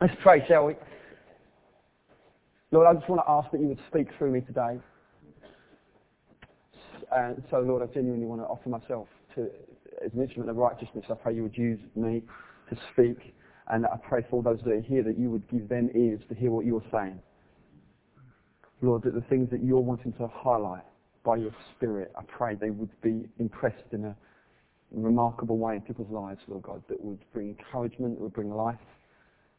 Let's 0.00 0.14
pray, 0.22 0.42
shall 0.48 0.64
we? 0.64 0.76
Lord, 2.70 2.86
I 2.86 2.94
just 2.98 3.06
want 3.06 3.20
to 3.20 3.30
ask 3.30 3.50
that 3.50 3.60
you 3.60 3.66
would 3.66 3.80
speak 3.88 4.08
through 4.16 4.30
me 4.30 4.40
today. 4.40 4.78
And 7.12 7.42
so, 7.50 7.58
Lord, 7.58 7.82
I 7.82 7.92
genuinely 7.92 8.24
want 8.24 8.40
to 8.40 8.46
offer 8.46 8.70
myself 8.70 9.08
to, 9.34 9.50
as 10.02 10.10
an 10.14 10.22
instrument 10.22 10.48
of 10.48 10.56
righteousness. 10.56 11.04
I 11.10 11.14
pray 11.14 11.34
you 11.34 11.42
would 11.42 11.58
use 11.58 11.78
me 11.94 12.22
to 12.70 12.78
speak. 12.92 13.34
And 13.68 13.84
I 13.84 13.96
pray 14.08 14.22
for 14.30 14.36
all 14.36 14.42
those 14.42 14.60
that 14.64 14.72
are 14.72 14.80
here 14.80 15.02
that 15.02 15.18
you 15.18 15.28
would 15.28 15.46
give 15.50 15.68
them 15.68 15.90
ears 15.94 16.20
to 16.30 16.34
hear 16.34 16.50
what 16.50 16.64
you're 16.64 16.84
saying. 16.90 17.20
Lord, 18.80 19.02
that 19.02 19.12
the 19.12 19.24
things 19.28 19.50
that 19.50 19.62
you're 19.62 19.80
wanting 19.80 20.14
to 20.14 20.28
highlight 20.32 20.84
by 21.24 21.36
your 21.36 21.54
Spirit, 21.76 22.10
I 22.16 22.22
pray 22.22 22.54
they 22.54 22.70
would 22.70 22.88
be 23.02 23.28
impressed 23.38 23.92
in 23.92 24.06
a 24.06 24.16
remarkable 24.92 25.58
way 25.58 25.74
in 25.74 25.82
people's 25.82 26.10
lives, 26.10 26.40
Lord 26.48 26.62
God, 26.62 26.82
that 26.88 27.04
would 27.04 27.22
bring 27.34 27.48
encouragement, 27.58 28.16
that 28.16 28.22
would 28.22 28.32
bring 28.32 28.50
life, 28.50 28.78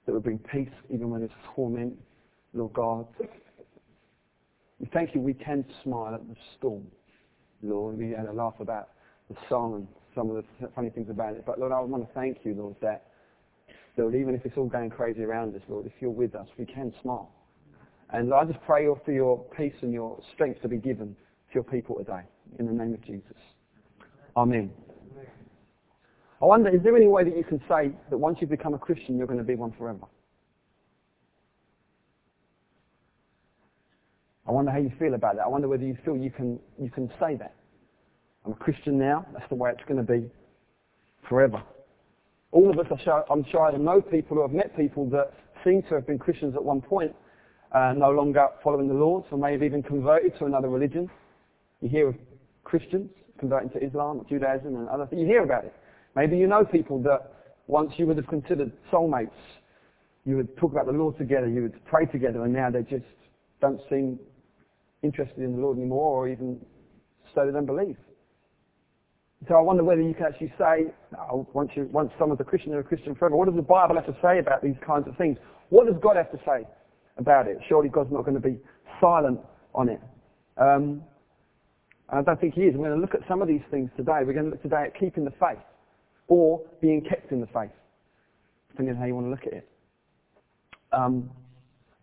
that 0.05 0.13
would 0.13 0.23
bring 0.23 0.39
peace 0.39 0.69
even 0.89 1.09
when 1.09 1.21
there's 1.21 1.31
torment, 1.55 1.97
Lord 2.53 2.73
God. 2.73 3.07
We 4.79 4.87
thank 4.93 5.13
you 5.13 5.21
we 5.21 5.33
can 5.33 5.63
smile 5.83 6.15
at 6.15 6.27
the 6.27 6.35
storm, 6.57 6.87
Lord. 7.61 7.97
We 7.97 8.09
had 8.09 8.25
a 8.25 8.33
laugh 8.33 8.55
about 8.59 8.89
the 9.29 9.35
song 9.47 9.75
and 9.75 9.87
some 10.15 10.29
of 10.29 10.43
the 10.59 10.67
funny 10.75 10.89
things 10.89 11.09
about 11.09 11.33
it. 11.33 11.43
But 11.45 11.59
Lord, 11.59 11.71
I 11.71 11.79
want 11.81 12.07
to 12.07 12.13
thank 12.13 12.39
you, 12.43 12.55
Lord, 12.55 12.75
that, 12.81 13.07
Lord, 13.97 14.15
even 14.15 14.35
if 14.35 14.45
it's 14.45 14.57
all 14.57 14.67
going 14.67 14.89
crazy 14.89 15.23
around 15.23 15.55
us, 15.55 15.61
Lord, 15.69 15.85
if 15.85 15.93
you're 15.99 16.09
with 16.09 16.35
us, 16.35 16.47
we 16.57 16.65
can 16.65 16.93
smile. 17.01 17.31
And 18.09 18.29
Lord, 18.29 18.47
I 18.47 18.51
just 18.51 18.65
pray 18.65 18.87
for 19.05 19.11
your 19.11 19.37
peace 19.55 19.75
and 19.81 19.93
your 19.93 20.19
strength 20.33 20.61
to 20.63 20.67
be 20.67 20.77
given 20.77 21.15
to 21.15 21.53
your 21.53 21.63
people 21.63 21.95
today. 21.95 22.23
In 22.59 22.65
the 22.65 22.73
name 22.73 22.93
of 22.93 23.01
Jesus. 23.05 23.37
Amen. 24.35 24.71
I 26.41 26.45
wonder, 26.45 26.69
is 26.69 26.81
there 26.81 26.95
any 26.95 27.07
way 27.07 27.23
that 27.23 27.37
you 27.37 27.43
can 27.43 27.59
say 27.69 27.91
that 28.09 28.17
once 28.17 28.39
you 28.41 28.47
become 28.47 28.73
a 28.73 28.79
Christian, 28.79 29.17
you're 29.17 29.27
going 29.27 29.37
to 29.37 29.45
be 29.45 29.55
one 29.55 29.71
forever? 29.77 30.05
I 34.47 34.51
wonder 34.51 34.71
how 34.71 34.79
you 34.79 34.91
feel 34.97 35.13
about 35.13 35.35
that. 35.35 35.43
I 35.43 35.47
wonder 35.47 35.67
whether 35.67 35.85
you 35.85 35.95
feel 36.03 36.17
you 36.17 36.31
can, 36.31 36.59
you 36.81 36.89
can 36.89 37.09
say 37.19 37.35
that. 37.35 37.53
I'm 38.43 38.53
a 38.53 38.55
Christian 38.55 38.97
now. 38.97 39.25
That's 39.33 39.47
the 39.49 39.55
way 39.55 39.69
it's 39.69 39.87
going 39.87 40.03
to 40.03 40.11
be 40.11 40.31
forever. 41.29 41.61
All 42.51 42.71
of 42.71 42.79
us, 42.79 42.87
are 42.89 42.99
sure, 42.99 43.25
I'm 43.29 43.45
sure 43.51 43.71
I 43.71 43.77
know 43.77 44.01
people 44.01 44.37
who 44.37 44.41
have 44.41 44.51
met 44.51 44.75
people 44.75 45.07
that 45.11 45.33
seem 45.63 45.83
to 45.83 45.95
have 45.95 46.07
been 46.07 46.17
Christians 46.17 46.55
at 46.55 46.63
one 46.63 46.81
point, 46.81 47.15
uh, 47.71 47.93
no 47.95 48.09
longer 48.09 48.47
following 48.63 48.87
the 48.87 48.95
Lord, 48.95 49.25
or 49.31 49.37
may 49.37 49.51
have 49.51 49.63
even 49.63 49.83
converted 49.83 50.37
to 50.39 50.45
another 50.45 50.69
religion. 50.69 51.09
You 51.81 51.89
hear 51.89 52.07
of 52.09 52.15
Christians 52.63 53.11
converting 53.39 53.69
to 53.69 53.85
Islam, 53.85 54.25
Judaism, 54.27 54.75
and 54.75 54.89
other 54.89 55.05
things. 55.05 55.21
You 55.21 55.27
hear 55.27 55.43
about 55.43 55.65
it. 55.65 55.73
Maybe 56.15 56.37
you 56.37 56.47
know 56.47 56.65
people 56.65 57.01
that 57.03 57.33
once 57.67 57.91
you 57.97 58.05
would 58.07 58.17
have 58.17 58.27
considered 58.27 58.71
soulmates, 58.91 59.29
you 60.25 60.35
would 60.35 60.55
talk 60.57 60.71
about 60.71 60.85
the 60.85 60.91
Lord 60.91 61.17
together, 61.17 61.47
you 61.47 61.63
would 61.63 61.85
pray 61.85 62.05
together, 62.05 62.43
and 62.43 62.53
now 62.53 62.69
they 62.69 62.81
just 62.81 63.05
don't 63.59 63.79
seem 63.89 64.19
interested 65.03 65.39
in 65.39 65.55
the 65.55 65.61
Lord 65.61 65.77
anymore, 65.77 66.17
or 66.17 66.29
even 66.29 66.59
don't 67.33 67.65
believe. 67.65 67.97
So 69.47 69.55
I 69.55 69.61
wonder 69.61 69.83
whether 69.83 70.01
you 70.01 70.13
can 70.13 70.25
actually 70.25 70.53
say, 70.59 70.93
oh, 71.17 71.47
once, 71.53 71.71
you, 71.75 71.89
once 71.91 72.11
someone's 72.19 72.41
a 72.41 72.43
Christian, 72.43 72.71
they're 72.71 72.81
a 72.81 72.83
Christian 72.83 73.15
forever. 73.15 73.35
What 73.35 73.47
does 73.47 73.55
the 73.55 73.63
Bible 73.63 73.95
have 73.95 74.05
to 74.05 74.15
say 74.21 74.37
about 74.37 74.61
these 74.61 74.75
kinds 74.85 75.07
of 75.07 75.17
things? 75.17 75.37
What 75.69 75.87
does 75.87 75.95
God 76.01 76.17
have 76.17 76.31
to 76.31 76.37
say 76.45 76.67
about 77.17 77.47
it? 77.47 77.57
Surely 77.67 77.89
God's 77.89 78.11
not 78.11 78.23
going 78.23 78.39
to 78.39 78.41
be 78.41 78.59
silent 78.99 79.39
on 79.73 79.89
it. 79.89 80.01
Um, 80.57 81.01
I 82.09 82.21
don't 82.21 82.39
think 82.39 82.53
he 82.53 82.61
is. 82.61 82.75
We're 82.75 82.89
going 82.89 82.99
to 82.99 83.01
look 83.01 83.15
at 83.15 83.27
some 83.27 83.41
of 83.41 83.47
these 83.47 83.63
things 83.71 83.89
today. 83.97 84.19
We're 84.25 84.33
going 84.33 84.45
to 84.45 84.51
look 84.51 84.61
today 84.61 84.83
at 84.85 84.99
keeping 84.99 85.23
the 85.23 85.31
faith 85.31 85.63
or 86.31 86.61
being 86.79 87.01
kept 87.01 87.33
in 87.33 87.41
the 87.41 87.47
faith, 87.47 87.75
depending 88.69 88.95
on 88.95 89.01
how 89.01 89.05
you 89.05 89.13
want 89.13 89.27
to 89.27 89.31
look 89.31 89.45
at 89.45 89.51
it. 89.51 89.67
Um, 90.93 91.29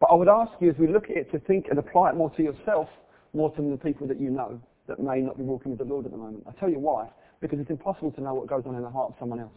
but 0.00 0.10
I 0.12 0.14
would 0.14 0.28
ask 0.28 0.52
you 0.60 0.68
as 0.68 0.76
we 0.78 0.86
look 0.86 1.04
at 1.04 1.16
it 1.16 1.32
to 1.32 1.38
think 1.38 1.68
and 1.70 1.78
apply 1.78 2.10
it 2.10 2.14
more 2.14 2.28
to 2.36 2.42
yourself, 2.42 2.88
more 3.32 3.50
than 3.56 3.70
the 3.70 3.78
people 3.78 4.06
that 4.06 4.20
you 4.20 4.28
know 4.28 4.60
that 4.86 5.00
may 5.00 5.20
not 5.20 5.38
be 5.38 5.44
walking 5.44 5.70
with 5.70 5.78
the 5.78 5.86
Lord 5.86 6.04
at 6.04 6.10
the 6.10 6.18
moment. 6.18 6.44
I'll 6.46 6.52
tell 6.60 6.68
you 6.68 6.78
why. 6.78 7.08
Because 7.40 7.58
it's 7.58 7.70
impossible 7.70 8.10
to 8.12 8.20
know 8.20 8.34
what 8.34 8.48
goes 8.48 8.64
on 8.66 8.74
in 8.74 8.82
the 8.82 8.90
heart 8.90 9.12
of 9.12 9.16
someone 9.18 9.40
else. 9.40 9.56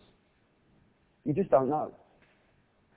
You 1.25 1.33
just 1.33 1.51
don't 1.51 1.69
know. 1.69 1.91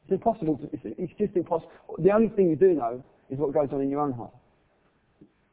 It's 0.04 0.12
impossible. 0.12 0.58
To, 0.58 0.70
it's, 0.72 0.82
it's 0.84 1.12
just 1.18 1.34
impossible. 1.34 1.72
The 1.98 2.12
only 2.12 2.28
thing 2.28 2.50
you 2.50 2.56
do 2.56 2.74
know 2.74 3.02
is 3.30 3.38
what 3.38 3.52
goes 3.52 3.70
on 3.72 3.80
in 3.80 3.90
your 3.90 4.00
own 4.00 4.12
heart. 4.12 4.32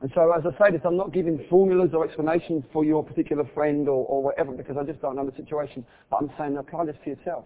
And 0.01 0.11
so 0.15 0.31
as 0.31 0.43
I 0.45 0.51
say 0.57 0.71
this, 0.71 0.81
I'm 0.83 0.97
not 0.97 1.13
giving 1.13 1.45
formulas 1.49 1.91
or 1.93 2.05
explanations 2.05 2.63
for 2.73 2.83
your 2.83 3.03
particular 3.03 3.43
friend 3.53 3.87
or, 3.87 4.05
or 4.07 4.23
whatever 4.23 4.51
because 4.51 4.75
I 4.79 4.83
just 4.83 4.99
don't 5.01 5.15
know 5.15 5.25
the 5.25 5.35
situation. 5.37 5.85
But 6.09 6.17
I'm 6.17 6.31
saying 6.39 6.57
apply 6.57 6.85
this 6.85 6.95
to 7.03 7.11
yourself 7.11 7.45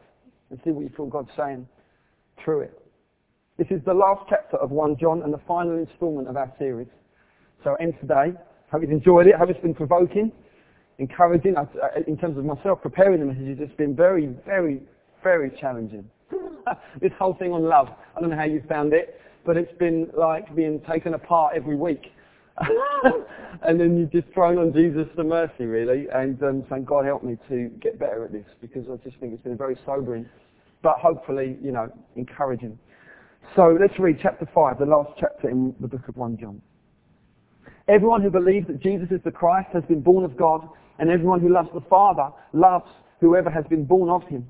and 0.50 0.60
see 0.64 0.72
what 0.72 0.84
you 0.84 0.92
feel 0.96 1.08
God's 1.08 1.32
saying 1.36 1.68
through 2.44 2.62
it. 2.62 2.82
This 3.58 3.68
is 3.72 3.82
the 3.86 3.94
last 3.94 4.26
chapter 4.30 4.58
of 4.58 4.72
1 4.72 4.98
John 5.00 5.22
and 5.24 5.34
the 5.34 5.42
final 5.48 5.78
instalment 5.78 6.30
of 6.30 6.38
our 6.38 6.52
series. 6.58 6.88
So 7.64 7.76
end 7.76 7.94
today. 8.00 8.34
Hope 8.72 8.82
you've 8.82 8.92
enjoyed 8.92 9.28
it. 9.28 9.36
Hope 9.36 9.50
it's 9.50 9.60
been 9.62 9.74
provoking, 9.74 10.32
encouraging. 10.98 11.58
Uh, 11.58 11.66
uh, 11.82 12.02
in 12.08 12.18
terms 12.18 12.38
of 12.38 12.46
myself 12.46 12.82
preparing 12.82 13.20
the 13.20 13.26
message, 13.26 13.60
it's 13.60 13.76
been 13.76 13.96
very, 13.96 14.28
very, 14.46 14.82
very 15.24 15.52
challenging. 15.60 16.10
this 17.02 17.12
whole 17.20 17.34
thing 17.34 17.52
on 17.52 17.64
love. 17.64 17.90
I 18.16 18.22
don't 18.22 18.30
know 18.30 18.36
how 18.36 18.44
you 18.44 18.64
found 18.68 18.94
it, 18.94 19.20
but 19.46 19.58
it's 19.58 19.78
been 19.78 20.10
like 20.18 20.54
being 20.56 20.82
taken 20.90 21.14
apart 21.14 21.54
every 21.56 21.76
week. 21.76 22.12
and 23.64 23.80
then 23.80 23.98
you're 23.98 24.22
just 24.22 24.34
throwing 24.34 24.58
on 24.58 24.72
Jesus 24.74 25.08
the 25.18 25.24
mercy, 25.24 25.66
really, 25.66 26.08
and 26.14 26.42
um, 26.44 26.66
saying, 26.70 26.86
God 26.86 27.06
help 27.06 27.24
me 27.24 27.38
to 27.50 27.70
get 27.82 28.00
better 28.00 28.24
at 28.24 28.32
this, 28.32 28.46
because 28.62 28.86
I 28.92 28.96
just 29.04 29.20
think 29.20 29.34
it's 29.34 29.44
been 29.44 29.58
very 29.58 29.78
sobering, 29.86 30.26
but 30.82 30.98
hopefully, 30.98 31.58
you 31.62 31.72
know, 31.72 31.92
encouraging. 32.16 32.80
So 33.56 33.78
let's 33.80 33.98
read 34.00 34.20
chapter 34.22 34.48
5, 34.54 34.80
the 34.80 34.86
last 34.86 35.12
chapter 35.20 35.50
in 35.50 35.76
the 35.80 35.88
book 35.88 36.08
of 36.08 36.16
1 36.16 36.38
John. 36.38 36.62
Everyone 37.88 38.22
who 38.22 38.30
believes 38.30 38.68
that 38.68 38.82
Jesus 38.82 39.08
is 39.12 39.20
the 39.24 39.32
Christ 39.32 39.70
has 39.74 39.84
been 39.84 40.02
born 40.02 40.24
of 40.24 40.38
God, 40.38 40.68
and 40.98 41.10
everyone 41.10 41.42
who 41.42 41.54
loves 41.54 41.70
the 41.74 41.82
Father 41.82 42.30
loves 42.54 42.90
whoever 43.20 43.50
has 43.50 43.66
been 43.70 43.86
born 43.86 44.10
of 44.10 44.24
him. 44.28 44.48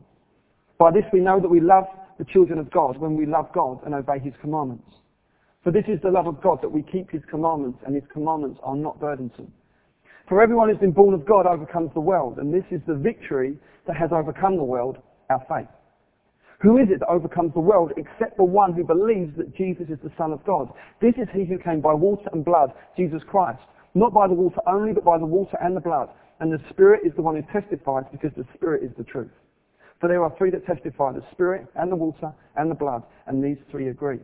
By 0.78 0.92
this 0.92 1.04
we 1.12 1.20
know 1.20 1.40
that 1.40 1.50
we 1.50 1.60
love 1.60 1.86
the 2.18 2.26
children 2.26 2.60
of 2.60 2.72
God 2.72 2.98
when 2.98 3.16
we 3.16 3.26
love 3.26 3.52
God 3.54 3.80
and 3.86 3.94
obey 3.94 4.20
his 4.20 4.34
commandments. 4.42 4.90
For 5.66 5.72
this 5.72 5.86
is 5.88 6.00
the 6.04 6.12
love 6.12 6.28
of 6.28 6.44
God, 6.44 6.62
that 6.62 6.70
we 6.70 6.84
keep 6.84 7.10
his 7.10 7.24
commandments, 7.28 7.80
and 7.88 7.96
his 7.96 8.04
commandments 8.14 8.60
are 8.62 8.76
not 8.76 9.00
burdensome. 9.00 9.52
For 10.30 10.40
everyone 10.40 10.70
who's 10.70 10.78
been 10.78 10.92
born 10.92 11.16
of 11.16 11.26
God 11.26 11.48
overcomes 11.48 11.90
the 11.96 12.06
world, 12.06 12.38
and 12.38 12.54
this 12.54 12.64
is 12.70 12.82
the 12.86 12.94
victory 12.94 13.58
that 13.88 13.98
has 13.98 14.12
overcome 14.14 14.58
the 14.58 14.64
world, 14.64 15.00
our 15.32 15.44
faith. 15.50 15.68
Who 16.62 16.78
is 16.78 16.90
it 16.92 17.00
that 17.00 17.10
overcomes 17.10 17.56
the 17.56 17.66
world 17.66 17.94
except 17.98 18.38
the 18.38 18.46
one 18.46 18.74
who 18.74 18.84
believes 18.84 19.36
that 19.38 19.56
Jesus 19.58 19.90
is 19.90 19.98
the 20.04 20.12
Son 20.20 20.32
of 20.32 20.46
God? 20.46 20.70
This 21.02 21.16
is 21.18 21.28
he 21.34 21.46
who 21.46 21.58
came 21.58 21.82
by 21.82 21.94
water 21.94 22.30
and 22.32 22.46
blood, 22.46 22.70
Jesus 22.96 23.24
Christ. 23.28 23.66
Not 23.96 24.14
by 24.14 24.28
the 24.28 24.36
water 24.36 24.62
only, 24.68 24.94
but 24.94 25.04
by 25.04 25.18
the 25.18 25.26
water 25.26 25.58
and 25.64 25.76
the 25.76 25.82
blood. 25.82 26.10
And 26.42 26.54
the 26.54 26.62
Spirit 26.70 27.02
is 27.08 27.14
the 27.16 27.24
one 27.24 27.42
who 27.42 27.60
testifies 27.60 28.04
because 28.12 28.32
the 28.38 28.46
Spirit 28.54 28.84
is 28.84 28.92
the 29.00 29.04
truth. 29.04 29.34
For 30.00 30.10
there 30.10 30.22
are 30.22 30.34
three 30.38 30.52
that 30.52 30.68
testify, 30.68 31.14
the 31.14 31.26
Spirit 31.32 31.66
and 31.74 31.92
the 31.92 31.96
water 31.96 32.32
and 32.56 32.70
the 32.70 32.76
blood, 32.76 33.02
and 33.26 33.44
these 33.44 33.58
three 33.72 33.90
agree. 33.90 34.20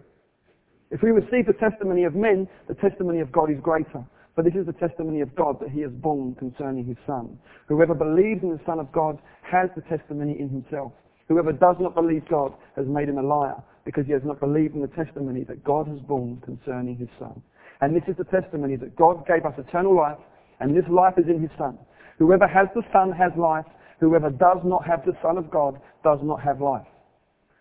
If 0.91 1.01
we 1.01 1.11
receive 1.11 1.47
the 1.47 1.53
testimony 1.53 2.03
of 2.03 2.15
men, 2.15 2.47
the 2.67 2.75
testimony 2.75 3.21
of 3.21 3.31
God 3.31 3.49
is 3.49 3.57
greater. 3.61 4.03
For 4.35 4.43
this 4.43 4.53
is 4.55 4.65
the 4.65 4.73
testimony 4.73 5.21
of 5.21 5.35
God 5.35 5.59
that 5.59 5.69
he 5.69 5.81
has 5.81 5.91
borne 5.91 6.35
concerning 6.35 6.85
his 6.85 6.97
Son. 7.07 7.37
Whoever 7.67 7.93
believes 7.93 8.43
in 8.43 8.49
the 8.49 8.59
Son 8.65 8.79
of 8.79 8.91
God 8.91 9.17
has 9.43 9.69
the 9.75 9.81
testimony 9.83 10.39
in 10.39 10.49
himself. 10.49 10.91
Whoever 11.27 11.51
does 11.51 11.77
not 11.79 11.95
believe 11.95 12.27
God 12.29 12.53
has 12.75 12.85
made 12.87 13.09
him 13.09 13.17
a 13.17 13.23
liar, 13.23 13.55
because 13.85 14.05
he 14.05 14.11
has 14.11 14.21
not 14.23 14.39
believed 14.39 14.75
in 14.75 14.81
the 14.81 14.87
testimony 14.87 15.43
that 15.45 15.63
God 15.63 15.87
has 15.87 15.99
borne 15.99 16.41
concerning 16.43 16.97
his 16.97 17.09
Son. 17.19 17.41
And 17.79 17.95
this 17.95 18.03
is 18.07 18.15
the 18.17 18.25
testimony 18.25 18.75
that 18.75 18.95
God 18.95 19.25
gave 19.25 19.45
us 19.45 19.53
eternal 19.57 19.95
life, 19.95 20.19
and 20.59 20.75
this 20.75 20.87
life 20.89 21.15
is 21.17 21.25
in 21.27 21.41
his 21.41 21.51
Son. 21.57 21.77
Whoever 22.19 22.47
has 22.47 22.67
the 22.75 22.83
Son 22.93 23.11
has 23.11 23.31
life. 23.37 23.65
Whoever 23.99 24.29
does 24.29 24.57
not 24.63 24.85
have 24.85 25.05
the 25.05 25.15
Son 25.21 25.37
of 25.37 25.49
God 25.49 25.79
does 26.03 26.19
not 26.21 26.41
have 26.41 26.59
life. 26.59 26.87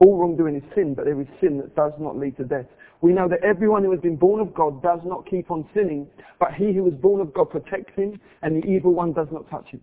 All 0.00 0.18
wrongdoing 0.18 0.56
is 0.56 0.62
sin, 0.74 0.94
but 0.94 1.04
there 1.04 1.20
is 1.20 1.28
sin 1.40 1.58
that 1.58 1.76
does 1.76 1.92
not 1.98 2.16
lead 2.16 2.36
to 2.38 2.44
death. 2.44 2.66
We 3.02 3.12
know 3.12 3.28
that 3.28 3.44
everyone 3.44 3.84
who 3.84 3.90
has 3.92 4.00
been 4.00 4.16
born 4.16 4.40
of 4.40 4.52
God 4.54 4.82
does 4.82 5.00
not 5.04 5.28
keep 5.28 5.50
on 5.50 5.68
sinning, 5.74 6.06
but 6.38 6.54
he 6.54 6.72
who 6.72 6.86
is 6.88 6.94
born 6.94 7.20
of 7.20 7.32
God 7.32 7.50
protects 7.50 7.94
him, 7.96 8.20
and 8.42 8.62
the 8.62 8.66
evil 8.66 8.92
one 8.92 9.12
does 9.12 9.28
not 9.30 9.48
touch 9.50 9.68
him. 9.68 9.80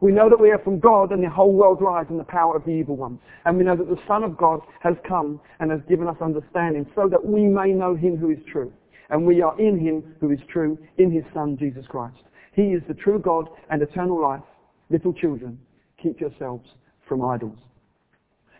We 0.00 0.12
know 0.12 0.30
that 0.30 0.40
we 0.40 0.52
are 0.52 0.60
from 0.60 0.78
God 0.78 1.10
and 1.10 1.24
the 1.24 1.28
whole 1.28 1.52
world 1.52 1.82
lies 1.82 2.06
in 2.08 2.18
the 2.18 2.24
power 2.24 2.54
of 2.54 2.64
the 2.64 2.70
evil 2.70 2.96
one. 2.96 3.18
And 3.44 3.58
we 3.58 3.64
know 3.64 3.74
that 3.74 3.88
the 3.88 4.00
Son 4.06 4.22
of 4.22 4.36
God 4.36 4.60
has 4.80 4.94
come 5.06 5.40
and 5.58 5.72
has 5.72 5.80
given 5.88 6.06
us 6.06 6.16
understanding 6.20 6.86
so 6.94 7.08
that 7.08 7.24
we 7.24 7.46
may 7.46 7.72
know 7.72 7.96
him 7.96 8.16
who 8.16 8.30
is 8.30 8.38
true. 8.50 8.72
And 9.10 9.26
we 9.26 9.42
are 9.42 9.58
in 9.60 9.76
him 9.76 10.14
who 10.20 10.30
is 10.30 10.38
true, 10.52 10.78
in 10.98 11.10
his 11.10 11.24
Son, 11.34 11.56
Jesus 11.58 11.84
Christ. 11.88 12.18
He 12.52 12.74
is 12.74 12.82
the 12.86 12.94
true 12.94 13.18
God 13.18 13.48
and 13.70 13.82
eternal 13.82 14.22
life. 14.22 14.42
Little 14.88 15.12
children, 15.12 15.58
keep 16.00 16.20
yourselves 16.20 16.68
from 17.08 17.24
idols. 17.24 17.58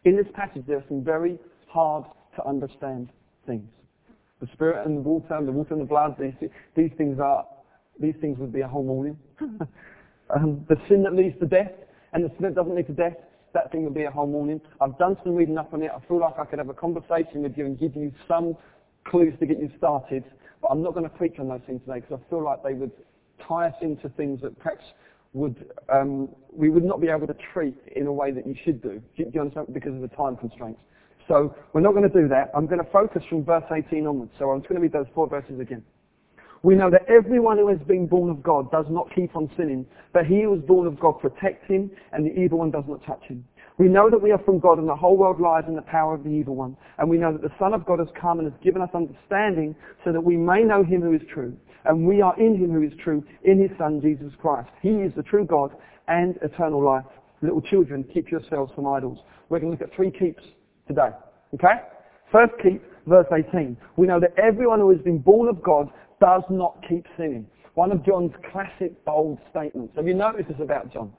In 0.04 0.16
this 0.16 0.26
passage, 0.34 0.64
there 0.66 0.78
are 0.78 0.84
some 0.88 1.02
very 1.02 1.38
hard 1.68 2.04
to 2.36 2.46
understand 2.46 3.10
things. 3.46 3.68
The 4.40 4.48
spirit 4.52 4.86
and 4.86 4.96
the 4.96 5.00
water, 5.00 5.38
the 5.44 5.52
water 5.52 5.74
and 5.74 5.82
the 5.82 5.86
blood, 5.86 6.16
these, 6.18 6.50
these 6.76 6.90
things 6.96 7.18
are, 7.18 7.44
these 8.00 8.14
things 8.20 8.38
would 8.38 8.52
be 8.52 8.60
a 8.60 8.68
whole 8.68 8.84
morning. 8.84 9.18
um, 9.40 10.64
the 10.68 10.76
sin 10.88 11.02
that 11.02 11.14
leads 11.14 11.38
to 11.40 11.46
death, 11.46 11.72
and 12.12 12.24
the 12.24 12.28
sin 12.28 12.42
that 12.42 12.54
doesn't 12.54 12.74
lead 12.74 12.86
to 12.86 12.92
death, 12.92 13.16
that 13.54 13.72
thing 13.72 13.84
would 13.84 13.94
be 13.94 14.04
a 14.04 14.10
whole 14.10 14.26
morning. 14.26 14.60
I've 14.80 14.96
done 14.98 15.16
some 15.24 15.34
reading 15.34 15.58
up 15.58 15.72
on 15.72 15.82
it. 15.82 15.90
I 15.94 16.06
feel 16.06 16.20
like 16.20 16.38
I 16.38 16.44
could 16.44 16.58
have 16.58 16.68
a 16.68 16.74
conversation 16.74 17.42
with 17.42 17.56
you 17.56 17.66
and 17.66 17.78
give 17.78 17.96
you 17.96 18.12
some 18.28 18.56
clues 19.04 19.34
to 19.40 19.46
get 19.46 19.58
you 19.58 19.70
started, 19.78 20.24
but 20.62 20.68
I'm 20.68 20.82
not 20.82 20.94
going 20.94 21.08
to 21.08 21.16
preach 21.16 21.38
on 21.38 21.48
those 21.48 21.60
things 21.66 21.80
today 21.86 22.00
because 22.00 22.20
I 22.24 22.30
feel 22.30 22.44
like 22.44 22.62
they 22.62 22.74
would 22.74 22.92
tie 23.46 23.68
us 23.68 23.74
into 23.80 24.08
things 24.10 24.40
that 24.42 24.58
perhaps 24.58 24.84
would 25.38 25.64
um, 25.88 26.28
we 26.52 26.68
would 26.68 26.84
not 26.84 27.00
be 27.00 27.08
able 27.08 27.26
to 27.26 27.36
treat 27.52 27.76
in 27.96 28.06
a 28.06 28.12
way 28.12 28.32
that 28.32 28.46
you 28.46 28.54
should 28.64 28.82
do. 28.82 29.00
Do 29.16 29.24
you 29.32 29.40
understand? 29.40 29.68
Because 29.72 29.94
of 29.94 30.00
the 30.00 30.08
time 30.08 30.36
constraints. 30.36 30.80
So 31.28 31.54
we're 31.72 31.82
not 31.82 31.92
going 31.92 32.08
to 32.08 32.22
do 32.22 32.26
that. 32.28 32.50
I'm 32.56 32.66
going 32.66 32.82
to 32.82 32.90
focus 32.90 33.22
from 33.28 33.44
verse 33.44 33.64
18 33.70 34.06
onwards. 34.06 34.32
So 34.38 34.50
I'm 34.50 34.60
just 34.60 34.68
going 34.68 34.80
to 34.80 34.82
read 34.82 34.92
those 34.92 35.06
four 35.14 35.28
verses 35.28 35.60
again. 35.60 35.82
We 36.62 36.74
know 36.74 36.90
that 36.90 37.06
everyone 37.08 37.58
who 37.58 37.68
has 37.68 37.78
been 37.86 38.06
born 38.06 38.30
of 38.30 38.42
God 38.42 38.70
does 38.72 38.86
not 38.90 39.14
keep 39.14 39.36
on 39.36 39.48
sinning, 39.56 39.86
but 40.12 40.26
he 40.26 40.42
who 40.42 40.54
is 40.54 40.62
born 40.62 40.88
of 40.88 40.98
God 40.98 41.20
protects 41.20 41.68
him, 41.68 41.90
and 42.12 42.26
the 42.26 42.34
evil 42.40 42.58
one 42.58 42.70
does 42.70 42.84
not 42.88 43.04
touch 43.06 43.22
him. 43.28 43.44
We 43.78 43.86
know 43.86 44.10
that 44.10 44.20
we 44.20 44.32
are 44.32 44.42
from 44.44 44.58
God, 44.58 44.78
and 44.78 44.88
the 44.88 44.96
whole 44.96 45.16
world 45.16 45.40
lies 45.40 45.62
in 45.68 45.76
the 45.76 45.82
power 45.82 46.14
of 46.14 46.24
the 46.24 46.30
evil 46.30 46.56
one. 46.56 46.76
And 46.98 47.08
we 47.08 47.16
know 47.16 47.32
that 47.32 47.42
the 47.42 47.54
Son 47.60 47.74
of 47.74 47.86
God 47.86 48.00
has 48.00 48.08
come 48.20 48.40
and 48.40 48.50
has 48.50 48.60
given 48.60 48.82
us 48.82 48.88
understanding 48.92 49.76
so 50.04 50.12
that 50.12 50.20
we 50.20 50.36
may 50.36 50.64
know 50.64 50.82
him 50.82 51.00
who 51.00 51.12
is 51.12 51.22
true. 51.32 51.56
And 51.88 52.06
we 52.06 52.20
are 52.20 52.38
in 52.38 52.54
him 52.54 52.70
who 52.70 52.82
is 52.82 52.92
true, 53.02 53.24
in 53.44 53.60
his 53.60 53.70
Son, 53.78 54.00
Jesus 54.02 54.32
Christ. 54.40 54.68
He 54.82 54.90
is 54.90 55.12
the 55.16 55.22
true 55.22 55.46
God 55.46 55.72
and 56.06 56.36
eternal 56.42 56.84
life. 56.84 57.04
Little 57.40 57.62
children, 57.62 58.04
keep 58.12 58.30
yourselves 58.30 58.70
from 58.74 58.86
idols. 58.86 59.18
We're 59.48 59.58
going 59.58 59.76
to 59.76 59.78
look 59.78 59.90
at 59.90 59.96
three 59.96 60.10
keeps 60.10 60.42
today. 60.86 61.08
Okay? 61.54 61.80
First 62.30 62.52
keep, 62.62 62.82
verse 63.06 63.26
18. 63.32 63.76
We 63.96 64.06
know 64.06 64.20
that 64.20 64.34
everyone 64.38 64.80
who 64.80 64.90
has 64.90 65.00
been 65.00 65.18
born 65.18 65.48
of 65.48 65.62
God 65.62 65.88
does 66.20 66.42
not 66.50 66.76
keep 66.86 67.06
sinning. 67.16 67.46
One 67.74 67.90
of 67.90 68.04
John's 68.04 68.32
classic 68.52 69.02
bold 69.06 69.38
statements. 69.50 69.94
Have 69.96 70.06
you 70.06 70.14
noticed 70.14 70.48
this 70.48 70.58
about 70.60 70.92
John? 70.92 71.12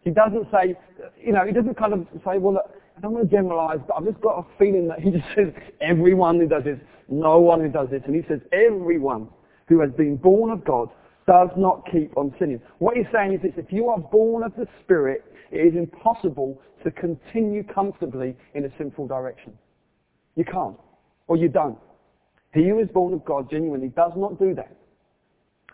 He 0.00 0.10
doesn't 0.10 0.48
say, 0.50 0.74
you 1.22 1.32
know, 1.32 1.46
he 1.46 1.52
doesn't 1.52 1.78
kind 1.78 1.92
of 1.92 2.06
say, 2.24 2.38
well, 2.38 2.54
look, 2.54 2.74
I 2.96 3.00
don't 3.00 3.12
want 3.12 3.30
to 3.30 3.36
generalize, 3.36 3.78
but 3.86 3.98
I've 3.98 4.04
just 4.04 4.20
got 4.20 4.38
a 4.38 4.58
feeling 4.58 4.88
that 4.88 4.98
he 4.98 5.10
just 5.10 5.26
says, 5.36 5.52
everyone 5.80 6.40
who 6.40 6.48
does 6.48 6.64
this, 6.64 6.78
no 7.08 7.38
one 7.38 7.60
who 7.60 7.68
does 7.68 7.88
this. 7.90 8.02
And 8.06 8.16
he 8.16 8.22
says, 8.26 8.40
everyone 8.52 9.28
who 9.68 9.80
has 9.80 9.90
been 9.92 10.16
born 10.16 10.50
of 10.50 10.64
God 10.64 10.88
does 11.26 11.50
not 11.56 11.86
keep 11.90 12.16
on 12.16 12.34
sinning. 12.38 12.60
What 12.78 12.96
he's 12.96 13.06
saying 13.12 13.34
is 13.34 13.42
this, 13.42 13.52
if 13.56 13.72
you 13.72 13.88
are 13.88 13.98
born 13.98 14.42
of 14.42 14.52
the 14.56 14.66
Spirit, 14.82 15.24
it 15.50 15.58
is 15.58 15.74
impossible 15.76 16.60
to 16.84 16.90
continue 16.90 17.62
comfortably 17.62 18.36
in 18.54 18.64
a 18.64 18.68
sinful 18.76 19.06
direction. 19.06 19.52
You 20.34 20.44
can't. 20.44 20.76
Or 21.28 21.36
you 21.36 21.48
don't. 21.48 21.78
He 22.52 22.68
who 22.68 22.80
is 22.80 22.88
born 22.88 23.14
of 23.14 23.24
God 23.24 23.48
genuinely 23.50 23.88
does 23.88 24.12
not 24.16 24.38
do 24.38 24.54
that. 24.54 24.76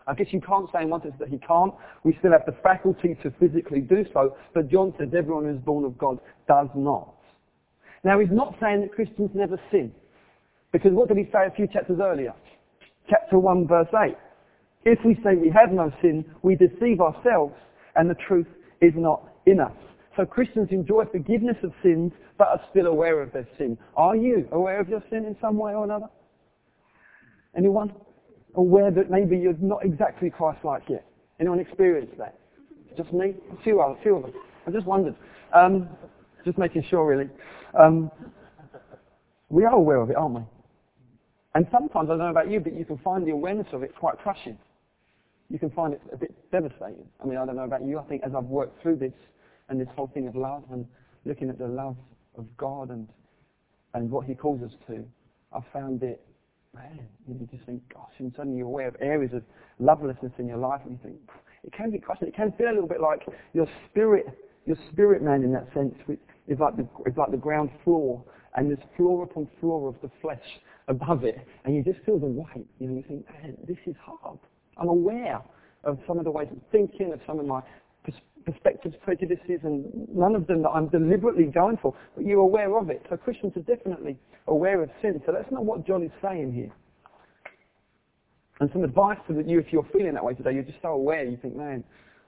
I 0.06 0.14
guess 0.14 0.28
you 0.30 0.40
can't 0.40 0.68
say 0.72 0.82
in 0.82 0.88
one 0.88 1.02
sense 1.02 1.14
that 1.18 1.28
he 1.28 1.38
can't. 1.38 1.74
We 2.02 2.16
still 2.18 2.32
have 2.32 2.46
the 2.46 2.56
faculty 2.62 3.16
to 3.22 3.30
physically 3.38 3.80
do 3.80 4.06
so, 4.12 4.36
but 4.54 4.70
John 4.70 4.94
says 4.98 5.08
everyone 5.16 5.44
who 5.44 5.50
is 5.50 5.60
born 5.60 5.84
of 5.84 5.98
God 5.98 6.18
does 6.46 6.68
not. 6.74 7.14
Now 8.04 8.18
he's 8.18 8.30
not 8.30 8.54
saying 8.60 8.80
that 8.82 8.92
Christians 8.92 9.30
never 9.34 9.60
sin. 9.70 9.92
Because 10.72 10.92
what 10.92 11.08
did 11.08 11.18
he 11.18 11.24
say 11.24 11.46
a 11.46 11.50
few 11.50 11.66
chapters 11.66 11.98
earlier? 12.00 12.32
Chapter 13.08 13.38
1 13.38 13.66
verse 13.66 13.88
8. 13.94 14.16
If 14.84 14.98
we 15.04 15.14
say 15.24 15.36
we 15.36 15.50
have 15.50 15.72
no 15.72 15.92
sin, 16.00 16.24
we 16.42 16.54
deceive 16.54 17.00
ourselves 17.00 17.54
and 17.96 18.08
the 18.08 18.16
truth 18.26 18.46
is 18.80 18.92
not 18.96 19.22
in 19.46 19.60
us. 19.60 19.72
So 20.16 20.24
Christians 20.24 20.68
enjoy 20.70 21.04
forgiveness 21.06 21.56
of 21.62 21.72
sins 21.82 22.12
but 22.38 22.48
are 22.48 22.60
still 22.70 22.86
aware 22.86 23.22
of 23.22 23.32
their 23.32 23.46
sin. 23.56 23.78
Are 23.96 24.16
you 24.16 24.48
aware 24.52 24.80
of 24.80 24.88
your 24.88 25.02
sin 25.10 25.24
in 25.24 25.36
some 25.40 25.56
way 25.56 25.74
or 25.74 25.84
another? 25.84 26.06
Anyone? 27.56 27.92
Aware 28.54 28.90
that 28.92 29.10
maybe 29.10 29.36
you're 29.36 29.54
not 29.60 29.84
exactly 29.84 30.30
Christ-like 30.30 30.82
yet? 30.88 31.04
Anyone 31.40 31.60
experienced 31.60 32.16
that? 32.18 32.38
Just 32.96 33.12
me? 33.12 33.34
A 33.52 33.62
few, 33.62 33.80
a 33.80 33.96
few 34.02 34.16
of 34.16 34.22
them. 34.22 34.32
I 34.66 34.70
just 34.70 34.86
wondered. 34.86 35.14
Um, 35.54 35.88
just 36.44 36.58
making 36.58 36.84
sure 36.88 37.06
really. 37.06 37.28
Um, 37.78 38.10
we 39.48 39.64
are 39.64 39.74
aware 39.74 40.00
of 40.00 40.10
it, 40.10 40.16
aren't 40.16 40.34
we? 40.34 40.42
And 41.54 41.66
sometimes, 41.72 42.08
I 42.08 42.12
don't 42.12 42.18
know 42.18 42.30
about 42.30 42.50
you, 42.50 42.60
but 42.60 42.74
you 42.74 42.84
can 42.84 42.98
find 42.98 43.26
the 43.26 43.32
awareness 43.32 43.66
of 43.72 43.82
it 43.82 43.94
quite 43.98 44.18
crushing. 44.18 44.58
You 45.50 45.58
can 45.58 45.70
find 45.70 45.94
it 45.94 46.02
a 46.12 46.16
bit 46.16 46.34
devastating. 46.52 47.06
I 47.22 47.26
mean, 47.26 47.38
I 47.38 47.46
don't 47.46 47.56
know 47.56 47.64
about 47.64 47.84
you. 47.84 47.98
I 47.98 48.04
think 48.04 48.22
as 48.24 48.32
I've 48.36 48.44
worked 48.44 48.82
through 48.82 48.96
this 48.96 49.14
and 49.68 49.80
this 49.80 49.88
whole 49.96 50.10
thing 50.12 50.28
of 50.28 50.36
love 50.36 50.64
and 50.70 50.86
looking 51.24 51.48
at 51.48 51.58
the 51.58 51.66
love 51.66 51.96
of 52.36 52.44
God 52.56 52.90
and 52.90 53.08
and 53.94 54.10
what 54.10 54.26
He 54.26 54.34
calls 54.34 54.62
us 54.62 54.72
to, 54.86 55.04
I've 55.52 55.64
found 55.72 56.02
it, 56.02 56.20
man, 56.74 57.00
you 57.26 57.48
just 57.50 57.64
think, 57.64 57.82
gosh, 57.92 58.12
and 58.18 58.32
suddenly 58.36 58.58
you're 58.58 58.66
aware 58.66 58.88
of 58.88 58.96
areas 59.00 59.32
of 59.32 59.42
lovelessness 59.78 60.32
in 60.38 60.46
your 60.46 60.58
life 60.58 60.80
and 60.84 60.92
you 60.92 60.98
think, 61.02 61.16
it 61.64 61.72
can 61.72 61.90
be 61.90 61.98
crushing. 61.98 62.28
It 62.28 62.36
can 62.36 62.52
feel 62.52 62.68
a 62.68 62.74
little 62.74 62.88
bit 62.88 63.00
like 63.00 63.22
your 63.54 63.66
spirit, 63.90 64.26
your 64.66 64.76
spirit 64.92 65.22
man 65.22 65.42
in 65.42 65.52
that 65.52 65.66
sense, 65.74 65.94
which 66.06 66.20
is 66.46 66.58
like 66.58 66.76
the, 66.76 66.86
is 67.06 67.16
like 67.16 67.30
the 67.30 67.36
ground 67.36 67.70
floor 67.82 68.22
and 68.54 68.68
there's 68.68 68.78
floor 68.96 69.24
upon 69.24 69.48
floor 69.60 69.88
of 69.88 69.96
the 70.02 70.10
flesh 70.20 70.38
above 70.88 71.24
it, 71.24 71.36
and 71.64 71.74
you 71.74 71.84
just 71.84 72.04
feel 72.04 72.18
the 72.18 72.26
weight. 72.26 72.66
You 72.78 72.88
know, 72.88 72.94
you 72.96 73.04
think, 73.06 73.26
man, 73.30 73.56
this 73.66 73.78
is 73.86 73.94
hard. 74.02 74.38
I'm 74.76 74.88
aware 74.88 75.40
of 75.84 75.98
some 76.06 76.18
of 76.18 76.24
the 76.24 76.30
ways 76.30 76.48
of 76.50 76.58
thinking, 76.72 77.12
of 77.12 77.20
some 77.26 77.38
of 77.38 77.46
my 77.46 77.62
perspectives, 78.44 78.94
prejudices, 79.02 79.60
and 79.62 79.84
none 80.08 80.34
of 80.34 80.46
them 80.46 80.62
that 80.62 80.70
I'm 80.70 80.88
deliberately 80.88 81.44
going 81.44 81.76
for, 81.80 81.94
but 82.16 82.24
you're 82.24 82.40
aware 82.40 82.78
of 82.78 82.88
it. 82.90 83.04
So 83.10 83.16
Christians 83.16 83.52
are 83.56 83.76
definitely 83.76 84.16
aware 84.46 84.82
of 84.82 84.90
sin. 85.02 85.20
So 85.26 85.32
that's 85.32 85.50
not 85.52 85.64
what 85.64 85.86
John 85.86 86.02
is 86.02 86.10
saying 86.22 86.52
here. 86.52 86.72
And 88.60 88.70
some 88.72 88.82
advice 88.82 89.18
to 89.28 89.34
you, 89.46 89.60
if 89.60 89.66
you're 89.70 89.86
feeling 89.92 90.14
that 90.14 90.24
way 90.24 90.34
today, 90.34 90.52
you're 90.52 90.64
just 90.64 90.80
so 90.82 90.88
aware, 90.88 91.24
you 91.24 91.38
think, 91.40 91.56
man, 91.56 91.84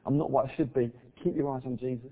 I'm 0.06 0.16
not 0.16 0.30
what 0.30 0.46
I 0.46 0.56
should 0.56 0.72
be. 0.72 0.90
Keep 1.24 1.36
your 1.36 1.54
eyes 1.54 1.62
on 1.64 1.76
Jesus. 1.76 2.10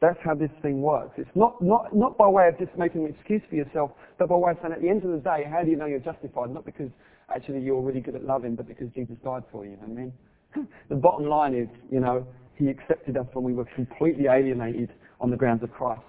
That's 0.00 0.18
how 0.24 0.34
this 0.34 0.50
thing 0.62 0.80
works. 0.80 1.12
It's 1.18 1.30
not, 1.34 1.60
not, 1.60 1.94
not 1.94 2.16
by 2.16 2.26
way 2.26 2.48
of 2.48 2.58
just 2.58 2.76
making 2.78 3.04
an 3.04 3.14
excuse 3.14 3.42
for 3.48 3.56
yourself, 3.56 3.90
but 4.18 4.28
by 4.28 4.36
way 4.36 4.52
of 4.52 4.58
saying 4.62 4.72
at 4.72 4.80
the 4.80 4.88
end 4.88 5.04
of 5.04 5.10
the 5.10 5.18
day, 5.18 5.44
how 5.50 5.62
do 5.62 5.70
you 5.70 5.76
know 5.76 5.86
you're 5.86 5.98
justified? 5.98 6.50
Not 6.50 6.64
because 6.64 6.90
actually 7.34 7.60
you're 7.60 7.82
really 7.82 8.00
good 8.00 8.14
at 8.14 8.24
loving, 8.24 8.56
but 8.56 8.66
because 8.66 8.88
Jesus 8.94 9.16
died 9.22 9.42
for 9.52 9.66
you. 9.66 9.76
I 9.82 9.86
mean, 9.86 10.12
the 10.88 10.94
bottom 10.94 11.26
line 11.26 11.54
is, 11.54 11.68
you 11.90 12.00
know, 12.00 12.26
he 12.56 12.68
accepted 12.68 13.16
us 13.16 13.26
when 13.34 13.44
we 13.44 13.52
were 13.52 13.66
completely 13.74 14.26
alienated 14.26 14.90
on 15.20 15.30
the 15.30 15.36
grounds 15.36 15.62
of 15.62 15.70
Christ. 15.70 16.02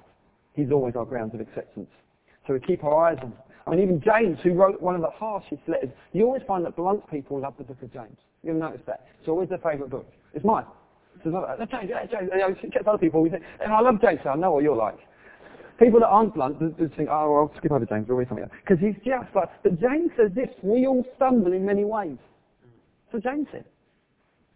He's 0.53 0.71
always 0.71 0.95
our 0.95 1.05
grounds 1.05 1.33
of 1.33 1.41
acceptance. 1.41 1.89
So 2.47 2.53
we 2.53 2.59
keep 2.59 2.83
our 2.83 3.09
eyes 3.09 3.17
on 3.21 3.33
I 3.67 3.71
mean, 3.71 3.81
even 3.81 4.01
James, 4.01 4.39
who 4.43 4.53
wrote 4.53 4.81
one 4.81 4.95
of 4.95 5.01
the 5.01 5.09
harshest 5.09 5.61
letters, 5.67 5.89
you 6.13 6.25
always 6.25 6.41
find 6.47 6.65
that 6.65 6.75
blunt 6.75 7.09
people 7.09 7.39
love 7.39 7.53
the 7.57 7.63
book 7.63 7.81
of 7.81 7.93
James. 7.93 8.17
You'll 8.43 8.59
notice 8.59 8.81
that. 8.87 9.07
It's 9.19 9.29
always 9.29 9.49
their 9.49 9.59
favourite 9.59 9.89
book. 9.91 10.11
It's 10.33 10.43
mine. 10.43 10.65
There's 11.23 11.35
other, 11.35 11.67
James, 11.69 11.91
James, 12.11 12.29
James, 12.61 12.87
other 12.87 12.97
people, 12.97 13.21
we 13.21 13.29
think, 13.29 13.43
and 13.63 13.71
I 13.71 13.79
love 13.81 14.01
James, 14.01 14.19
so 14.23 14.29
I 14.29 14.35
know 14.35 14.51
what 14.51 14.63
you're 14.63 14.75
like. 14.75 14.97
People 15.79 15.99
that 15.99 16.07
aren't 16.07 16.33
blunt 16.33 16.59
just 16.77 16.95
think, 16.95 17.09
oh, 17.11 17.31
well, 17.31 17.49
I'll 17.51 17.57
skip 17.57 17.71
over 17.71 17.85
James, 17.85 18.07
we'll 18.07 18.17
read 18.17 18.27
something 18.27 18.43
else. 18.43 18.53
Because 18.63 18.79
he's 18.79 18.95
just 19.05 19.35
like, 19.35 19.49
but 19.63 19.79
James 19.79 20.11
says 20.17 20.31
this, 20.35 20.49
we 20.61 20.87
all 20.87 21.05
stumble 21.15 21.53
in 21.53 21.65
many 21.65 21.85
ways. 21.85 22.17
So 23.11 23.19
James 23.19 23.47
said. 23.51 23.65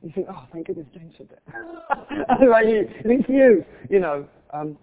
You 0.04 0.12
think, 0.14 0.28
oh, 0.30 0.46
thank 0.54 0.68
goodness 0.68 0.86
James 0.94 1.14
said 1.18 1.30
that. 1.30 1.42
about 2.48 2.68
you? 2.68 2.88
It's 3.04 3.28
you, 3.30 3.66
you 3.90 4.00
know. 4.00 4.28
Um, 4.54 4.78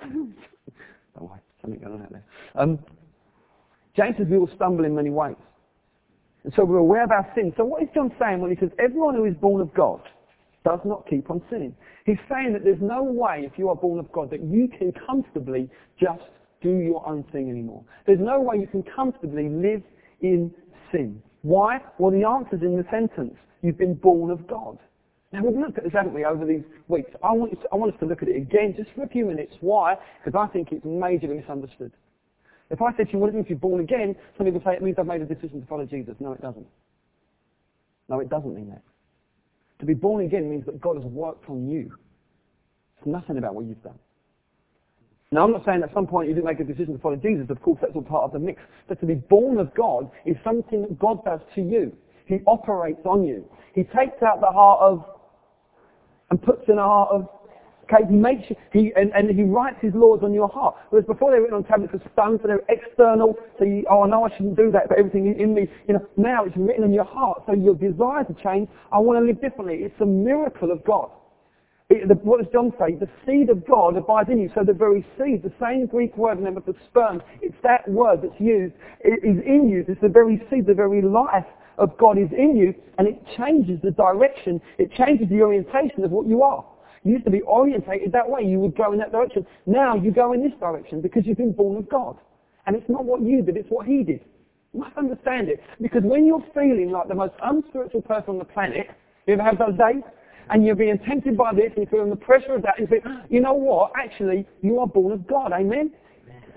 oh? 1.20 1.32
Something 1.60 1.80
going 1.80 1.94
on 1.94 2.02
out 2.02 2.12
there. 2.12 2.24
Um, 2.54 2.78
James 3.96 4.16
says 4.16 4.28
we 4.30 4.36
all 4.36 4.48
stumble 4.54 4.84
in 4.84 4.94
many 4.94 5.10
ways. 5.10 5.34
And 6.44 6.52
so 6.54 6.64
we're 6.64 6.78
aware 6.78 7.04
of 7.04 7.10
our 7.10 7.30
sin. 7.34 7.52
So 7.56 7.64
what 7.64 7.82
is 7.82 7.88
John 7.94 8.12
saying 8.20 8.40
when 8.40 8.50
he 8.50 8.56
says 8.58 8.70
everyone 8.78 9.14
who 9.14 9.24
is 9.24 9.34
born 9.34 9.60
of 9.60 9.72
God 9.74 10.00
does 10.64 10.80
not 10.84 11.08
keep 11.08 11.30
on 11.30 11.42
sinning? 11.50 11.74
He's 12.06 12.18
saying 12.30 12.52
that 12.52 12.64
there's 12.64 12.80
no 12.80 13.02
way, 13.02 13.42
if 13.44 13.58
you 13.58 13.68
are 13.68 13.76
born 13.76 13.98
of 13.98 14.10
God, 14.12 14.30
that 14.30 14.42
you 14.42 14.68
can 14.68 14.92
comfortably 15.06 15.68
just 16.00 16.22
do 16.62 16.70
your 16.70 17.06
own 17.08 17.24
thing 17.32 17.50
anymore. 17.50 17.84
There's 18.06 18.20
no 18.20 18.40
way 18.40 18.56
you 18.56 18.66
can 18.66 18.82
comfortably 18.82 19.48
live 19.48 19.82
in 20.20 20.52
sin. 20.90 21.22
Why? 21.42 21.78
Well, 21.98 22.10
the 22.10 22.26
answer's 22.26 22.62
in 22.62 22.76
the 22.76 22.84
sentence. 22.90 23.34
You've 23.62 23.78
been 23.78 23.94
born 23.94 24.30
of 24.30 24.46
God. 24.46 24.78
Now, 25.32 25.42
we've 25.44 25.58
looked 25.58 25.76
at 25.76 25.84
this, 25.84 25.92
haven't 25.92 26.14
we, 26.14 26.24
over 26.24 26.46
these 26.46 26.64
weeks. 26.88 27.10
I 27.22 27.32
want, 27.32 27.52
to, 27.52 27.68
I 27.70 27.76
want 27.76 27.92
us 27.92 28.00
to 28.00 28.06
look 28.06 28.22
at 28.22 28.28
it 28.28 28.36
again 28.36 28.74
just 28.76 28.90
for 28.94 29.04
a 29.04 29.08
few 29.08 29.26
minutes. 29.26 29.52
Why? 29.60 29.96
Because 30.24 30.38
I 30.38 30.50
think 30.52 30.72
it's 30.72 30.84
majorly 30.86 31.40
misunderstood. 31.40 31.92
If 32.70 32.82
I 32.82 32.94
said 32.96 33.06
to 33.06 33.12
you, 33.14 33.18
what 33.18 33.30
it 33.30 33.34
mean 33.34 33.44
to 33.44 33.50
be 33.50 33.54
born 33.54 33.80
again? 33.80 34.14
Some 34.36 34.46
people 34.46 34.60
say 34.64 34.74
it 34.74 34.82
means 34.82 34.96
I've 34.98 35.06
made 35.06 35.22
a 35.22 35.26
decision 35.26 35.60
to 35.60 35.66
follow 35.66 35.86
Jesus. 35.86 36.14
No, 36.20 36.32
it 36.32 36.42
doesn't. 36.42 36.66
No, 38.08 38.20
it 38.20 38.28
doesn't 38.28 38.54
mean 38.54 38.68
that. 38.70 38.82
To 39.80 39.86
be 39.86 39.94
born 39.94 40.24
again 40.24 40.50
means 40.50 40.66
that 40.66 40.80
God 40.80 40.96
has 40.96 41.04
worked 41.04 41.48
on 41.48 41.68
you. 41.68 41.92
It's 42.98 43.06
nothing 43.06 43.38
about 43.38 43.54
what 43.54 43.64
you've 43.64 43.82
done. 43.82 43.98
Now, 45.30 45.44
I'm 45.44 45.52
not 45.52 45.64
saying 45.64 45.82
at 45.82 45.92
some 45.92 46.06
point 46.06 46.28
you 46.28 46.34
didn't 46.34 46.46
make 46.46 46.60
a 46.60 46.64
decision 46.64 46.94
to 46.94 46.98
follow 47.00 47.16
Jesus. 47.16 47.46
Of 47.50 47.60
course, 47.60 47.78
that's 47.80 47.92
all 47.94 48.02
part 48.02 48.24
of 48.24 48.32
the 48.32 48.38
mix. 48.38 48.60
But 48.88 48.98
to 49.00 49.06
be 49.06 49.14
born 49.14 49.58
of 49.58 49.74
God 49.74 50.10
is 50.24 50.36
something 50.42 50.82
that 50.82 50.98
God 50.98 51.22
does 51.24 51.40
to 51.54 51.60
you. 51.60 51.94
He 52.26 52.38
operates 52.46 53.00
on 53.04 53.24
you. 53.24 53.44
He 53.74 53.82
takes 53.82 54.22
out 54.22 54.40
the 54.40 54.50
heart 54.50 54.80
of 54.80 55.04
and 56.30 56.42
puts 56.42 56.62
in 56.68 56.78
a 56.78 56.82
heart 56.82 57.10
of 57.10 57.28
Okay, 57.90 58.04
he 58.06 58.16
makes 58.16 58.50
you, 58.50 58.56
he, 58.70 58.92
and, 58.96 59.12
and 59.14 59.30
he 59.30 59.44
writes 59.44 59.78
his 59.80 59.94
laws 59.94 60.20
on 60.22 60.34
your 60.34 60.48
heart. 60.48 60.76
Whereas 60.90 61.06
before 61.06 61.30
they 61.30 61.38
were 61.38 61.44
written 61.44 61.56
on 61.56 61.64
tablets 61.64 61.94
of 61.94 62.02
stone, 62.12 62.38
so 62.42 62.48
they're 62.48 62.62
external, 62.68 63.38
so 63.58 63.64
you, 63.64 63.84
oh, 63.90 64.02
I 64.02 64.08
know 64.08 64.24
I 64.24 64.30
shouldn't 64.36 64.56
do 64.56 64.70
that, 64.72 64.90
but 64.90 64.98
everything 64.98 65.34
in 65.38 65.54
me, 65.54 65.68
you 65.86 65.94
know, 65.94 66.06
now 66.18 66.44
it's 66.44 66.56
written 66.56 66.84
in 66.84 66.92
your 66.92 67.04
heart, 67.04 67.44
so 67.46 67.54
your 67.54 67.74
desire 67.74 68.24
to 68.24 68.34
change, 68.42 68.68
I 68.92 68.98
want 68.98 69.18
to 69.20 69.26
live 69.26 69.40
differently. 69.40 69.76
It's 69.76 69.98
a 70.00 70.06
miracle 70.06 70.70
of 70.70 70.84
God. 70.84 71.10
It, 71.88 72.06
the, 72.08 72.14
what 72.16 72.42
does 72.42 72.52
John 72.52 72.74
say? 72.78 72.94
The 72.94 73.08
seed 73.24 73.48
of 73.48 73.66
God 73.66 73.96
abides 73.96 74.28
in 74.28 74.38
you. 74.38 74.50
So 74.54 74.62
the 74.62 74.74
very 74.74 75.06
seed, 75.16 75.42
the 75.42 75.52
same 75.58 75.86
Greek 75.86 76.14
word, 76.18 76.36
remember, 76.36 76.60
for 76.60 76.74
sperm, 76.90 77.22
it's 77.40 77.56
that 77.62 77.88
word 77.88 78.20
that's 78.22 78.38
used, 78.38 78.74
it 79.00 79.24
is 79.24 79.42
in 79.46 79.70
you. 79.70 79.86
It's 79.88 80.00
the 80.02 80.10
very 80.10 80.42
seed, 80.50 80.66
the 80.66 80.74
very 80.74 81.00
life 81.00 81.46
of 81.78 81.96
God 81.96 82.18
is 82.18 82.28
in 82.36 82.54
you, 82.54 82.74
and 82.98 83.08
it 83.08 83.18
changes 83.38 83.80
the 83.82 83.92
direction, 83.92 84.60
it 84.76 84.92
changes 84.92 85.30
the 85.30 85.40
orientation 85.40 86.04
of 86.04 86.10
what 86.10 86.26
you 86.26 86.42
are. 86.42 86.66
You 87.04 87.12
used 87.12 87.24
to 87.24 87.30
be 87.30 87.40
orientated 87.42 88.12
that 88.12 88.28
way. 88.28 88.42
You 88.42 88.58
would 88.60 88.76
go 88.76 88.92
in 88.92 88.98
that 88.98 89.12
direction. 89.12 89.46
Now 89.66 89.96
you 89.96 90.10
go 90.10 90.32
in 90.32 90.42
this 90.42 90.52
direction 90.58 91.00
because 91.00 91.22
you've 91.26 91.38
been 91.38 91.52
born 91.52 91.76
of 91.76 91.88
God. 91.88 92.16
And 92.66 92.76
it's 92.76 92.88
not 92.88 93.04
what 93.04 93.22
you 93.22 93.42
did, 93.42 93.56
it's 93.56 93.70
what 93.70 93.86
he 93.86 94.02
did. 94.02 94.20
You 94.74 94.80
must 94.80 94.96
understand 94.96 95.48
it. 95.48 95.60
Because 95.80 96.02
when 96.04 96.26
you're 96.26 96.44
feeling 96.52 96.90
like 96.90 97.08
the 97.08 97.14
most 97.14 97.34
unspiritual 97.42 98.02
person 98.02 98.30
on 98.30 98.38
the 98.38 98.44
planet, 98.44 98.88
you 99.26 99.34
ever 99.34 99.42
have 99.42 99.58
those 99.58 99.78
days? 99.78 100.02
And 100.50 100.64
you're 100.64 100.74
being 100.74 100.98
tempted 100.98 101.36
by 101.36 101.52
this 101.54 101.70
and 101.76 101.78
you're 101.78 101.90
feeling 101.90 102.10
the 102.10 102.16
pressure 102.16 102.54
of 102.54 102.62
that 102.62 102.78
and 102.78 102.88
you 102.88 102.90
think, 102.90 103.04
ah, 103.06 103.22
you 103.28 103.40
know 103.40 103.54
what? 103.54 103.92
Actually, 103.96 104.46
you 104.62 104.78
are 104.80 104.86
born 104.86 105.12
of 105.12 105.26
God. 105.26 105.52
Amen? 105.52 105.92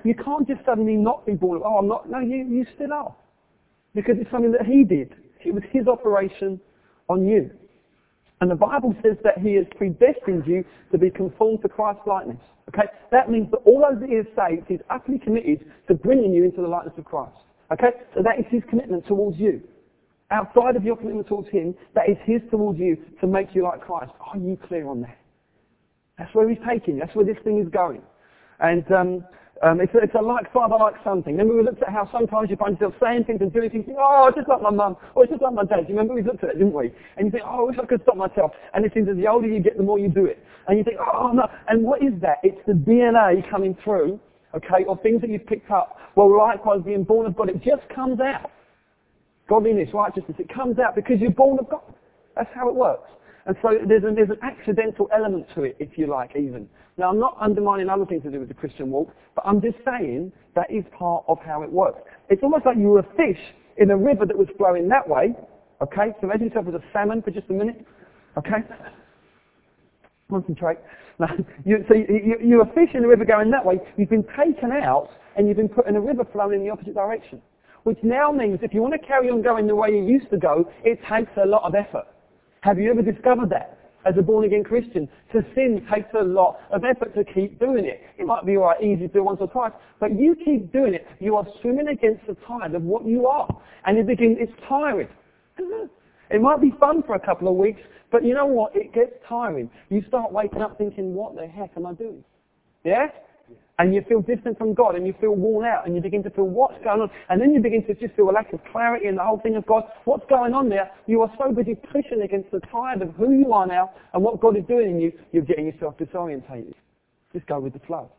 You 0.03 0.15
can't 0.15 0.47
just 0.47 0.65
suddenly 0.65 0.95
not 0.95 1.25
be 1.25 1.33
born 1.33 1.57
of, 1.57 1.63
oh, 1.63 1.77
I'm 1.77 1.87
not. 1.87 2.09
No, 2.09 2.19
you, 2.19 2.37
you 2.37 2.65
still 2.75 2.93
are. 2.93 3.15
Because 3.93 4.15
it's 4.19 4.31
something 4.31 4.51
that 4.53 4.65
he 4.65 4.83
did. 4.83 5.13
It 5.45 5.53
was 5.53 5.63
his 5.71 5.87
operation 5.87 6.59
on 7.09 7.27
you. 7.27 7.51
And 8.41 8.49
the 8.49 8.55
Bible 8.55 8.95
says 9.03 9.17
that 9.23 9.37
he 9.37 9.53
has 9.53 9.65
predestined 9.77 10.45
you 10.47 10.65
to 10.91 10.97
be 10.97 11.11
conformed 11.11 11.61
to 11.61 11.69
Christ's 11.69 12.01
likeness. 12.07 12.41
Okay? 12.69 12.89
That 13.11 13.29
means 13.29 13.51
that 13.51 13.59
all 13.65 13.85
those 13.87 14.01
has 14.01 14.25
saved, 14.35 14.65
he's 14.67 14.81
utterly 14.89 15.19
committed 15.19 15.65
to 15.87 15.93
bringing 15.93 16.33
you 16.33 16.43
into 16.43 16.61
the 16.61 16.67
likeness 16.67 16.95
of 16.97 17.05
Christ. 17.05 17.37
Okay? 17.71 17.91
So 18.15 18.23
that 18.23 18.39
is 18.39 18.45
his 18.49 18.63
commitment 18.67 19.05
towards 19.07 19.37
you. 19.37 19.61
Outside 20.31 20.75
of 20.75 20.83
your 20.83 20.97
commitment 20.97 21.27
towards 21.27 21.49
him, 21.49 21.75
that 21.93 22.09
is 22.09 22.17
his 22.25 22.41
towards 22.49 22.79
you 22.79 22.97
to 23.19 23.27
make 23.27 23.53
you 23.53 23.63
like 23.63 23.81
Christ. 23.81 24.11
Are 24.19 24.37
you 24.37 24.57
clear 24.67 24.87
on 24.87 25.01
that? 25.01 25.17
That's 26.17 26.33
where 26.33 26.49
he's 26.49 26.59
taking. 26.67 26.97
That's 26.97 27.13
where 27.15 27.25
this 27.25 27.37
thing 27.43 27.61
is 27.61 27.69
going. 27.69 28.01
And 28.59 28.89
um, 28.91 29.25
um, 29.63 29.79
it's, 29.79 29.93
a, 29.93 29.99
it's 29.99 30.15
a 30.15 30.21
like 30.21 30.51
father, 30.51 30.75
like 30.79 30.95
son 31.03 31.21
thing. 31.21 31.37
Remember 31.37 31.55
we 31.55 31.63
looked 31.63 31.83
at 31.83 31.89
how 31.89 32.09
sometimes 32.11 32.49
you 32.49 32.55
find 32.55 32.73
yourself 32.79 32.95
saying 33.01 33.25
things 33.25 33.41
and 33.41 33.53
doing 33.53 33.69
things, 33.69 33.85
think, 33.85 33.97
oh, 33.99 34.31
just 34.35 34.49
like 34.49 34.61
my 34.61 34.71
mum, 34.71 34.97
or 35.13 35.27
just 35.27 35.41
like 35.41 35.53
my 35.53 35.63
dad. 35.63 35.85
You 35.87 35.93
remember 35.93 36.15
we 36.15 36.23
looked 36.23 36.43
at 36.43 36.49
it, 36.49 36.57
didn't 36.57 36.73
we? 36.73 36.91
And 37.17 37.27
you 37.27 37.31
think, 37.31 37.43
oh, 37.45 37.61
I 37.61 37.63
wish 37.69 37.77
I 37.81 37.85
could 37.85 38.01
stop 38.01 38.17
myself. 38.17 38.51
And 38.73 38.85
it 38.85 38.91
seems 38.93 39.07
that 39.07 39.17
the 39.17 39.27
older 39.27 39.47
you 39.47 39.61
get, 39.61 39.77
the 39.77 39.83
more 39.83 39.99
you 39.99 40.09
do 40.09 40.25
it. 40.25 40.43
And 40.67 40.77
you 40.77 40.83
think, 40.83 40.97
oh, 40.97 41.31
no. 41.33 41.47
And 41.69 41.83
what 41.83 42.01
is 42.01 42.13
that? 42.21 42.37
It's 42.43 42.59
the 42.65 42.73
DNA 42.73 43.47
coming 43.49 43.77
through, 43.83 44.19
okay, 44.55 44.83
or 44.87 44.97
things 44.97 45.21
that 45.21 45.29
you've 45.29 45.45
picked 45.45 45.69
up. 45.69 45.97
Well, 46.15 46.35
likewise, 46.35 46.81
being 46.83 47.03
born 47.03 47.27
of 47.27 47.35
God, 47.35 47.49
it 47.49 47.61
just 47.61 47.87
comes 47.93 48.19
out. 48.19 48.49
Godliness, 49.47 49.89
righteousness, 49.93 50.37
it 50.39 50.53
comes 50.53 50.79
out 50.79 50.95
because 50.95 51.17
you're 51.19 51.31
born 51.31 51.59
of 51.59 51.69
God. 51.69 51.83
That's 52.35 52.49
how 52.55 52.69
it 52.69 52.75
works. 52.75 53.09
And 53.45 53.55
so 53.61 53.69
there's, 53.87 54.03
there's 54.03 54.29
an 54.29 54.39
accidental 54.43 55.09
element 55.15 55.47
to 55.55 55.63
it, 55.63 55.75
if 55.79 55.97
you 55.97 56.07
like, 56.07 56.35
even. 56.35 56.69
Now, 56.97 57.09
I'm 57.09 57.19
not 57.19 57.37
undermining 57.39 57.89
other 57.89 58.05
things 58.05 58.23
to 58.23 58.31
do 58.31 58.39
with 58.39 58.49
the 58.49 58.53
Christian 58.53 58.91
walk, 58.91 59.13
but 59.35 59.43
I'm 59.45 59.61
just 59.61 59.77
saying 59.85 60.31
that 60.55 60.69
is 60.69 60.83
part 60.97 61.23
of 61.27 61.39
how 61.39 61.63
it 61.63 61.71
works. 61.71 62.01
It's 62.29 62.43
almost 62.43 62.65
like 62.65 62.77
you 62.77 62.87
were 62.87 62.99
a 62.99 63.15
fish 63.17 63.39
in 63.77 63.89
a 63.91 63.97
river 63.97 64.25
that 64.25 64.37
was 64.37 64.47
flowing 64.57 64.87
that 64.89 65.07
way. 65.07 65.33
Okay? 65.81 66.13
So 66.19 66.27
imagine 66.27 66.47
yourself 66.47 66.67
as 66.67 66.75
a 66.75 66.83
salmon 66.93 67.21
for 67.21 67.31
just 67.31 67.49
a 67.49 67.53
minute. 67.53 67.85
Okay? 68.37 68.61
Concentrate. 70.29 70.77
Now, 71.19 71.29
you, 71.65 71.83
so 71.87 71.95
you, 71.95 72.37
you're 72.43 72.61
a 72.61 72.73
fish 72.73 72.89
in 72.93 73.03
a 73.03 73.07
river 73.07 73.25
going 73.25 73.49
that 73.51 73.65
way. 73.65 73.79
You've 73.97 74.09
been 74.09 74.27
taken 74.37 74.71
out 74.71 75.09
and 75.35 75.47
you've 75.47 75.57
been 75.57 75.69
put 75.69 75.87
in 75.87 75.95
a 75.95 76.01
river 76.01 76.25
flowing 76.31 76.59
in 76.59 76.65
the 76.65 76.71
opposite 76.71 76.93
direction. 76.93 77.41
Which 77.83 77.97
now 78.03 78.31
means 78.31 78.59
if 78.61 78.73
you 78.73 78.81
want 78.81 78.93
to 78.93 79.07
carry 79.07 79.29
on 79.29 79.41
going 79.41 79.65
the 79.65 79.75
way 79.75 79.89
you 79.89 80.03
used 80.03 80.29
to 80.29 80.37
go, 80.37 80.69
it 80.83 80.99
takes 81.09 81.31
a 81.41 81.47
lot 81.47 81.63
of 81.63 81.73
effort. 81.73 82.05
Have 82.61 82.77
you 82.77 82.91
ever 82.91 83.01
discovered 83.01 83.49
that? 83.49 83.79
As 84.05 84.13
a 84.19 84.21
born 84.21 84.45
again 84.45 84.63
Christian, 84.63 85.07
to 85.31 85.41
sin 85.55 85.85
takes 85.91 86.09
a 86.19 86.23
lot 86.23 86.59
of 86.71 86.83
effort 86.83 87.15
to 87.15 87.23
keep 87.23 87.59
doing 87.59 87.85
it. 87.85 88.01
It 88.19 88.25
might 88.25 88.45
be 88.45 88.55
alright, 88.55 88.81
easy 88.83 89.07
to 89.07 89.13
do 89.13 89.23
once 89.23 89.39
or 89.41 89.47
twice, 89.47 89.71
but 89.99 90.17
you 90.19 90.35
keep 90.35 90.71
doing 90.71 90.93
it. 90.93 91.07
You 91.19 91.35
are 91.37 91.45
swimming 91.61 91.87
against 91.87 92.25
the 92.27 92.35
tide 92.47 92.75
of 92.75 92.83
what 92.83 93.05
you 93.05 93.25
are, 93.25 93.47
and 93.85 93.97
you 93.97 94.03
begin. 94.03 94.37
It's 94.39 94.53
tiring. 94.67 95.07
It 96.33 96.41
might 96.41 96.61
be 96.61 96.71
fun 96.79 97.03
for 97.03 97.15
a 97.15 97.19
couple 97.19 97.49
of 97.49 97.55
weeks, 97.55 97.81
but 98.09 98.23
you 98.23 98.33
know 98.33 98.45
what? 98.45 98.73
It 98.73 98.93
gets 98.93 99.11
tiring. 99.27 99.69
You 99.89 100.01
start 100.07 100.31
waking 100.31 100.61
up 100.61 100.77
thinking, 100.77 101.13
what 101.13 101.35
the 101.35 101.45
heck 101.45 101.71
am 101.75 101.85
I 101.85 101.91
doing? 101.91 102.23
Yeah? 102.85 103.07
And 103.79 103.95
you 103.95 104.03
feel 104.07 104.21
distant 104.21 104.57
from 104.57 104.73
God 104.73 104.95
and 104.95 105.07
you 105.07 105.13
feel 105.19 105.31
worn 105.31 105.65
out 105.65 105.87
and 105.87 105.95
you 105.95 106.01
begin 106.01 106.21
to 106.23 106.29
feel 106.29 106.45
what's 106.45 106.77
going 106.83 107.01
on 107.01 107.09
and 107.29 107.41
then 107.41 107.51
you 107.53 107.59
begin 107.61 107.83
to 107.87 107.95
just 107.95 108.15
feel 108.15 108.29
a 108.29 108.31
lack 108.31 108.53
of 108.53 108.59
clarity 108.71 109.07
in 109.07 109.15
the 109.15 109.23
whole 109.23 109.39
thing 109.39 109.55
of 109.55 109.65
God. 109.65 109.83
What's 110.05 110.25
going 110.29 110.53
on 110.53 110.69
there? 110.69 110.91
You 111.07 111.21
are 111.21 111.31
so 111.39 111.51
busy 111.51 111.75
pushing 111.75 112.21
against 112.23 112.51
the 112.51 112.59
tide 112.71 113.01
of 113.01 113.09
who 113.15 113.31
you 113.31 113.53
are 113.53 113.65
now 113.65 113.91
and 114.13 114.23
what 114.23 114.39
God 114.39 114.55
is 114.55 114.63
doing 114.67 114.91
in 114.91 114.99
you, 114.99 115.11
you're 115.31 115.43
getting 115.43 115.65
yourself 115.65 115.97
disorientated. 115.97 116.73
Just 117.33 117.47
go 117.47 117.59
with 117.59 117.73
the 117.73 117.79
flow 117.79 118.11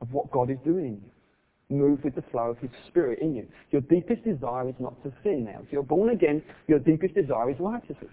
of 0.00 0.12
what 0.12 0.30
God 0.30 0.50
is 0.50 0.58
doing 0.64 0.84
in 0.86 0.92
you. 0.94 1.10
Move 1.68 2.04
with 2.04 2.14
the 2.14 2.22
flow 2.30 2.50
of 2.50 2.58
His 2.58 2.70
Spirit 2.88 3.18
in 3.20 3.34
you. 3.34 3.46
Your 3.70 3.80
deepest 3.80 4.22
desire 4.22 4.68
is 4.68 4.74
not 4.78 5.02
to 5.02 5.12
sin 5.22 5.44
now. 5.44 5.60
If 5.64 5.72
you're 5.72 5.82
born 5.82 6.10
again, 6.10 6.42
your 6.68 6.78
deepest 6.78 7.14
desire 7.14 7.50
is 7.50 7.56
righteousness. 7.58 8.12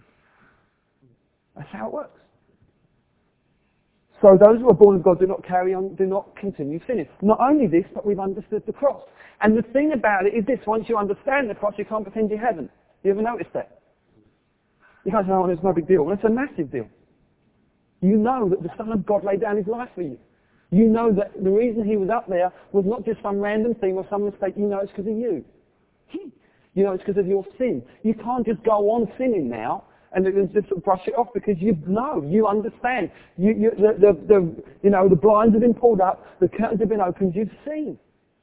That's 1.56 1.70
how 1.72 1.88
it 1.88 1.94
works. 1.94 2.20
So 4.24 4.38
those 4.40 4.62
who 4.62 4.70
are 4.70 4.74
born 4.74 4.96
of 4.96 5.04
God 5.04 5.20
do 5.20 5.28
not 5.28 5.46
carry 5.46 5.74
on, 5.74 5.96
do 5.96 6.06
not 6.06 6.34
continue 6.38 6.80
sinning. 6.88 7.10
Not 7.22 7.40
only 7.42 7.68
this, 7.68 7.84
but 7.94 8.06
we've 8.06 8.22
understood 8.22 8.64
the 8.66 8.72
cross. 8.72 9.04
And 9.42 9.58
the 9.58 9.64
thing 9.74 9.92
about 9.94 10.26
it 10.26 10.34
is 10.34 10.46
this, 10.46 10.60
once 10.66 10.86
you 10.88 10.98
understand 10.98 11.50
the 11.50 11.56
cross, 11.56 11.74
you 11.78 11.84
can't 11.84 12.04
pretend 12.04 12.32
you 12.32 12.38
haven't. 12.38 12.72
You 13.04 13.12
ever 13.12 13.22
noticed 13.22 13.52
that? 13.54 13.82
You 15.04 15.12
can't 15.12 15.28
say, 15.28 15.34
oh, 15.34 15.50
it's 15.50 15.62
no 15.62 15.74
big 15.74 15.90
deal. 15.90 16.04
Well, 16.04 16.16
it's 16.16 16.24
a 16.24 16.30
massive 16.30 16.72
deal. 16.72 16.88
You 18.00 18.16
know 18.16 18.48
that 18.48 18.64
the 18.64 18.70
Son 18.78 18.94
of 18.94 19.06
God 19.06 19.26
laid 19.26 19.42
down 19.42 19.58
his 19.58 19.68
life 19.68 19.90
for 19.94 20.04
you. 20.04 20.18
You 20.72 20.88
know 20.88 21.12
that 21.12 21.44
the 21.44 21.52
reason 21.52 21.86
he 21.86 21.98
was 21.98 22.10
up 22.10 22.30
there 22.30 22.50
was 22.72 22.86
not 22.88 23.04
just 23.04 23.22
some 23.22 23.40
random 23.40 23.76
thing 23.76 23.96
or 23.96 24.08
some 24.10 24.24
mistake. 24.24 24.54
You 24.56 24.68
know 24.68 24.80
it's 24.80 24.92
because 24.92 25.08
of 25.08 25.18
you. 25.18 25.44
You 26.76 26.84
know 26.84 26.94
it's 26.94 27.04
because 27.04 27.20
of 27.20 27.28
your 27.28 27.46
sin. 27.60 27.84
You 28.02 28.16
can't 28.16 28.44
just 28.44 28.64
go 28.64 28.90
on 28.90 29.08
sinning 29.20 29.48
now 29.48 29.84
and 30.14 30.28
it, 30.28 30.54
just 30.54 30.70
brush 30.84 31.02
it 31.08 31.16
off 31.18 31.28
because 31.34 31.56
you 31.60 31.78
know, 31.88 32.24
you 32.28 32.48
understand. 32.48 33.12
You, 33.38 33.54
you, 33.54 33.72
the, 33.72 33.94
the, 34.00 34.28
the, 34.28 34.64
you 34.84 34.90
know, 34.90 35.10
the 35.10 35.16
blinds 35.16 35.54
have 35.54 35.62
been 35.62 35.74
pulled 35.74 36.02
up, 36.02 36.26
the 36.40 36.48
curtains 36.48 36.80
have 36.80 36.90
been 36.90 37.02
opened, 37.02 37.36
you've 37.36 37.50
seen. 37.68 37.98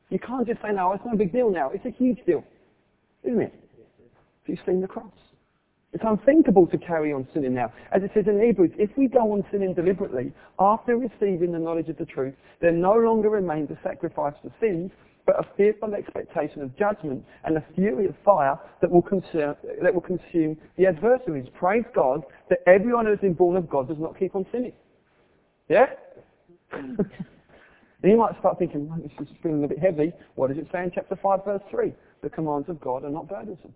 You 0.09 0.19
can't 0.19 0.47
just 0.47 0.61
say, 0.63 0.73
no, 0.73 0.93
it's 0.93 1.05
no 1.07 1.17
big 1.17 1.33
deal 1.33 1.51
now. 1.51 1.71
It's 1.71 1.87
a 1.87 1.91
huge 1.91 2.19
deal. 2.27 2.45
Isn't 3.23 3.41
it? 3.41 3.55
You've 4.47 4.59
seen 4.67 4.81
the 4.81 4.89
cross. 4.89 5.13
It's 5.93 6.05
unthinkable 6.07 6.69
to 6.69 6.79
carry 6.79 7.13
on 7.13 7.27
sinning 7.35 7.55
now. 7.55 7.73
As 7.93 8.03
it 8.03 8.13
says 8.15 8.25
in 8.29 8.41
Hebrews, 8.41 8.71
if 8.79 8.91
we 8.97 9.09
go 9.09 9.33
on 9.33 9.45
sinning 9.51 9.75
deliberately, 9.75 10.33
after 10.61 10.97
receiving 10.97 11.51
the 11.51 11.59
knowledge 11.59 11.89
of 11.89 11.99
the 11.99 12.05
truth, 12.05 12.35
there 12.61 12.71
no 12.71 12.95
longer 12.95 13.29
remains 13.29 13.71
a 13.71 13.79
sacrifice 13.83 14.35
for 14.41 14.53
sins, 14.61 14.93
but 15.27 15.35
a 15.41 15.49
fearful 15.57 15.95
expectation 15.95 16.63
of 16.63 16.77
judgment 16.77 17.25
and 17.45 17.57
a 17.57 17.65
fury 17.75 18.07
of 18.07 18.15
fire 18.25 18.59
that 18.81 18.91
will, 18.91 19.03
consume, 19.03 19.55
that 19.83 19.93
will 19.93 20.01
consume 20.01 20.57
the 20.79 20.87
adversaries. 20.87 21.47
Praise 21.59 21.85
God 21.93 22.23
that 22.51 22.59
everyone 22.67 23.05
who 23.05 23.11
has 23.11 23.21
been 23.21 23.35
born 23.35 23.57
of 23.57 23.69
God 23.69 23.89
does 23.89 23.99
not 23.99 24.19
keep 24.19 24.37
on 24.37 24.47
sinning. 24.53 24.73
Yeah? 25.69 25.87
you 28.05 28.17
might 28.17 28.39
start 28.39 28.59
thinking, 28.61 28.89
well, 28.89 28.99
this 29.03 29.29
is 29.29 29.35
feeling 29.43 29.65
a 29.65 29.69
bit 29.69 29.81
heavy. 29.81 30.13
What 30.37 30.49
does 30.49 30.59
it 30.59 30.69
say 30.73 30.85
in 30.85 30.93
chapter 30.95 31.19
5 31.21 31.45
verse 31.45 31.63
3? 31.71 31.93
The 32.23 32.31
commands 32.31 32.69
of 32.69 32.81
God 32.81 33.05
are 33.05 33.11
not 33.11 33.29
burdensome. 33.29 33.75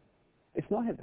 It's 0.54 0.70
not 0.70 0.86
heavy. 0.86 1.02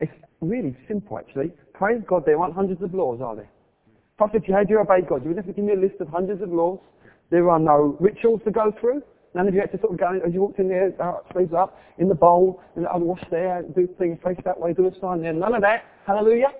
It's 0.00 0.12
really 0.40 0.76
simple 0.88 1.18
actually. 1.18 1.52
Praise 1.74 2.02
God 2.06 2.24
there 2.26 2.38
aren't 2.40 2.54
hundreds 2.54 2.82
of 2.82 2.94
laws, 2.94 3.20
are 3.22 3.36
there? 3.36 3.50
Perhaps 4.18 4.38
if 4.42 4.48
you 4.48 4.80
obey 4.80 5.02
God, 5.06 5.22
you 5.24 5.32
would 5.32 5.44
to 5.44 5.52
give 5.52 5.64
me 5.64 5.74
a 5.74 5.76
list 5.76 6.00
of 6.00 6.08
hundreds 6.08 6.42
of 6.42 6.50
laws 6.50 6.78
there 7.30 7.50
are 7.50 7.58
no 7.58 7.96
rituals 8.00 8.40
to 8.44 8.50
go 8.50 8.72
through. 8.80 9.02
None 9.34 9.48
of 9.48 9.54
you 9.54 9.60
had 9.60 9.72
to 9.72 9.80
sort 9.80 9.92
of 9.92 9.98
go, 9.98 10.20
as 10.26 10.32
you 10.32 10.40
walked 10.40 10.58
in 10.58 10.68
there, 10.68 10.92
uh, 11.00 11.18
sleeves 11.32 11.52
up, 11.52 11.78
in 11.98 12.08
the 12.08 12.14
bowl, 12.14 12.62
and 12.76 12.86
I'd 12.86 13.02
wash 13.02 13.22
there, 13.30 13.62
do 13.74 13.88
things 13.98 14.18
face 14.24 14.38
that 14.44 14.58
way, 14.58 14.72
do 14.72 14.86
a 14.86 15.00
sign 15.00 15.20
there. 15.20 15.32
None 15.32 15.54
of 15.54 15.60
that. 15.62 15.84
Hallelujah. 16.06 16.52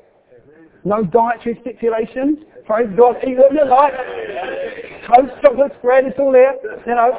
No 0.85 1.03
dietary 1.03 1.59
stipulations. 1.63 2.39
Praise 2.67 2.89
God. 2.97 3.17
Eat 3.27 3.39
what 3.39 3.53
you 3.53 3.65
like. 3.65 3.95
Toast, 5.07 5.33
chocolate, 5.43 5.73
spread, 5.79 6.05
it's 6.05 6.19
all 6.19 6.33
there. 6.33 6.55
You 6.87 6.95
know, 6.95 7.13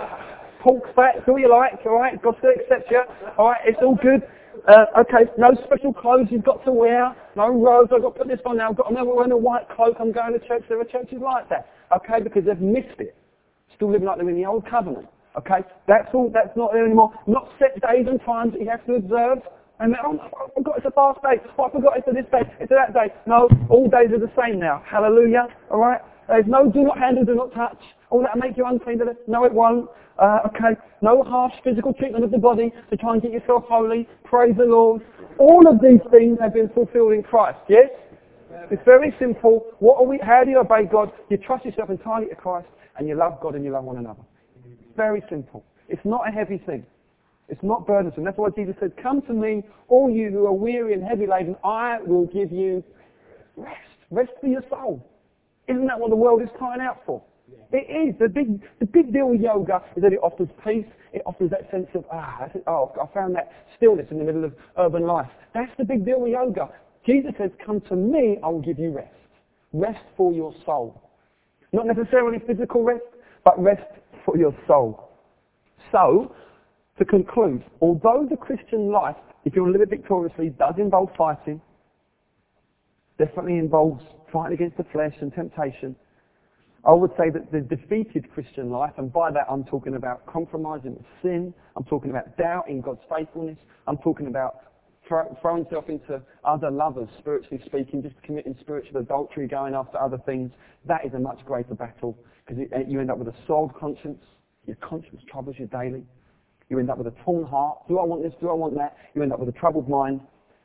pork 0.62 0.84
fat, 0.96 1.16
it's 1.18 1.28
all 1.28 1.40
you 1.40 1.50
like, 1.50 1.74
alright? 1.86 2.22
God 2.22 2.36
still 2.38 2.52
accepts 2.52 2.92
you. 2.92 3.02
Alright, 3.40 3.62
it's 3.66 3.80
all 3.82 3.96
good. 3.96 4.22
Uh, 4.68 5.02
okay, 5.02 5.30
no 5.38 5.50
special 5.66 5.94
clothes 5.94 6.28
you've 6.30 6.44
got 6.44 6.64
to 6.66 6.72
wear, 6.72 7.16
no 7.36 7.50
robes, 7.50 7.92
I've 7.94 8.02
got 8.02 8.16
to 8.16 8.20
put 8.20 8.28
this 8.28 8.40
on 8.46 8.58
now, 8.58 8.70
I've 8.70 8.78
got, 8.78 8.88
I'm 8.88 8.96
wearing 9.06 9.32
a 9.32 9.38
white 9.38 9.70
cloak, 9.70 9.98
I'm 10.00 10.12
going 10.12 10.34
to 10.34 10.40
church. 10.48 10.64
There 10.70 10.80
are 10.80 10.86
churches 10.86 11.20
like 11.22 11.50
that, 11.50 11.70
okay, 11.96 12.22
because 12.24 12.44
they've 12.46 12.60
missed 12.60 13.00
it. 13.00 13.16
Still 13.76 13.92
living 13.92 14.08
like 14.08 14.18
they're 14.18 14.30
in 14.30 14.36
the 14.36 14.46
old 14.46 14.68
covenant, 14.70 15.08
okay? 15.38 15.62
That's 15.88 16.08
all, 16.14 16.32
that's 16.34 16.56
not 16.56 16.72
there 16.74 16.86
anymore. 16.86 17.14
Not 17.28 17.50
set 17.60 17.80
days 17.82 18.08
and 18.10 18.20
times 18.26 18.54
that 18.54 18.62
you 18.62 18.70
have 18.70 18.86
to 18.88 18.96
observe. 18.96 19.40
And 19.80 19.94
then, 19.94 20.00
oh, 20.04 20.18
I 20.18 20.50
forgot 20.56 20.78
it's 20.78 20.88
a 20.88 20.92
fast 20.92 21.22
day. 21.22 21.38
Oh, 21.58 21.66
I 21.66 21.72
forgot 21.72 21.94
it's 21.98 22.08
a 22.08 22.12
this 22.12 22.26
day, 22.32 22.42
it's 22.60 22.72
a 22.72 22.76
that 22.76 22.94
day. 22.94 23.14
No, 23.28 23.48
all 23.70 23.88
days 23.88 24.10
are 24.10 24.20
the 24.20 24.32
same 24.34 24.60
now. 24.60 24.82
Hallelujah, 24.90 25.48
alright? 25.70 26.02
There's 26.28 26.46
no 26.48 26.70
do 26.70 26.84
not 26.84 26.98
handle, 26.98 27.26
do 27.26 27.36
not 27.36 27.54
touch. 27.54 27.80
Oh, 28.12 28.22
that'll 28.22 28.40
make 28.40 28.58
you 28.58 28.66
unclean. 28.66 29.02
No, 29.28 29.46
it 29.46 29.54
won't. 29.54 29.90
Uh, 30.20 30.40
okay, 30.48 30.80
no 31.02 31.24
harsh 31.24 31.54
physical 31.64 31.94
treatment 31.94 32.24
of 32.24 32.32
the 32.32 32.38
body 32.38 32.74
to 32.90 32.98
try 32.98 33.14
and 33.14 33.22
get 33.22 33.32
yourself 33.32 33.64
holy. 33.68 34.08
Praise 34.24 34.56
the 34.58 34.66
Lord. 34.66 35.02
All 35.38 35.68
of 35.68 35.80
these 35.80 36.02
things 36.10 36.40
have 36.42 36.54
been 36.54 36.70
fulfilled 36.70 37.14
in 37.14 37.22
Christ, 37.22 37.60
yes? 37.70 37.90
It's 38.72 38.82
very 38.84 39.14
simple. 39.20 39.68
What 39.80 40.00
are 40.00 40.06
we, 40.06 40.20
how 40.22 40.44
do 40.44 40.50
you 40.50 40.60
obey 40.60 40.86
God? 40.92 41.12
You 41.30 41.38
trust 41.38 41.66
yourself 41.66 41.90
entirely 41.90 42.28
to 42.28 42.36
Christ 42.36 42.68
and 42.98 43.08
you 43.08 43.16
love 43.16 43.40
God 43.42 43.56
and 43.56 43.64
you 43.64 43.72
love 43.72 43.84
one 43.84 43.98
another. 43.98 44.22
Very 44.96 45.22
simple. 45.30 45.64
It's 45.88 46.04
not 46.04 46.28
a 46.28 46.32
heavy 46.32 46.58
thing. 46.58 46.86
It's 47.50 47.62
not 47.64 47.86
burdensome. 47.86 48.26
That's 48.26 48.38
why 48.38 48.50
Jesus 48.50 48.76
said, 48.80 48.92
come 49.02 49.22
to 49.24 49.34
me, 49.34 49.64
all 49.88 50.10
you 50.10 50.32
who 50.32 50.48
are 50.48 50.54
weary 50.54 50.94
and 50.94 51.04
heavy 51.04 51.28
laden, 51.28 51.56
I 51.64 52.00
will 52.06 52.26
give 52.26 52.52
you 52.52 52.84
rest. 53.56 53.78
Rest 54.10 54.32
for 54.42 54.48
your 54.48 54.64
soul. 54.70 55.06
Isn't 55.68 55.88
that 55.88 56.00
what 56.00 56.10
the 56.10 56.16
world 56.16 56.42
is 56.42 56.50
crying 56.58 56.82
out 56.82 57.02
for? 57.06 57.22
It 57.72 57.90
is. 57.90 58.16
The 58.20 58.30
big, 58.30 58.62
the 58.80 58.86
big 58.86 59.12
deal 59.12 59.30
with 59.30 59.42
yoga 59.42 59.82
is 59.96 60.04
that 60.04 60.14
it 60.14 60.20
offers 60.24 60.48
peace. 60.64 60.86
It 61.14 61.22
offers 61.26 61.50
that 61.52 61.70
sense 61.72 61.88
of, 61.94 62.06
ah, 62.12 62.48
oh, 62.68 62.92
I 63.02 63.14
found 63.14 63.36
that 63.36 63.52
stillness 63.76 64.08
in 64.12 64.20
the 64.20 64.24
middle 64.24 64.46
of 64.46 64.54
urban 64.78 65.04
life. 65.04 65.30
That's 65.54 65.72
the 65.78 65.84
big 65.84 66.06
deal 66.06 66.22
with 66.22 66.32
yoga. 66.32 66.70
Jesus 67.06 67.32
says, 67.38 67.52
come 67.66 67.82
to 67.90 67.96
me, 67.96 68.38
I 68.44 68.48
will 68.48 68.62
give 68.62 68.80
you 68.80 68.92
rest. 68.92 69.14
Rest 69.74 70.04
for 70.16 70.34
your 70.34 70.54
soul. 70.66 71.02
Not 71.74 71.86
necessarily 71.88 72.40
physical 72.46 72.84
rest, 72.84 73.04
but 73.44 73.62
rest 73.62 73.84
for 74.26 74.38
your 74.38 74.56
soul. 74.68 75.10
So, 75.92 76.36
to 76.98 77.06
conclude, 77.06 77.64
although 77.82 78.28
the 78.30 78.38
Christian 78.38 78.92
life, 78.92 79.16
if 79.46 79.56
you 79.56 79.62
want 79.62 79.74
to 79.74 79.80
live 79.80 79.88
it 79.88 79.96
victoriously, 79.96 80.50
does 80.50 80.76
involve 80.78 81.10
fighting, 81.18 81.62
definitely 83.18 83.58
involves 83.58 84.04
fighting 84.32 84.54
against 84.54 84.78
the 84.78 84.84
flesh 84.92 85.16
and 85.22 85.34
temptation, 85.34 85.96
I 86.86 86.94
would 86.94 87.12
say 87.18 87.30
that 87.32 87.52
the 87.52 87.62
defeated 87.62 88.32
Christian 88.34 88.70
life, 88.70 88.94
and 88.98 89.12
by 89.12 89.32
that 89.32 89.46
I'm 89.50 89.64
talking 89.66 89.96
about 89.96 90.26
compromising 90.26 90.96
with 90.96 91.06
sin, 91.22 91.54
I'm 91.76 91.84
talking 91.84 92.12
about 92.12 92.38
doubting 92.38 92.82
God's 92.82 93.02
faithfulness, 93.10 93.58
I'm 93.88 93.98
talking 93.98 94.28
about 94.28 94.62
throwing 95.08 95.64
yourself 95.64 95.90
into 95.90 96.22
other 96.44 96.70
lovers, 96.70 97.08
spiritually 97.20 97.62
speaking, 97.66 98.04
just 98.04 98.22
committing 98.24 98.56
spiritual 98.60 99.00
adultery, 99.00 99.48
going 99.48 99.74
after 99.74 99.98
other 99.98 100.18
things. 100.26 100.52
That 100.86 101.06
is 101.06 101.14
a 101.14 101.20
much 101.20 101.40
greater 101.46 101.76
battle 101.76 102.18
because 102.46 102.64
you 102.88 103.00
end 103.00 103.10
up 103.10 103.18
with 103.18 103.30
a 103.30 103.36
soiled 103.48 103.74
conscience. 103.74 104.22
Your 104.66 104.76
conscience 104.78 105.22
troubles 105.30 105.56
you 105.58 105.68
daily. 105.68 106.04
You 106.70 106.80
end 106.80 106.90
up 106.90 106.98
with 106.98 107.08
a 107.08 107.16
torn 107.24 107.46
heart. 107.46 107.88
Do 107.88 108.00
I 108.00 108.04
want 108.04 108.22
this? 108.24 108.34
Do 108.42 108.50
I 108.50 108.54
want 108.54 108.76
that? 108.76 108.98
You 109.16 109.24
end 109.24 109.32
up 109.32 109.40
with 109.40 109.48
a 109.48 109.58
troubled 109.58 109.88
mind. 109.88 110.20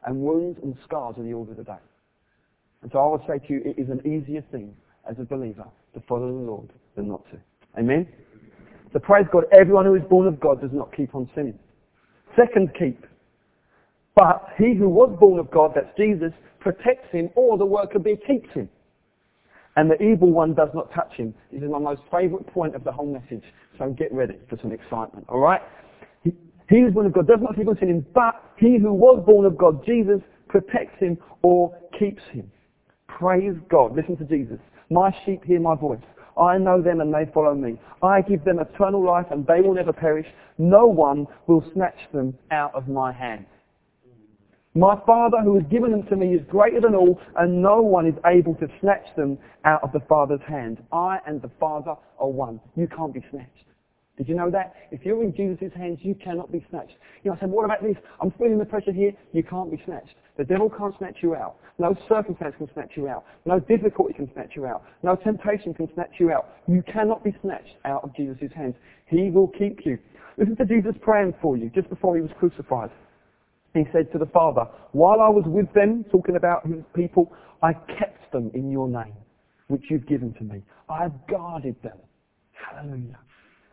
And 0.05 0.17
wounds 0.17 0.59
and 0.61 0.77
scars 0.85 1.15
are 1.19 1.23
the 1.23 1.33
order 1.33 1.53
of 1.53 1.59
the 1.59 1.65
day. 1.65 1.79
And 2.83 2.91
so 2.93 2.99
I 2.99 3.07
would 3.07 3.21
say 3.27 3.47
to 3.47 3.53
you, 3.53 3.63
it 3.65 3.81
is 3.81 3.89
an 3.89 4.01
easier 4.07 4.45
thing 4.51 4.75
as 5.09 5.17
a 5.19 5.25
believer 5.25 5.67
to 5.95 6.01
follow 6.09 6.27
the 6.27 6.33
Lord 6.33 6.71
than 6.97 7.09
not 7.09 7.25
to. 7.31 7.39
Amen? 7.79 8.07
So 8.93 8.99
praise 8.99 9.27
God, 9.33 9.45
everyone 9.53 9.87
who 9.87 9.95
is 9.95 10.03
born 10.09 10.27
of 10.27 10.39
God 10.41 10.61
does 10.61 10.73
not 10.73 10.95
keep 10.95 11.15
on 11.15 11.31
sinning. 11.35 11.59
Second 12.37 12.71
keep. 12.79 13.07
But 14.15 14.49
he 14.59 14.75
who 14.75 14.89
was 14.89 15.17
born 15.19 15.39
of 15.39 15.51
God, 15.51 15.73
that's 15.75 15.97
Jesus, 15.97 16.33
protects 16.61 17.11
him 17.11 17.31
or 17.35 17.57
the 17.57 17.65
worker 17.65 17.99
bee 17.99 18.17
keeps 18.27 18.51
him. 18.53 18.69
And 19.77 19.91
the 19.91 20.03
evil 20.03 20.31
one 20.31 20.55
does 20.55 20.69
not 20.75 20.93
touch 20.93 21.15
him. 21.15 21.35
This 21.51 21.63
is 21.63 21.71
my 21.71 21.79
most 21.79 22.03
favourite 22.11 22.47
point 22.49 22.75
of 22.75 22.85
the 22.85 22.93
whole 22.93 23.11
message. 23.11 23.43
So 23.79 23.89
get 23.91 24.13
ready 24.13 24.35
for 24.51 24.59
some 24.61 24.71
excitement. 24.71 25.27
Alright? 25.31 25.63
He, 26.23 26.33
he 26.69 26.81
who 26.81 26.89
is 26.89 26.95
born 26.95 27.07
of 27.07 27.15
God 27.15 27.27
does 27.27 27.39
not 27.41 27.57
keep 27.57 27.69
on 27.69 27.79
sinning, 27.81 28.05
but 28.15 28.35
he 28.59 28.79
who 28.79 28.93
was 28.93 29.23
born 29.25 29.47
of 29.47 29.57
God, 29.57 29.85
Jesus, 29.87 30.21
protects 30.49 30.99
him 31.01 31.17
or 31.43 31.75
keeps 31.99 32.23
him. 32.33 32.51
Praise 33.23 33.55
God. 33.71 33.95
Listen 33.95 34.17
to 34.17 34.25
Jesus. 34.25 34.59
My 34.91 35.15
sheep 35.25 35.45
hear 35.45 35.61
my 35.61 35.77
voice. 35.77 36.01
I 36.37 36.59
know 36.59 36.83
them 36.83 37.01
and 37.01 37.15
they 37.15 37.31
follow 37.33 37.55
me. 37.55 37.79
I 38.03 38.21
give 38.21 38.45
them 38.45 38.59
eternal 38.59 39.05
life 39.07 39.27
and 39.31 39.47
they 39.47 39.61
will 39.61 39.75
never 39.75 39.93
perish. 39.93 40.27
No 40.59 40.87
one 40.89 41.29
will 41.47 41.65
snatch 41.73 42.01
them 42.13 42.37
out 42.51 42.75
of 42.75 42.89
my 42.89 43.13
hand. 43.13 43.47
My 44.75 45.01
Father 45.07 45.37
who 45.45 45.55
has 45.55 45.63
given 45.71 45.93
them 45.93 46.03
to 46.09 46.17
me 46.17 46.35
is 46.35 46.43
greater 46.51 46.81
than 46.81 46.97
all 46.97 47.21
and 47.37 47.63
no 47.63 47.81
one 47.81 48.09
is 48.09 48.15
able 48.27 48.57
to 48.57 48.67
snatch 48.81 49.07
them 49.17 49.39
out 49.65 49.85
of 49.85 49.93
the 49.93 50.01
Father's 50.09 50.41
hand. 50.49 50.83
I 50.91 51.19
and 51.25 51.41
the 51.41 51.51
Father 51.61 51.95
are 52.19 52.29
one. 52.29 52.61
You 52.75 52.89
can't 52.89 53.15
be 53.15 53.25
snatched. 53.31 53.67
Did 54.23 54.29
you 54.29 54.37
know 54.37 54.51
that? 54.53 54.75
If 54.93 55.05
you're 55.05 55.21
in 55.25 55.35
Jesus' 55.35 55.73
hands, 55.75 55.99
you 56.03 56.15
cannot 56.15 56.53
be 56.53 56.65
snatched. 56.71 56.95
You 57.25 57.31
know, 57.33 57.37
I 57.37 57.41
said, 57.41 57.51
what 57.51 57.65
about 57.65 57.83
this? 57.83 57.97
I'm 58.21 58.31
feeling 58.39 58.57
the 58.57 58.65
pressure 58.65 58.93
here. 58.93 59.11
You 59.33 59.43
can't 59.43 59.69
be 59.69 59.83
snatched. 59.85 60.15
The 60.39 60.45
devil 60.45 60.71
can't 60.71 60.97
snatch 60.97 61.17
you 61.23 61.35
out. 61.35 61.57
No 61.81 61.97
circumstance 62.09 62.55
can 62.57 62.71
snatch 62.73 62.93
you 62.95 63.09
out. 63.09 63.25
No 63.47 63.59
difficulty 63.59 64.15
can 64.15 64.31
snatch 64.33 64.51
you 64.55 64.65
out. 64.65 64.85
No 65.03 65.17
temptation 65.17 65.75
can 65.75 65.93
snatch 65.95 66.13
you 66.21 66.31
out. 66.31 66.51
You 66.69 66.85
cannot 66.93 67.25
be 67.25 67.35
snatched 67.43 67.75
out 67.85 68.05
of 68.05 68.15
Jesus' 68.15 68.53
hands. 68.55 68.77
He 69.07 69.31
will 69.31 69.49
keep 69.49 69.85
you. 69.85 69.99
Listen 70.39 70.55
to 70.57 70.65
Jesus 70.67 70.95
praying 71.01 71.35
for 71.43 71.57
you 71.57 71.69
just 71.75 71.89
before 71.91 72.15
he 72.15 72.23
was 72.23 72.31
crucified. 72.39 72.91
He 73.75 73.83
said 73.93 74.13
to 74.13 74.19
the 74.19 74.27
Father, 74.27 74.67
while 74.93 75.21
I 75.21 75.29
was 75.31 75.45
with 75.47 75.73
them, 75.75 76.05
talking 76.13 76.37
about 76.37 76.65
his 76.65 76.85
people, 76.95 77.33
I 77.61 77.73
kept 77.73 78.31
them 78.31 78.53
in 78.55 78.71
your 78.71 78.87
name, 78.87 79.15
which 79.67 79.83
you've 79.91 80.07
given 80.07 80.33
to 80.35 80.45
me. 80.45 80.63
I 80.89 81.03
have 81.03 81.27
guarded 81.29 81.75
them. 81.83 81.99
Hallelujah. 82.53 83.19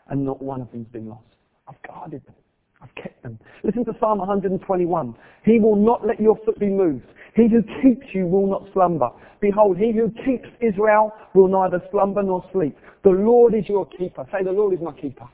And 0.10 0.26
not 0.26 0.41
one 0.41 0.62
of 0.62 0.72
them's 0.72 0.88
been 0.88 1.08
lost. 1.08 1.24
I've 1.67 1.82
guarded 1.84 2.26
them. 2.26 2.36
I've 2.82 2.93
kept 2.95 3.22
them. 3.24 3.39
Listen 3.63 3.86
to 3.86 3.93
Psalm 4.00 4.19
121. 4.19 5.15
He 5.43 5.60
will 5.60 5.76
not 5.76 6.06
let 6.06 6.19
your 6.19 6.38
foot 6.45 6.60
be 6.60 6.69
moved. 6.69 7.06
He 7.36 7.48
who 7.48 7.62
keeps 7.82 8.08
you 8.13 8.26
will 8.26 8.48
not 8.48 8.63
slumber. 8.74 9.10
Behold, 9.41 9.78
he 9.78 9.91
who 9.91 10.10
keeps 10.26 10.48
Israel 10.62 11.13
will 11.34 11.48
neither 11.48 11.82
slumber 11.91 12.24
nor 12.24 12.43
sleep. 12.52 12.78
The 13.04 13.12
Lord 13.12 13.54
is 13.54 13.65
your 13.67 13.86
keeper. 13.86 14.26
Say, 14.32 14.43
the 14.43 14.52
Lord 14.52 14.74
is 14.74 14.80
my 14.82 14.93
keeper. 14.93 15.28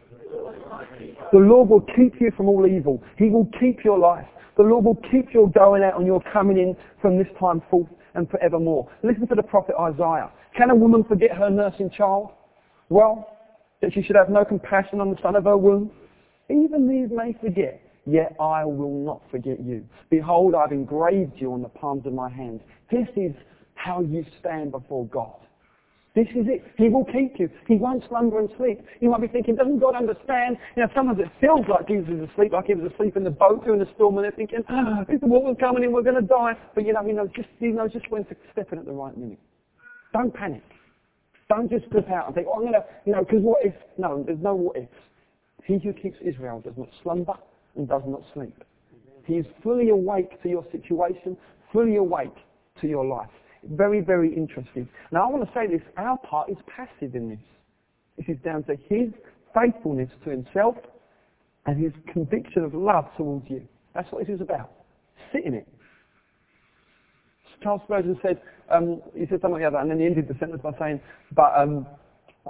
The 1.32 1.40
Lord 1.40 1.70
will 1.70 1.86
keep 1.96 2.20
you 2.20 2.32
from 2.36 2.50
all 2.50 2.68
evil. 2.68 3.02
He 3.18 3.30
will 3.30 3.50
keep 3.60 3.84
your 3.84 3.98
life. 3.98 4.28
The 4.58 4.64
Lord 4.64 4.86
will 4.86 5.00
keep 5.12 5.34
your 5.34 5.50
going 5.50 5.84
out 5.84 5.98
and 5.98 6.06
your 6.06 6.22
coming 6.32 6.58
in 6.58 6.76
from 7.02 7.18
this 7.18 7.28
time 7.40 7.62
forth 7.70 7.90
and 8.14 8.30
forevermore. 8.30 8.90
Listen 9.04 9.28
to 9.28 9.36
the 9.36 9.44
prophet 9.44 9.76
Isaiah. 9.80 10.32
Can 10.58 10.70
a 10.70 10.76
woman 10.76 11.04
forget 11.04 11.32
her 11.36 11.50
nursing 11.50 11.90
child? 11.90 12.32
Well, 12.90 13.35
that 13.82 13.94
she 13.94 14.02
should 14.02 14.16
have 14.16 14.30
no 14.30 14.46
compassion 14.46 15.00
on 15.00 15.12
the 15.12 15.18
son 15.22 15.36
of 15.36 15.46
her 15.46 15.58
womb? 15.58 15.92
Even 16.50 16.88
these 16.88 17.16
may 17.16 17.34
forget, 17.42 17.82
yet 18.06 18.36
I 18.40 18.66
will 18.66 19.04
not 19.04 19.22
forget 19.32 19.64
you. 19.64 19.84
Behold, 20.10 20.56
I've 20.56 20.72
engraved 20.72 21.34
you 21.38 21.54
on 21.54 21.62
the 21.62 21.70
palms 21.70 22.06
of 22.06 22.14
my 22.14 22.30
hands. 22.30 22.62
This 22.92 23.08
is 23.16 23.34
how 23.76 24.02
you 24.02 24.26
stand 24.40 24.72
before 24.72 25.06
God. 25.08 25.36
This 26.16 26.28
is 26.30 26.48
it. 26.48 26.64
He 26.78 26.88
will 26.88 27.04
keep 27.04 27.38
you. 27.38 27.50
He 27.68 27.76
won't 27.76 28.02
slumber 28.08 28.40
and 28.40 28.50
sleep. 28.58 28.80
You 29.02 29.10
might 29.10 29.20
be 29.20 29.28
thinking, 29.28 29.56
doesn't 29.56 29.80
God 29.80 29.96
understand? 29.96 30.56
You 30.78 30.84
know, 30.84 30.90
sometimes 30.96 31.20
it 31.20 31.28
feels 31.42 31.66
like 31.68 31.90
Jesus 31.90 32.08
is 32.08 32.30
asleep, 32.32 32.54
like 32.54 32.68
he 32.68 32.74
was 32.74 32.90
asleep 32.90 33.18
in 33.18 33.26
the 33.26 33.30
boat 33.30 33.66
during 33.66 33.82
the 33.82 33.90
storm, 33.96 34.18
and 34.18 34.24
they're 34.24 34.32
thinking, 34.32 34.60
oh, 34.70 35.04
the 35.10 35.28
water's 35.28 35.58
coming 35.60 35.84
in, 35.84 35.92
we're 35.92 36.04
going 36.04 36.16
to 36.16 36.22
die. 36.22 36.54
But 36.74 36.86
you 36.86 36.94
know, 36.94 37.04
he 37.04 37.12
knows 37.12 37.28
just, 37.36 37.50
he 37.60 37.68
knows 37.68 37.92
just 37.92 38.10
when 38.10 38.24
to 38.26 38.36
step 38.54 38.72
in 38.72 38.80
at 38.80 38.86
the 38.86 38.94
right 38.94 39.16
minute. 39.18 39.40
Don't 40.14 40.34
panic. 40.34 40.64
Don't 41.50 41.70
just 41.70 41.86
slip 41.92 42.10
out 42.10 42.28
and 42.28 42.36
think, 42.36 42.48
oh, 42.50 42.56
I'm 42.56 42.62
going 42.62 42.74
to, 42.74 42.84
you 43.06 43.14
know, 43.14 43.24
because 43.24 43.42
what 43.42 43.64
if? 43.64 43.74
No, 43.98 44.24
there's 44.26 44.42
no 44.42 44.56
what 44.56 44.78
ifs. 44.78 44.90
He 45.64 45.80
who 45.80 45.94
keeps 45.94 46.18
Israel 46.26 46.62
does 46.62 46.74
not 46.78 46.90
slumber 47.04 47.34
and 47.76 47.88
does 47.88 48.04
not 48.08 48.22
sleep. 48.34 48.64
He 49.26 49.34
is 49.34 49.46
fully 49.64 49.90
awake 49.90 50.42
to 50.44 50.50
your 50.50 50.66
situation, 50.72 51.38
fully 51.74 51.96
awake 51.96 52.36
to 52.82 52.88
your 52.88 53.06
life. 53.06 53.30
Very, 53.72 54.02
very 54.02 54.36
interesting. 54.36 54.88
Now 55.12 55.28
I 55.28 55.32
want 55.32 55.44
to 55.44 55.52
say 55.54 55.68
this, 55.68 55.82
our 55.98 56.18
part 56.20 56.50
is 56.50 56.58
passive 56.68 57.16
in 57.16 57.30
this. 57.30 57.40
This 58.18 58.36
is 58.38 58.44
down 58.44 58.64
to 58.64 58.76
his 58.90 59.10
faithfulness 59.54 60.10
to 60.24 60.30
himself 60.30 60.76
and 61.66 61.84
his 61.84 61.92
conviction 62.12 62.64
of 62.64 62.74
love 62.74 63.06
towards 63.18 63.50
you. 63.50 63.68
That's 63.94 64.12
what 64.12 64.26
this 64.26 64.36
is 64.36 64.42
about. 64.42 64.72
Sit 65.34 65.46
in 65.46 65.56
it. 65.56 65.68
Charles 67.62 67.82
Spurgeon 67.86 68.18
said, 68.22 68.42
um, 68.70 69.02
he 69.14 69.26
said 69.28 69.42
something 69.42 69.62
like 69.62 69.64
other, 69.64 69.78
and 69.78 69.90
then 69.90 70.00
he 70.00 70.06
ended 70.06 70.28
the 70.28 70.36
sentence 70.40 70.62
by 70.62 70.72
saying, 70.80 71.00
but 71.34 71.54
um, 71.56 71.88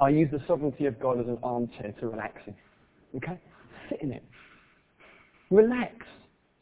I 0.02 0.10
use 0.10 0.30
the 0.32 0.42
sovereignty 0.48 0.86
of 0.86 1.00
God 1.00 1.20
as 1.20 1.28
an 1.28 1.38
armchair 1.44 1.94
to 2.00 2.08
relax 2.08 2.42
in. 2.48 2.56
Okay? 3.18 3.40
Sit 3.90 4.02
in 4.02 4.12
it. 4.12 4.24
Relax 5.52 5.94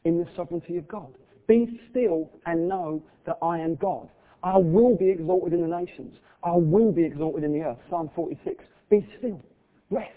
in 0.05 0.17
the 0.17 0.27
sovereignty 0.35 0.77
of 0.77 0.87
God. 0.87 1.13
Be 1.47 1.79
still 1.89 2.29
and 2.45 2.67
know 2.67 3.01
that 3.25 3.37
I 3.41 3.59
am 3.59 3.75
God. 3.75 4.09
I 4.43 4.57
will 4.57 4.95
be 4.95 5.09
exalted 5.09 5.53
in 5.53 5.61
the 5.61 5.79
nations. 5.79 6.15
I 6.43 6.51
will 6.51 6.91
be 6.91 7.03
exalted 7.03 7.43
in 7.43 7.53
the 7.53 7.61
earth. 7.61 7.77
Psalm 7.89 8.09
46. 8.15 8.63
Be 8.89 9.07
still. 9.17 9.41
Rest. 9.89 10.09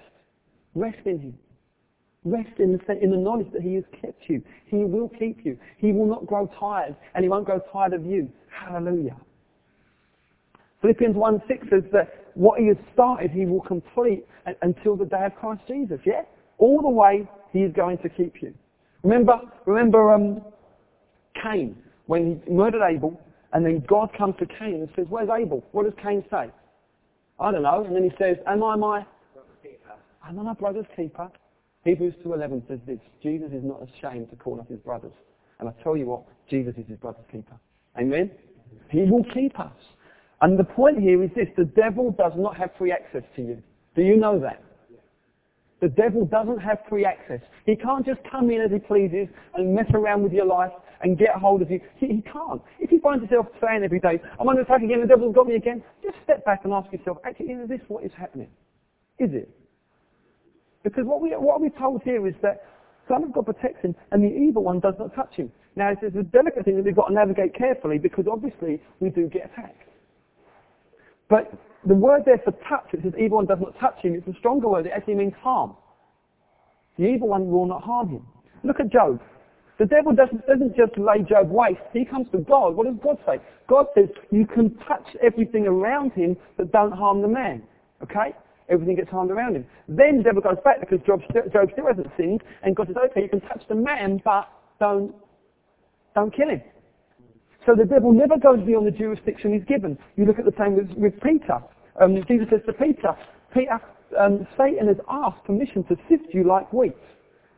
Rest 0.74 1.06
in 1.06 1.20
Him. 1.20 1.38
Rest 2.26 2.58
in 2.58 2.72
the, 2.72 2.98
in 3.00 3.12
the 3.12 3.16
knowledge 3.16 3.46
that 3.52 3.62
he 3.62 3.74
has 3.74 3.84
kept 4.00 4.28
you. 4.28 4.42
He 4.66 4.78
will 4.78 5.08
keep 5.08 5.44
you. 5.44 5.56
He 5.78 5.92
will 5.92 6.06
not 6.06 6.26
grow 6.26 6.50
tired, 6.58 6.96
and 7.14 7.24
he 7.24 7.28
won't 7.28 7.46
grow 7.46 7.60
tired 7.72 7.92
of 7.92 8.04
you. 8.04 8.28
Hallelujah. 8.50 9.16
Philippians 10.82 11.14
1 11.14 11.42
6 11.46 11.66
says 11.70 11.82
that 11.92 12.26
what 12.34 12.58
he 12.58 12.66
has 12.66 12.76
started, 12.92 13.30
he 13.30 13.46
will 13.46 13.60
complete 13.60 14.26
until 14.60 14.96
the 14.96 15.04
day 15.04 15.24
of 15.24 15.36
Christ 15.36 15.62
Jesus. 15.68 16.00
Yeah? 16.04 16.22
All 16.58 16.82
the 16.82 16.88
way, 16.88 17.28
he 17.52 17.60
is 17.60 17.72
going 17.72 17.98
to 17.98 18.08
keep 18.08 18.42
you. 18.42 18.52
Remember, 19.04 19.40
remember 19.64 20.12
um, 20.12 20.42
Cain, 21.40 21.76
when 22.06 22.42
he 22.44 22.52
murdered 22.52 22.82
Abel, 22.82 23.20
and 23.52 23.64
then 23.64 23.84
God 23.88 24.10
comes 24.18 24.34
to 24.40 24.46
Cain 24.46 24.74
and 24.74 24.88
says, 24.96 25.06
where's 25.08 25.28
Abel? 25.30 25.62
What 25.70 25.84
does 25.84 25.94
Cain 26.02 26.24
say? 26.28 26.50
I 27.38 27.52
don't 27.52 27.62
know. 27.62 27.84
And 27.84 27.94
then 27.94 28.02
he 28.02 28.10
says, 28.18 28.36
am 28.48 28.64
I 28.64 28.74
my, 28.74 29.06
am 30.28 30.40
I 30.40 30.42
my 30.42 30.54
brother's 30.54 30.86
keeper? 30.96 31.30
Hebrews 31.86 32.14
2.11 32.24 32.66
says 32.66 32.80
this, 32.84 32.98
Jesus 33.22 33.52
is 33.52 33.62
not 33.62 33.80
ashamed 33.80 34.28
to 34.30 34.36
call 34.36 34.60
us 34.60 34.66
his 34.68 34.80
brothers. 34.80 35.12
And 35.60 35.68
I 35.68 35.72
tell 35.84 35.96
you 35.96 36.06
what, 36.06 36.24
Jesus 36.50 36.74
is 36.76 36.84
his 36.88 36.98
brother's 36.98 37.24
keeper. 37.30 37.54
Amen? 37.96 38.32
He 38.90 39.02
will 39.02 39.24
keep 39.32 39.58
us. 39.60 39.72
And 40.40 40.58
the 40.58 40.64
point 40.64 40.98
here 40.98 41.22
is 41.22 41.30
this, 41.36 41.46
the 41.56 41.64
devil 41.64 42.10
does 42.10 42.32
not 42.36 42.56
have 42.56 42.70
free 42.76 42.90
access 42.90 43.22
to 43.36 43.42
you. 43.42 43.62
Do 43.94 44.02
you 44.02 44.16
know 44.16 44.38
that? 44.40 44.62
The 45.80 45.88
devil 45.88 46.24
doesn't 46.26 46.58
have 46.58 46.78
free 46.88 47.04
access. 47.04 47.40
He 47.66 47.76
can't 47.76 48.04
just 48.04 48.18
come 48.28 48.50
in 48.50 48.60
as 48.60 48.72
he 48.72 48.80
pleases 48.80 49.28
and 49.54 49.72
mess 49.72 49.86
around 49.94 50.24
with 50.24 50.32
your 50.32 50.46
life 50.46 50.72
and 51.02 51.16
get 51.16 51.36
hold 51.36 51.62
of 51.62 51.70
you. 51.70 51.80
He, 51.98 52.06
he 52.08 52.22
can't. 52.22 52.60
If 52.80 52.90
you 52.90 52.98
find 53.00 53.22
yourself 53.22 53.46
saying 53.62 53.84
every 53.84 54.00
day, 54.00 54.20
I'm 54.40 54.48
under 54.48 54.62
attack 54.62 54.82
again, 54.82 55.02
the 55.02 55.06
devil's 55.06 55.36
got 55.36 55.46
me 55.46 55.54
again, 55.54 55.84
just 56.02 56.16
step 56.24 56.44
back 56.44 56.62
and 56.64 56.72
ask 56.72 56.90
yourself, 56.92 57.18
actually, 57.24 57.52
is 57.52 57.68
this 57.68 57.80
what 57.86 58.04
is 58.04 58.10
happening? 58.18 58.48
Is 59.20 59.30
it? 59.32 59.55
Because 60.86 61.04
what, 61.04 61.20
we, 61.20 61.30
what 61.30 61.60
we're 61.60 61.70
told 61.70 62.02
here 62.04 62.28
is 62.28 62.34
that 62.42 62.62
Son 63.08 63.24
of 63.24 63.32
God 63.32 63.46
protects 63.46 63.82
him 63.82 63.96
and 64.12 64.22
the 64.22 64.28
evil 64.28 64.62
one 64.62 64.78
does 64.78 64.94
not 65.00 65.12
touch 65.16 65.34
him. 65.34 65.50
Now, 65.74 65.90
it's 65.90 66.14
a 66.14 66.22
delicate 66.22 66.64
thing 66.64 66.76
that 66.76 66.84
we've 66.84 66.94
got 66.94 67.08
to 67.08 67.14
navigate 67.14 67.56
carefully 67.56 67.98
because 67.98 68.26
obviously 68.30 68.80
we 69.00 69.10
do 69.10 69.26
get 69.26 69.50
attacked. 69.50 69.82
But 71.28 71.52
the 71.84 71.94
word 71.94 72.22
there 72.24 72.38
for 72.38 72.52
touch, 72.68 72.86
it 72.92 73.00
says 73.02 73.14
evil 73.18 73.38
one 73.38 73.46
does 73.46 73.58
not 73.60 73.76
touch 73.80 73.98
him, 74.00 74.14
it's 74.14 74.28
a 74.28 74.38
stronger 74.38 74.68
word. 74.68 74.86
It 74.86 74.92
actually 74.94 75.16
means 75.16 75.32
harm. 75.42 75.74
The 76.98 77.06
evil 77.06 77.26
one 77.26 77.50
will 77.50 77.66
not 77.66 77.82
harm 77.82 78.10
him. 78.10 78.26
Look 78.62 78.78
at 78.78 78.92
Job. 78.92 79.20
The 79.80 79.86
devil 79.86 80.14
doesn't, 80.14 80.46
doesn't 80.46 80.76
just 80.76 80.96
lay 80.96 81.24
Job 81.28 81.50
waste. 81.50 81.82
He 81.92 82.04
comes 82.04 82.28
to 82.30 82.38
God. 82.38 82.76
What 82.76 82.86
does 82.86 82.94
God 83.02 83.18
say? 83.26 83.42
God 83.68 83.86
says 83.96 84.08
you 84.30 84.46
can 84.46 84.76
touch 84.86 85.16
everything 85.20 85.66
around 85.66 86.12
him, 86.12 86.36
but 86.56 86.70
don't 86.70 86.92
harm 86.92 87.22
the 87.22 87.28
man. 87.28 87.64
Okay? 88.04 88.36
Everything 88.68 88.96
gets 88.96 89.10
harmed 89.10 89.30
around 89.30 89.56
him. 89.56 89.64
Then 89.88 90.18
the 90.18 90.24
devil 90.24 90.42
goes 90.42 90.58
back 90.64 90.80
because 90.80 90.98
Job 91.06 91.20
Job 91.52 91.68
still 91.72 91.86
hasn't 91.86 92.08
sinned, 92.16 92.42
and 92.62 92.74
God 92.74 92.88
says, 92.88 92.96
okay, 93.10 93.22
you 93.22 93.28
can 93.28 93.40
touch 93.42 93.62
the 93.68 93.74
man, 93.74 94.20
but 94.24 94.48
don't, 94.80 95.14
don't 96.14 96.34
kill 96.34 96.48
him. 96.48 96.62
So 97.64 97.74
the 97.74 97.84
devil 97.84 98.12
never 98.12 98.36
goes 98.38 98.64
beyond 98.64 98.86
the 98.86 98.92
jurisdiction 98.92 99.52
he's 99.52 99.64
given. 99.64 99.98
You 100.16 100.24
look 100.24 100.38
at 100.38 100.44
the 100.44 100.54
same 100.58 100.76
with, 100.76 100.90
with 100.96 101.14
Peter. 101.20 101.58
Um, 102.00 102.16
Jesus 102.28 102.46
says 102.50 102.60
to 102.66 102.72
Peter, 102.72 103.16
Peter, 103.52 103.80
um, 104.18 104.46
Satan 104.56 104.86
has 104.88 104.98
asked 105.08 105.44
permission 105.44 105.82
to 105.84 105.96
sift 106.08 106.32
you 106.32 106.44
like 106.44 106.72
wheat. 106.72 106.96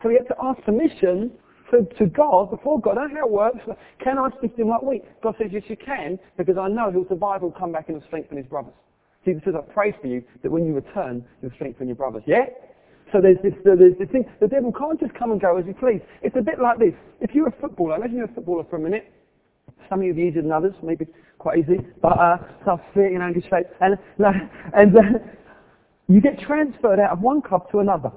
So 0.03 0.09
he 0.09 0.17
had 0.17 0.29
to 0.29 0.37
ask 0.43 0.63
permission 0.63 1.33
to, 1.71 1.85
to 1.99 2.07
God, 2.07 2.51
before 2.51 2.81
God. 2.81 2.97
I 2.97 3.07
know 3.09 3.21
how 3.21 3.27
it 3.27 3.33
works. 3.33 3.59
Can 4.03 4.19
I 4.19 4.31
sift 4.41 4.59
him 4.59 4.69
like 4.69 4.83
wheat? 4.83 5.05
God 5.23 5.35
says, 5.39 5.49
yes, 5.53 5.65
you 5.69 5.77
can, 5.77 6.19
because 6.37 6.57
I 6.57 6.69
know 6.69 6.91
he'll 6.91 7.09
survive, 7.09 7.41
he'll 7.41 7.51
come 7.51 7.73
back 7.73 7.89
and 7.89 7.99
he'll 7.99 8.07
strengthen 8.07 8.37
his 8.37 8.47
brothers. 8.47 8.75
Jesus 9.29 9.45
says, 9.45 9.55
I 9.57 9.73
pray 9.73 9.95
for 10.01 10.07
you 10.07 10.23
that 10.43 10.51
when 10.51 10.65
you 10.65 10.75
return, 10.75 11.25
you'll 11.43 11.53
strengthen 11.53 11.87
your 11.87 11.97
brothers. 11.97 12.23
Yeah? 12.27 12.47
So 13.13 13.21
there's 13.21 13.39
this, 13.43 13.55
there's 13.65 13.97
this 13.99 14.09
thing. 14.11 14.25
The 14.41 14.49
devil 14.49 14.73
can't 14.73 14.99
just 14.99 15.15
come 15.15 15.33
and 15.33 15.41
go 15.41 15.57
as 15.57 15.67
he 15.67 15.73
please. 15.73 16.01
It's 16.23 16.37
a 16.37 16.43
bit 16.43 16.61
like 16.61 16.79
this. 16.79 16.95
If 17.21 17.35
you're 17.35 17.49
a 17.49 17.61
footballer, 17.61 17.97
imagine 17.97 18.17
you're 18.17 18.27
a 18.27 18.35
footballer 18.35 18.65
for 18.69 18.77
a 18.77 18.81
minute, 18.81 19.13
some 19.89 20.01
of 20.01 20.07
you 20.07 20.13
easier 20.13 20.43
than 20.43 20.53
others, 20.53 20.75
maybe 20.83 21.07
quite 21.39 21.59
easy, 21.59 21.79
but 22.03 22.19
uh, 22.19 22.37
so 22.65 22.81
fit, 22.95 23.13
you 23.13 23.19
know, 23.19 23.33
shape. 23.35 23.67
And, 23.81 23.97
and 24.75 24.97
uh, 24.97 25.01
you 26.09 26.21
get 26.21 26.39
transferred 26.41 27.01
out 27.01 27.13
of 27.13 27.21
one 27.21 27.41
club 27.41 27.71
to 27.71 27.79
another. 27.79 28.11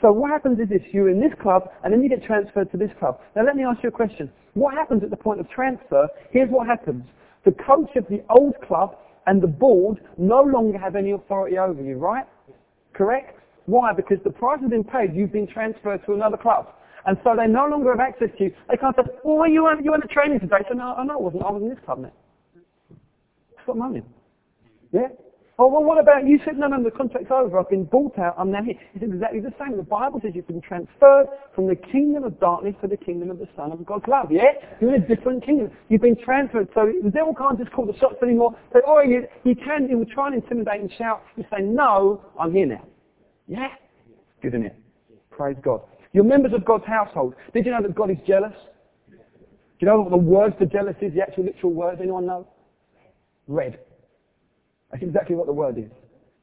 So 0.00 0.10
what 0.10 0.30
happens 0.30 0.58
is 0.58 0.68
this, 0.68 0.82
you're 0.92 1.08
in 1.10 1.20
this 1.20 1.32
club, 1.40 1.70
and 1.84 1.92
then 1.92 2.02
you 2.02 2.08
get 2.08 2.24
transferred 2.24 2.70
to 2.72 2.76
this 2.76 2.90
club. 2.98 3.20
Now 3.36 3.44
let 3.44 3.56
me 3.56 3.64
ask 3.64 3.82
you 3.82 3.88
a 3.88 3.92
question. 3.92 4.30
What 4.54 4.74
happens 4.74 5.02
at 5.02 5.10
the 5.10 5.16
point 5.16 5.40
of 5.40 5.48
transfer? 5.50 6.08
Here's 6.30 6.50
what 6.50 6.66
happens. 6.66 7.04
The 7.44 7.52
coach 7.52 7.90
of 7.96 8.06
the 8.08 8.22
old 8.30 8.54
club 8.66 8.96
and 9.26 9.42
the 9.42 9.46
board 9.46 10.00
no 10.18 10.42
longer 10.42 10.78
have 10.78 10.96
any 10.96 11.12
authority 11.12 11.58
over 11.58 11.82
you, 11.82 11.96
right? 11.96 12.26
Correct? 12.92 13.38
Why? 13.66 13.92
Because 13.92 14.18
the 14.24 14.30
price 14.30 14.60
has 14.60 14.70
been 14.70 14.84
paid, 14.84 15.14
you've 15.14 15.32
been 15.32 15.46
transferred 15.46 16.04
to 16.06 16.12
another 16.12 16.36
club. 16.36 16.68
And 17.06 17.18
so 17.22 17.34
they 17.36 17.46
no 17.46 17.66
longer 17.66 17.90
have 17.90 18.00
access 18.00 18.28
to 18.38 18.44
you. 18.44 18.54
They 18.70 18.76
can't 18.76 18.96
say, 18.96 19.02
oh, 19.24 19.44
you 19.44 19.64
went, 19.64 19.84
you 19.84 19.90
to 19.90 20.08
training 20.08 20.40
today. 20.40 20.64
So 20.68 20.74
no, 20.74 20.94
I 20.96 21.04
know 21.04 21.14
I 21.14 21.22
wasn't. 21.22 21.42
I 21.42 21.50
was 21.50 21.62
in 21.62 21.68
this 21.68 21.78
club 21.84 22.00
now. 22.00 22.12
Stop 23.62 23.76
moaning. 23.76 24.04
Yeah? 24.92 25.08
Oh, 25.56 25.68
well, 25.68 25.84
what 25.84 25.98
about 25.98 26.26
you? 26.26 26.40
said, 26.44 26.58
no, 26.58 26.66
no, 26.66 26.82
the 26.82 26.90
contract's 26.90 27.30
over. 27.30 27.60
I've 27.60 27.70
been 27.70 27.84
bought 27.84 28.18
out. 28.18 28.34
I'm 28.36 28.50
now 28.50 28.64
here. 28.64 28.74
It's 28.94 29.04
exactly 29.04 29.38
the 29.38 29.54
same. 29.58 29.76
The 29.76 29.84
Bible 29.84 30.20
says 30.20 30.32
you've 30.34 30.48
been 30.48 30.60
transferred 30.60 31.26
from 31.54 31.68
the 31.68 31.76
kingdom 31.76 32.24
of 32.24 32.40
darkness 32.40 32.74
to 32.82 32.88
the 32.88 32.96
kingdom 32.96 33.30
of 33.30 33.38
the 33.38 33.48
Son 33.56 33.70
of 33.70 33.86
God's 33.86 34.06
love. 34.08 34.32
Yeah? 34.32 34.50
You're 34.80 34.96
in 34.96 35.02
a 35.02 35.06
different 35.06 35.44
kingdom. 35.44 35.70
You've 35.88 36.00
been 36.00 36.16
transferred. 36.16 36.68
So 36.74 36.90
the 37.04 37.10
devil 37.10 37.34
can't 37.34 37.56
just 37.56 37.70
call 37.70 37.86
the 37.86 37.96
shots 37.98 38.16
anymore. 38.20 38.56
Say, 38.72 38.80
oh, 38.84 39.00
you, 39.00 39.28
you 39.44 39.54
can. 39.54 39.88
He 39.88 39.94
will 39.94 40.06
try 40.06 40.26
and 40.26 40.42
intimidate 40.42 40.80
and 40.80 40.90
shout. 40.98 41.22
You 41.36 41.44
say, 41.52 41.62
no, 41.62 42.24
I'm 42.38 42.52
here 42.52 42.66
now. 42.66 42.84
Yeah? 43.46 43.68
Good, 44.42 44.54
isn't 44.54 44.66
it? 44.66 44.76
Praise 45.30 45.56
God. 45.62 45.82
You're 46.12 46.24
members 46.24 46.52
of 46.52 46.64
God's 46.64 46.86
household. 46.86 47.34
Did 47.52 47.64
you 47.64 47.70
know 47.70 47.82
that 47.82 47.94
God 47.94 48.10
is 48.10 48.18
jealous? 48.26 48.54
Do 49.08 49.16
you 49.80 49.86
know 49.86 50.00
what 50.00 50.10
the 50.10 50.16
word 50.16 50.54
for 50.58 50.66
jealous 50.66 50.96
is, 51.00 51.14
the 51.14 51.22
actual 51.22 51.44
literal 51.44 51.72
word? 51.72 52.00
Anyone 52.00 52.26
know? 52.26 52.48
Red. 53.46 53.78
That's 54.94 55.02
exactly 55.02 55.34
what 55.34 55.46
the 55.46 55.52
word 55.52 55.76
is. 55.76 55.90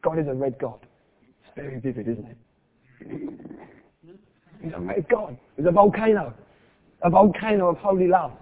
God 0.03 0.19
is 0.19 0.27
a 0.27 0.33
red 0.33 0.59
God. 0.59 0.85
It's 1.21 1.55
very 1.55 1.79
vivid, 1.79 2.09
isn't 2.09 2.25
it? 2.25 2.37
He's 4.61 4.73
a 4.75 4.79
red 4.81 5.05
God. 5.09 5.37
He's 5.55 5.65
a 5.65 5.71
volcano. 5.71 6.33
A 7.01 7.09
volcano 7.09 7.69
of 7.69 7.77
holy 7.77 8.09
love. 8.09 8.33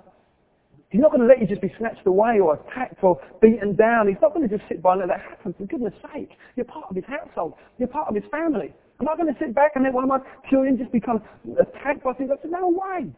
He's 0.89 0.99
not 0.99 1.11
going 1.11 1.21
to 1.21 1.27
let 1.27 1.39
you 1.39 1.45
just 1.45 1.61
be 1.61 1.71
snatched 1.77 2.07
away 2.07 2.39
or 2.39 2.55
attacked 2.55 3.03
or 3.03 3.21
beaten 3.39 3.75
down. 3.75 4.07
He's 4.07 4.17
not 4.19 4.33
going 4.33 4.49
to 4.49 4.57
just 4.57 4.67
sit 4.67 4.81
by 4.81 4.93
and 4.93 5.01
let 5.01 5.09
that 5.09 5.21
happen. 5.21 5.53
For 5.53 5.65
goodness 5.65 5.93
sake, 6.11 6.31
you're 6.55 6.65
part 6.65 6.85
of 6.89 6.95
his 6.95 7.05
household. 7.05 7.53
You're 7.77 7.87
part 7.87 8.07
of 8.07 8.15
his 8.15 8.23
family. 8.31 8.73
I'm 8.99 9.07
I 9.07 9.15
going 9.15 9.31
to 9.31 9.39
sit 9.39 9.53
back 9.53 9.73
and 9.75 9.83
let 9.83 9.93
one 9.93 10.05
of 10.05 10.09
my 10.09 10.19
children 10.49 10.75
just 10.75 10.91
become 10.91 11.21
attacked 11.61 12.03
by 12.03 12.13
things? 12.13 12.31
I 12.33 12.41
said, 12.41 12.49
no 12.49 12.67
way. 12.69 13.13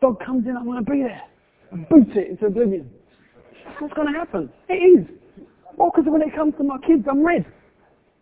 Dog 0.00 0.24
comes 0.24 0.46
in, 0.46 0.56
I'm 0.56 0.64
going 0.64 0.84
to 0.84 0.88
be 0.88 1.02
there. 1.02 1.22
Boot 1.90 2.16
it 2.16 2.30
into 2.30 2.46
oblivion. 2.46 2.88
What's 3.78 3.94
going 3.94 4.12
to 4.12 4.18
happen. 4.18 4.50
It 4.68 4.74
is. 4.74 5.06
Well, 5.76 5.90
because 5.94 6.10
when 6.10 6.22
it 6.22 6.34
comes 6.34 6.54
to 6.58 6.64
my 6.64 6.78
kids, 6.78 7.04
I'm 7.08 7.24
red. 7.24 7.46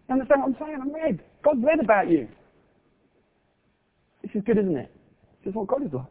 You 0.08 0.14
understand 0.14 0.42
what 0.42 0.48
I'm 0.48 0.56
saying? 0.60 0.78
I'm 0.80 0.94
red. 0.94 1.20
God's 1.42 1.64
red 1.64 1.80
about 1.80 2.10
you. 2.10 2.28
This 4.22 4.30
is 4.34 4.42
good, 4.44 4.58
isn't 4.58 4.76
it? 4.76 4.90
This 5.44 5.50
is 5.50 5.54
what 5.56 5.66
God 5.68 5.84
is 5.86 5.92
like. 5.92 6.04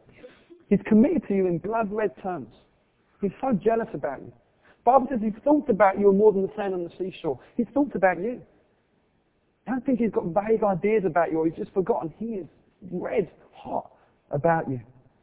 He's 0.68 0.80
committed 0.86 1.22
to 1.28 1.34
you 1.34 1.46
in 1.46 1.58
blood 1.58 1.92
red 1.92 2.10
terms. 2.22 2.48
He's 3.20 3.30
so 3.40 3.52
jealous 3.52 3.88
about 3.94 4.20
you. 4.20 4.32
The 4.84 4.90
Bible 4.92 5.06
says 5.10 5.20
he's 5.22 5.42
thought 5.44 5.68
about 5.68 5.98
you 5.98 6.12
more 6.12 6.32
than 6.32 6.42
the 6.42 6.52
sand 6.56 6.74
on 6.74 6.84
the 6.84 6.90
seashore. 6.98 7.38
He's 7.56 7.66
thought 7.72 7.94
about 7.94 8.18
you. 8.18 8.40
I 9.66 9.72
don't 9.72 9.84
think 9.84 9.98
he's 9.98 10.10
got 10.12 10.24
vague 10.26 10.62
ideas 10.62 11.04
about 11.04 11.32
you 11.32 11.38
or 11.38 11.46
he's 11.46 11.56
just 11.56 11.72
forgotten. 11.72 12.12
He 12.18 12.26
is 12.26 12.46
red 12.90 13.30
hot 13.52 13.90
about 14.30 14.68
you. 14.68 14.80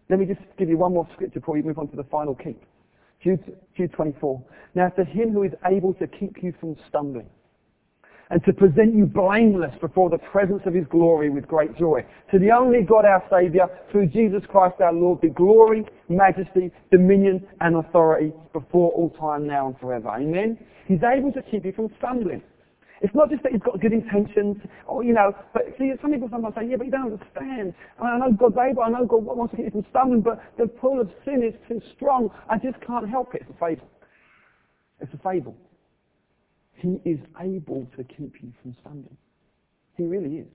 Let 0.10 0.20
me 0.20 0.26
just 0.26 0.42
give 0.58 0.70
you 0.70 0.78
one 0.78 0.94
more 0.94 1.08
scripture 1.14 1.40
before 1.40 1.56
we 1.56 1.62
move 1.62 1.80
on 1.80 1.88
to 1.90 1.96
the 1.96 2.04
final 2.04 2.36
keep. 2.36 2.62
Jude, 3.24 3.58
Jude 3.76 3.94
24. 3.94 4.44
Now 4.76 4.90
to 4.90 5.06
him 5.06 5.32
who 5.32 5.44
is 5.44 5.54
able 5.66 5.94
to 5.96 6.08
keep 6.08 6.44
you 6.44 6.54
from 6.60 6.76
stumbling 6.88 7.30
and 8.30 8.44
to 8.46 8.54
present 8.54 8.96
you 8.96 9.06
blameless 9.06 9.74
before 9.80 10.10
the 10.10 10.18
presence 10.18 10.62
of 10.66 10.74
his 10.74 10.86
glory 10.88 11.30
with 11.30 11.48
great 11.48 11.78
joy. 11.78 12.04
To 12.32 12.40
the 12.40 12.52
only 12.52 12.82
God 12.82 13.06
our 13.06 13.24
Saviour, 13.30 13.70
through 13.92 14.08
Jesus 14.08 14.42
Christ 14.50 14.82
our 14.82 14.94
Lord, 14.94 15.22
be 15.22 15.30
glory, 15.30 15.86
majesty, 16.10 16.72
dominion 16.92 17.46
and 17.62 17.76
authority 17.76 18.34
before 18.52 18.92
all 18.92 19.12
time 19.12 19.46
now 19.46 19.68
and 19.68 19.78
forever. 19.80 20.10
Amen? 20.10 20.58
He's 20.88 21.04
able 21.04 21.32
to 21.34 21.42
keep 21.44 21.66
you 21.66 21.74
from 21.74 21.90
stumbling. 22.00 22.42
It's 23.04 23.14
not 23.14 23.30
just 23.30 23.44
that 23.44 23.52
he's 23.52 23.62
got 23.62 23.82
good 23.82 23.92
intentions, 23.92 24.58
or, 24.88 25.04
you 25.04 25.14
know, 25.14 25.36
but 25.54 25.64
see, 25.78 25.92
some 26.02 26.12
people 26.12 26.30
sometimes 26.32 26.56
say, 26.56 26.68
yeah, 26.70 26.78
but 26.78 26.86
you 26.86 26.92
don't 26.92 27.12
understand. 27.12 27.74
I 28.02 28.18
know 28.18 28.32
God's 28.32 28.56
able, 28.58 28.82
I 28.82 28.90
know 28.90 29.06
God 29.06 29.24
wants 29.24 29.52
to 29.52 29.58
keep 29.58 29.66
you 29.66 29.72
from 29.72 29.86
stumbling, 29.90 30.22
but 30.22 30.42
the 30.58 30.68
pull 30.68 31.02
of 31.02 31.12
sin 31.26 31.44
is 31.44 31.54
too 31.68 31.82
strong. 31.96 32.30
I 32.50 32.58
just 32.58 32.80
can't 32.88 33.08
help 33.10 33.36
it. 33.36 33.42
It's 33.42 33.52
a 33.52 33.60
fable. 33.60 33.90
It's 35.02 35.14
a 35.14 35.18
fable. 35.18 35.58
He 36.76 37.02
is 37.04 37.20
able 37.42 37.86
to 37.98 38.04
keep 38.06 38.42
you 38.42 38.54
from 38.62 38.76
stumbling. 38.80 39.18
He 39.98 40.04
really 40.04 40.38
is. 40.38 40.48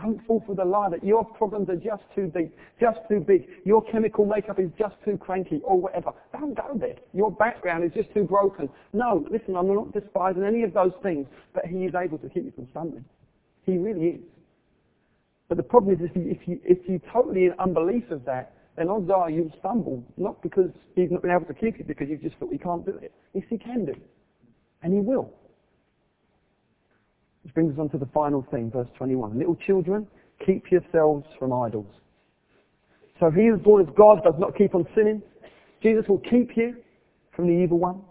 Don't 0.00 0.24
fall 0.26 0.42
for 0.46 0.54
the 0.54 0.64
lie 0.64 0.88
that 0.90 1.04
your 1.04 1.24
problems 1.24 1.68
are 1.68 1.76
just 1.76 2.02
too 2.14 2.32
deep, 2.34 2.56
just 2.80 2.98
too 3.08 3.20
big, 3.20 3.46
your 3.64 3.82
chemical 3.82 4.24
makeup 4.24 4.58
is 4.58 4.70
just 4.78 4.94
too 5.04 5.18
cranky, 5.18 5.60
or 5.64 5.80
whatever. 5.80 6.12
Don't 6.32 6.56
go 6.56 6.72
there. 6.74 6.96
Your 7.12 7.30
background 7.30 7.84
is 7.84 7.92
just 7.92 8.12
too 8.14 8.24
broken. 8.24 8.68
No, 8.92 9.26
listen, 9.30 9.56
I'm 9.56 9.72
not 9.74 9.92
despising 9.92 10.44
any 10.44 10.62
of 10.62 10.72
those 10.72 10.92
things, 11.02 11.26
but 11.52 11.66
He 11.66 11.84
is 11.84 11.94
able 11.94 12.18
to 12.18 12.28
keep 12.28 12.44
you 12.44 12.52
from 12.54 12.68
stumbling. 12.70 13.04
He 13.66 13.76
really 13.76 14.06
is. 14.06 14.20
But 15.48 15.56
the 15.56 15.64
problem 15.64 15.94
is 15.94 16.00
if 16.00 16.16
you, 16.16 16.30
if 16.30 16.48
you, 16.48 16.60
if 16.64 16.78
you 16.88 17.00
totally 17.12 17.46
in 17.46 17.52
unbelief 17.58 18.10
of 18.10 18.24
that, 18.24 18.54
then 18.76 18.88
odds 18.88 19.10
are 19.10 19.28
you'll 19.28 19.52
stumble, 19.58 20.02
not 20.16 20.40
because 20.42 20.70
he's 20.94 21.10
not 21.10 21.22
been 21.22 21.32
able 21.32 21.44
to 21.46 21.54
keep 21.54 21.78
you, 21.78 21.84
because 21.84 22.08
you 22.08 22.16
just 22.16 22.36
thought 22.36 22.52
he 22.52 22.58
can't 22.58 22.86
do 22.86 22.96
it. 23.02 23.12
Yes, 23.34 23.44
he 23.50 23.58
can 23.58 23.84
do 23.84 23.92
it. 23.92 24.10
And 24.82 24.94
he 24.94 25.00
will. 25.00 25.34
Which 27.50 27.54
brings 27.56 27.72
us 27.72 27.80
on 27.80 27.88
to 27.88 27.98
the 27.98 28.06
final 28.14 28.46
thing, 28.52 28.70
verse 28.70 28.86
21. 28.96 29.36
Little 29.36 29.56
children, 29.66 30.06
keep 30.46 30.70
yourselves 30.70 31.26
from 31.36 31.52
idols. 31.52 31.92
So 33.18 33.26
if 33.26 33.34
he 33.34 33.48
who 33.48 33.56
is 33.56 33.60
born 33.60 33.80
of 33.80 33.92
God 33.96 34.22
does 34.22 34.36
not 34.38 34.56
keep 34.56 34.72
on 34.72 34.86
sinning. 34.94 35.20
Jesus 35.82 36.04
will 36.08 36.20
keep 36.20 36.56
you 36.56 36.76
from 37.34 37.48
the 37.48 37.52
evil 37.52 37.80
one. 37.80 38.02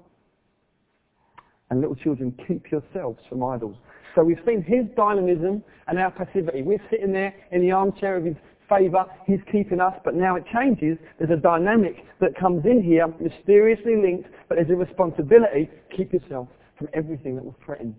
And 1.69 1.79
little 1.79 1.95
children, 1.95 2.37
keep 2.49 2.69
yourselves 2.69 3.19
from 3.29 3.41
idols. 3.41 3.77
So 4.13 4.25
we've 4.25 4.41
seen 4.45 4.61
his 4.61 4.93
dynamism 4.97 5.63
and 5.87 5.97
our 5.99 6.11
passivity. 6.11 6.61
We're 6.61 6.83
sitting 6.91 7.13
there 7.13 7.33
in 7.53 7.61
the 7.61 7.71
armchair 7.71 8.17
of 8.17 8.25
his 8.25 8.35
favour. 8.67 9.05
He's 9.25 9.39
keeping 9.49 9.79
us, 9.79 9.93
but 10.03 10.15
now 10.15 10.35
it 10.35 10.43
changes. 10.53 10.97
There's 11.17 11.31
a 11.31 11.41
dynamic 11.41 11.95
that 12.19 12.37
comes 12.37 12.65
in 12.65 12.83
here, 12.83 13.07
mysteriously 13.21 13.95
linked, 13.95 14.27
but 14.49 14.55
there's 14.55 14.69
a 14.69 14.75
responsibility. 14.75 15.69
Keep 15.95 16.11
yourself 16.11 16.49
from 16.77 16.89
everything 16.93 17.37
that 17.37 17.45
will 17.45 17.55
threaten 17.65 17.95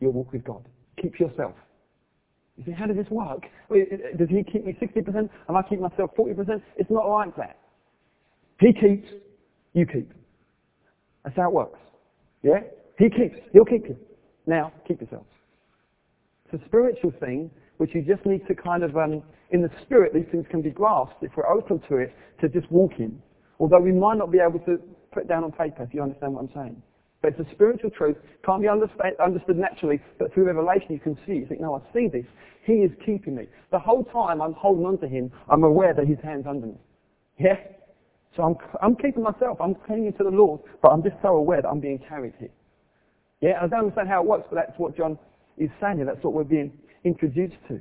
your 0.00 0.10
walk 0.10 0.32
with 0.32 0.44
God. 0.44 0.64
Keep 1.00 1.20
yourself. 1.20 1.54
You 2.56 2.64
see, 2.64 2.72
how 2.72 2.86
does 2.86 2.96
this 2.96 3.08
work? 3.10 3.42
Does 4.18 4.28
he 4.28 4.42
keep 4.42 4.66
me 4.66 4.76
60% 4.80 5.06
and 5.16 5.30
I 5.48 5.62
keep 5.62 5.80
myself 5.80 6.10
40%? 6.18 6.60
It's 6.76 6.90
not 6.90 7.08
like 7.08 7.36
that. 7.36 7.58
He 8.58 8.72
keeps, 8.72 9.08
you 9.74 9.86
keep. 9.86 10.12
That's 11.24 11.36
how 11.36 11.48
it 11.48 11.52
works. 11.52 11.78
Yeah? 12.42 12.60
He 12.98 13.08
keeps. 13.08 13.36
He'll 13.52 13.64
keep 13.64 13.86
you. 13.88 13.96
Now, 14.46 14.72
keep 14.86 15.00
yourself. 15.00 15.26
It's 16.50 16.60
a 16.62 16.66
spiritual 16.66 17.12
thing 17.20 17.50
which 17.76 17.90
you 17.94 18.02
just 18.02 18.26
need 18.26 18.44
to 18.48 18.54
kind 18.54 18.82
of, 18.82 18.96
um, 18.96 19.22
in 19.50 19.62
the 19.62 19.70
spirit, 19.82 20.12
these 20.12 20.26
things 20.32 20.44
can 20.50 20.62
be 20.62 20.70
grasped 20.70 21.22
if 21.22 21.30
we're 21.36 21.48
open 21.48 21.80
to 21.88 21.98
it, 21.98 22.12
to 22.40 22.48
just 22.48 22.70
walk 22.72 22.92
in. 22.98 23.22
Although 23.60 23.80
we 23.80 23.92
might 23.92 24.18
not 24.18 24.32
be 24.32 24.38
able 24.38 24.58
to 24.60 24.78
put 25.12 25.24
it 25.24 25.28
down 25.28 25.44
on 25.44 25.52
paper, 25.52 25.84
if 25.84 25.94
you 25.94 26.02
understand 26.02 26.34
what 26.34 26.42
I'm 26.42 26.50
saying. 26.54 26.82
But 27.20 27.32
it's 27.32 27.48
a 27.48 27.54
spiritual 27.54 27.90
truth, 27.90 28.16
can't 28.44 28.62
be 28.62 28.68
understood 28.68 29.58
naturally, 29.58 30.00
but 30.18 30.32
through 30.32 30.44
revelation 30.44 30.86
you 30.90 31.00
can 31.00 31.18
see. 31.26 31.32
You 31.34 31.46
think, 31.46 31.60
no, 31.60 31.74
I 31.74 31.92
see 31.92 32.06
this. 32.06 32.24
He 32.64 32.74
is 32.74 32.92
keeping 33.04 33.34
me. 33.34 33.46
The 33.72 33.78
whole 33.78 34.04
time 34.04 34.40
I'm 34.40 34.52
holding 34.52 34.86
on 34.86 34.98
to 34.98 35.08
him, 35.08 35.32
I'm 35.48 35.64
aware 35.64 35.94
that 35.94 36.06
his 36.06 36.18
hand's 36.22 36.46
under 36.46 36.68
me. 36.68 36.74
Yeah? 37.38 37.56
So 38.36 38.44
I'm, 38.44 38.56
I'm 38.80 38.94
keeping 38.94 39.22
myself, 39.22 39.58
I'm 39.60 39.74
clinging 39.74 40.12
to 40.14 40.24
the 40.24 40.30
Lord, 40.30 40.60
but 40.80 40.90
I'm 40.90 41.02
just 41.02 41.16
so 41.20 41.28
aware 41.36 41.60
that 41.60 41.68
I'm 41.68 41.80
being 41.80 41.98
carried 42.08 42.34
here. 42.38 42.50
Yeah, 43.40 43.58
I 43.62 43.66
don't 43.66 43.80
understand 43.80 44.08
how 44.08 44.22
it 44.22 44.28
works, 44.28 44.46
but 44.50 44.56
that's 44.56 44.78
what 44.78 44.96
John 44.96 45.18
is 45.56 45.70
saying 45.80 45.96
here. 45.96 46.06
That's 46.06 46.22
what 46.22 46.34
we're 46.34 46.44
being 46.44 46.72
introduced 47.04 47.56
to. 47.68 47.80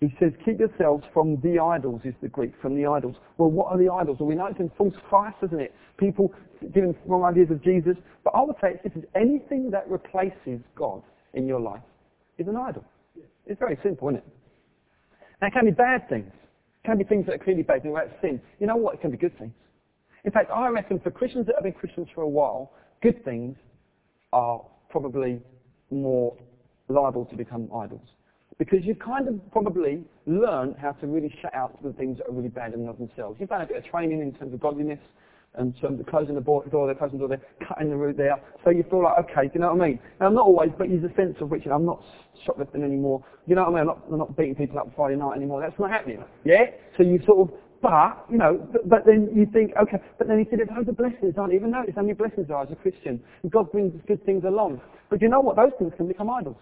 He 0.00 0.14
says, 0.20 0.32
keep 0.44 0.60
yourselves 0.60 1.04
from 1.12 1.40
the 1.42 1.58
idols, 1.58 2.02
is 2.04 2.14
the 2.22 2.28
Greek, 2.28 2.52
from 2.62 2.76
the 2.76 2.86
idols. 2.86 3.16
Well, 3.36 3.50
what 3.50 3.72
are 3.72 3.78
the 3.78 3.92
idols? 3.92 4.18
Well, 4.20 4.28
we 4.28 4.36
know 4.36 4.46
it's 4.46 4.60
in 4.60 4.70
false 4.78 4.94
Christ, 5.08 5.36
isn't 5.42 5.60
it? 5.60 5.74
People 5.96 6.32
giving 6.72 6.94
wrong 7.06 7.24
ideas 7.24 7.50
of 7.50 7.62
Jesus. 7.64 7.96
But 8.22 8.34
I 8.36 8.42
would 8.42 8.54
say 8.60 8.80
this 8.84 8.92
is 8.94 9.04
anything 9.16 9.70
that 9.72 9.88
replaces 9.90 10.60
God 10.76 11.02
in 11.34 11.46
your 11.48 11.60
life 11.60 11.82
is 12.38 12.46
an 12.46 12.56
idol. 12.56 12.84
It's 13.46 13.58
very 13.58 13.76
simple, 13.82 14.08
isn't 14.08 14.18
it? 14.18 14.26
Now, 15.40 15.48
it 15.48 15.52
can 15.52 15.64
be 15.64 15.72
bad 15.72 16.08
things. 16.08 16.32
It 16.84 16.86
can 16.86 16.98
be 16.98 17.04
things 17.04 17.26
that 17.26 17.34
are 17.34 17.38
clearly 17.38 17.62
bad, 17.62 17.82
things 17.82 17.94
like 17.94 18.10
sin. 18.20 18.40
You 18.60 18.68
know 18.68 18.76
what? 18.76 18.94
It 18.94 19.00
can 19.00 19.10
be 19.10 19.16
good 19.16 19.36
things. 19.36 19.52
In 20.24 20.30
fact, 20.30 20.50
I 20.54 20.68
reckon 20.68 21.00
for 21.00 21.10
Christians 21.10 21.46
that 21.46 21.56
have 21.56 21.64
been 21.64 21.72
Christians 21.72 22.06
for 22.14 22.22
a 22.22 22.28
while, 22.28 22.72
good 23.02 23.24
things 23.24 23.56
are 24.32 24.62
probably 24.90 25.40
more 25.90 26.36
liable 26.88 27.24
to 27.26 27.36
become 27.36 27.68
idols. 27.74 28.06
Because 28.58 28.80
you've 28.82 28.98
kind 28.98 29.28
of 29.28 29.52
probably 29.52 30.04
learned 30.26 30.76
how 30.80 30.92
to 30.92 31.06
really 31.06 31.32
shut 31.40 31.54
out 31.54 31.80
the 31.82 31.92
things 31.92 32.18
that 32.18 32.28
are 32.28 32.32
really 32.32 32.48
bad 32.48 32.74
in 32.74 32.80
and 32.80 32.88
of 32.88 32.98
themselves. 32.98 33.38
You've 33.38 33.48
done 33.48 33.62
a 33.62 33.66
bit 33.66 33.76
of 33.76 33.84
training 33.84 34.20
in 34.20 34.32
terms 34.32 34.52
of 34.52 34.60
godliness, 34.60 35.00
and 35.54 35.74
terms 35.80 36.00
of 36.00 36.06
closing 36.06 36.34
the 36.34 36.40
door, 36.40 36.86
they're 36.86 36.94
closing 36.94 37.18
the 37.18 37.26
door 37.26 37.36
there, 37.36 37.66
cutting 37.66 37.90
the 37.90 37.96
route 37.96 38.16
there. 38.16 38.36
So 38.64 38.70
you 38.70 38.84
feel 38.90 39.02
like, 39.02 39.18
okay, 39.18 39.48
do 39.48 39.54
you 39.54 39.60
know 39.60 39.74
what 39.74 39.82
I 39.82 39.88
mean? 39.88 40.00
I'm 40.20 40.34
not 40.34 40.46
always, 40.46 40.70
but 40.78 40.88
there's 40.88 41.04
a 41.04 41.14
sense 41.14 41.36
of 41.40 41.50
which 41.50 41.66
I'm 41.66 41.84
not 41.84 42.02
shoplifting 42.46 42.82
anymore. 42.82 43.24
You 43.46 43.56
know 43.56 43.62
what 43.64 43.70
I 43.70 43.72
mean? 43.72 43.80
I'm 43.80 43.86
not, 43.86 43.98
I'm 44.12 44.18
not 44.18 44.36
beating 44.36 44.54
people 44.54 44.78
up 44.78 44.88
Friday 44.94 45.16
night 45.16 45.36
anymore. 45.36 45.60
That's 45.60 45.78
not 45.78 45.90
happening. 45.90 46.22
Yeah? 46.44 46.66
So 46.96 47.02
you 47.02 47.20
sort 47.26 47.48
of, 47.48 47.54
but, 47.80 48.26
you 48.30 48.38
know, 48.38 48.68
but, 48.72 48.88
but 48.88 49.06
then 49.06 49.30
you 49.34 49.46
think, 49.52 49.72
okay, 49.80 49.98
but 50.18 50.28
then 50.28 50.38
he 50.38 50.44
said 50.50 50.58
there's 50.58 50.68
loads 50.74 50.88
of 50.88 50.96
blessings, 50.96 51.34
aren't? 51.38 51.54
Even 51.54 51.70
notice 51.70 51.94
how 51.94 52.02
many 52.02 52.14
blessings 52.14 52.48
there 52.48 52.56
are 52.56 52.64
as 52.64 52.72
a 52.72 52.76
Christian. 52.76 53.20
God 53.50 53.70
brings 53.72 53.92
good 54.06 54.24
things 54.24 54.44
along. 54.44 54.80
But 55.10 55.22
you 55.22 55.28
know 55.28 55.40
what? 55.40 55.56
Those 55.56 55.72
things 55.78 55.92
can 55.96 56.08
become 56.08 56.28
idols. 56.30 56.56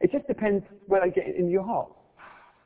It 0.00 0.12
just 0.12 0.26
depends 0.26 0.64
where 0.86 1.00
they 1.04 1.10
get 1.10 1.34
in 1.34 1.48
your 1.50 1.64
heart. 1.64 1.90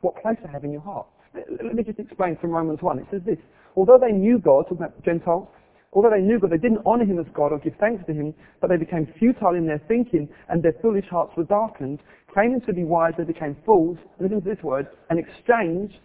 What 0.00 0.20
place 0.20 0.36
they 0.44 0.50
have 0.50 0.64
in 0.64 0.72
your 0.72 0.80
heart. 0.80 1.06
Let 1.34 1.74
me 1.74 1.82
just 1.82 1.98
explain 1.98 2.36
from 2.40 2.50
Romans 2.50 2.82
1. 2.82 2.98
It 2.98 3.06
says 3.10 3.22
this. 3.24 3.38
Although 3.76 3.98
they 3.98 4.12
knew 4.12 4.38
God, 4.38 4.64
talking 4.64 4.78
about 4.78 5.04
Gentiles, 5.04 5.48
although 5.92 6.10
they 6.10 6.20
knew 6.20 6.40
God, 6.40 6.50
they 6.50 6.58
didn't 6.58 6.84
honour 6.84 7.04
him 7.04 7.20
as 7.20 7.26
God 7.32 7.52
or 7.52 7.58
give 7.58 7.74
thanks 7.78 8.04
to 8.06 8.12
him, 8.12 8.34
but 8.60 8.68
they 8.68 8.76
became 8.76 9.06
futile 9.18 9.54
in 9.54 9.66
their 9.66 9.80
thinking 9.86 10.28
and 10.48 10.62
their 10.62 10.74
foolish 10.82 11.06
hearts 11.08 11.32
were 11.36 11.44
darkened. 11.44 12.00
Claiming 12.32 12.60
to 12.62 12.72
be 12.72 12.84
wise, 12.84 13.14
they 13.16 13.24
became 13.24 13.56
fools, 13.64 13.98
listen 14.18 14.42
to 14.42 14.48
this 14.48 14.62
word, 14.64 14.88
and 15.08 15.18
exchanged 15.18 15.98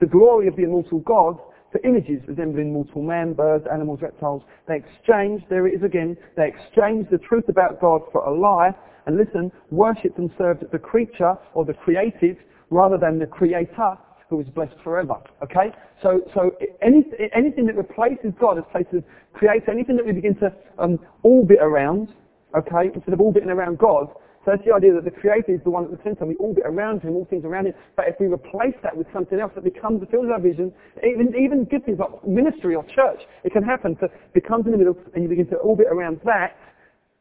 the 0.00 0.06
glory 0.06 0.48
of 0.48 0.56
the 0.56 0.64
immortal 0.64 0.98
God 1.00 1.38
for 1.70 1.80
images 1.84 2.20
resembling 2.26 2.72
mortal 2.72 3.02
man, 3.02 3.32
birds, 3.34 3.66
animals, 3.72 4.00
reptiles. 4.02 4.42
They 4.66 4.76
exchanged, 4.76 5.44
there 5.48 5.66
it 5.66 5.74
is 5.74 5.82
again, 5.82 6.16
they 6.36 6.48
exchanged 6.48 7.10
the 7.10 7.18
truth 7.18 7.48
about 7.48 7.80
God 7.80 8.02
for 8.10 8.22
a 8.24 8.32
lie 8.32 8.74
and 9.06 9.16
listen, 9.16 9.50
worshipped 9.70 10.18
and 10.18 10.30
served 10.38 10.64
the 10.72 10.78
creature 10.78 11.34
or 11.54 11.64
the 11.64 11.74
created 11.74 12.36
rather 12.70 12.96
than 12.98 13.18
the 13.18 13.26
creator 13.26 13.96
who 14.28 14.40
is 14.40 14.48
blessed 14.48 14.74
forever. 14.82 15.16
Okay? 15.42 15.70
So, 16.02 16.20
so 16.34 16.52
any, 16.80 17.04
anything 17.34 17.66
that 17.66 17.76
replaces 17.76 18.32
God 18.40 18.58
as 18.58 18.64
places, 18.72 19.02
creates 19.34 19.66
anything 19.68 19.96
that 19.96 20.06
we 20.06 20.12
begin 20.12 20.34
to 20.36 20.52
um, 20.78 20.98
orbit 21.22 21.58
around, 21.60 22.08
okay, 22.56 22.90
instead 22.94 23.12
of 23.12 23.20
orbiting 23.20 23.50
around 23.50 23.78
God, 23.78 24.08
so 24.44 24.50
that's 24.50 24.64
the 24.66 24.74
idea 24.74 24.92
that 24.94 25.04
the 25.04 25.12
Creator 25.12 25.54
is 25.54 25.60
the 25.62 25.70
one 25.70 25.84
at 25.84 25.92
the 25.92 26.02
center. 26.02 26.26
We 26.26 26.34
orbit 26.36 26.64
around 26.66 27.02
Him, 27.02 27.14
all 27.14 27.26
things 27.30 27.44
around 27.44 27.66
Him. 27.66 27.74
But 27.94 28.08
if 28.08 28.16
we 28.18 28.26
replace 28.26 28.74
that 28.82 28.96
with 28.96 29.06
something 29.12 29.38
else 29.38 29.52
that 29.54 29.62
becomes 29.62 30.00
the 30.00 30.06
field 30.06 30.24
of 30.24 30.32
our 30.32 30.40
vision, 30.40 30.72
even, 30.98 31.32
even 31.38 31.62
good 31.62 31.86
things 31.86 32.00
like 32.00 32.10
ministry 32.26 32.74
or 32.74 32.82
church, 32.82 33.22
it 33.44 33.52
can 33.52 33.62
happen. 33.62 33.96
So 34.00 34.06
it 34.06 34.34
becomes 34.34 34.66
in 34.66 34.72
the 34.72 34.78
middle 34.78 34.98
and 35.14 35.22
you 35.22 35.28
begin 35.28 35.46
to 35.48 35.56
orbit 35.56 35.86
around 35.88 36.20
that, 36.24 36.58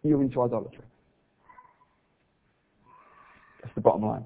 you're 0.02 0.22
into 0.22 0.42
idolatry. 0.42 0.82
That's 3.62 3.76
the 3.76 3.82
bottom 3.82 4.04
line. 4.04 4.26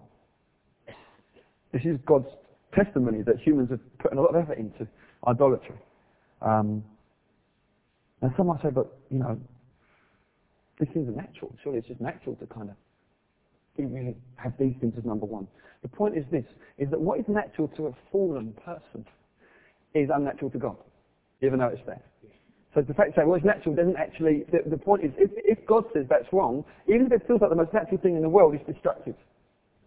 This 1.73 1.81
is 1.83 1.97
God's 2.05 2.27
testimony 2.73 3.21
that 3.23 3.39
humans 3.39 3.69
have 3.69 3.79
put 3.99 4.13
a 4.13 4.15
lot 4.21 4.27
of 4.27 4.35
effort 4.35 4.57
into 4.57 4.87
idolatry. 5.27 5.75
Um, 6.41 6.83
and 8.21 8.31
some 8.37 8.47
might 8.47 8.61
say, 8.61 8.69
but, 8.73 8.97
you 9.09 9.19
know, 9.19 9.39
this 10.79 10.89
seems 10.93 11.13
natural. 11.15 11.53
Surely 11.63 11.79
it's 11.79 11.87
just 11.87 12.01
natural 12.01 12.35
to 12.35 12.45
kind 12.47 12.69
of 12.69 12.75
really 13.77 14.15
have 14.37 14.53
these 14.59 14.73
things 14.79 14.93
as 14.97 15.05
number 15.05 15.25
one. 15.25 15.47
The 15.81 15.89
point 15.89 16.17
is 16.17 16.23
this, 16.31 16.45
is 16.77 16.89
that 16.91 16.99
what 16.99 17.19
is 17.19 17.25
natural 17.27 17.67
to 17.75 17.87
a 17.87 17.91
fallen 18.11 18.53
person 18.65 19.05
is 19.93 20.09
unnatural 20.13 20.51
to 20.51 20.57
God. 20.57 20.77
You 21.41 21.49
ever 21.49 21.57
notice 21.57 21.81
that? 21.87 22.03
So 22.75 22.81
the 22.81 22.93
fact 22.93 23.15
that 23.15 23.23
it's 23.25 23.45
natural 23.45 23.73
doesn't 23.73 23.95
actually, 23.95 24.43
the, 24.51 24.69
the 24.69 24.77
point 24.77 25.05
is, 25.05 25.11
if, 25.17 25.31
if, 25.33 25.65
God 25.65 25.85
says 25.93 26.05
that's 26.09 26.27
wrong, 26.33 26.65
even 26.89 27.05
if 27.05 27.13
it 27.13 27.21
feels 27.25 27.39
like 27.39 27.49
the 27.49 27.55
most 27.55 27.73
natural 27.73 27.97
thing 28.01 28.17
in 28.17 28.21
the 28.21 28.29
world, 28.29 28.53
it's 28.53 28.67
destructive. 28.67 29.15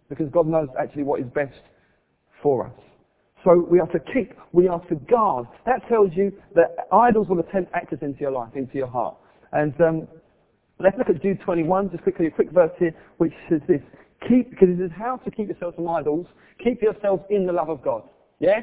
Because 0.08 0.28
God 0.32 0.46
knows 0.46 0.68
actually 0.80 1.02
what 1.02 1.20
is 1.20 1.26
best 1.34 1.60
for 2.42 2.66
us. 2.66 2.72
So 3.44 3.66
we 3.70 3.78
are 3.78 3.86
to 3.88 4.00
keep, 4.14 4.32
we 4.52 4.68
are 4.68 4.80
to 4.88 4.94
guard. 4.94 5.46
That 5.66 5.86
tells 5.86 6.10
you 6.14 6.32
that 6.54 6.88
idols 6.90 7.28
will 7.28 7.40
attempt 7.40 7.72
access 7.74 7.98
into 8.00 8.20
your 8.20 8.30
life, 8.30 8.56
into 8.56 8.74
your 8.74 8.88
heart. 8.88 9.16
And 9.52 9.78
um, 9.82 10.08
let's 10.80 10.96
look 10.96 11.10
at 11.10 11.20
Jude 11.20 11.40
21, 11.44 11.90
just 11.90 12.02
quickly, 12.04 12.28
a 12.28 12.30
quick 12.30 12.50
verse 12.52 12.72
here, 12.78 12.94
which 13.18 13.34
says 13.50 13.60
this. 13.68 13.82
Keep, 14.26 14.50
because 14.50 14.70
it 14.70 14.80
is 14.80 14.90
how 14.96 15.18
to 15.18 15.30
keep 15.30 15.48
yourselves 15.48 15.76
from 15.76 15.88
idols, 15.88 16.26
keep 16.64 16.80
yourselves 16.80 17.22
in 17.28 17.46
the 17.46 17.52
love 17.52 17.68
of 17.68 17.82
God. 17.82 18.02
Yeah? 18.40 18.62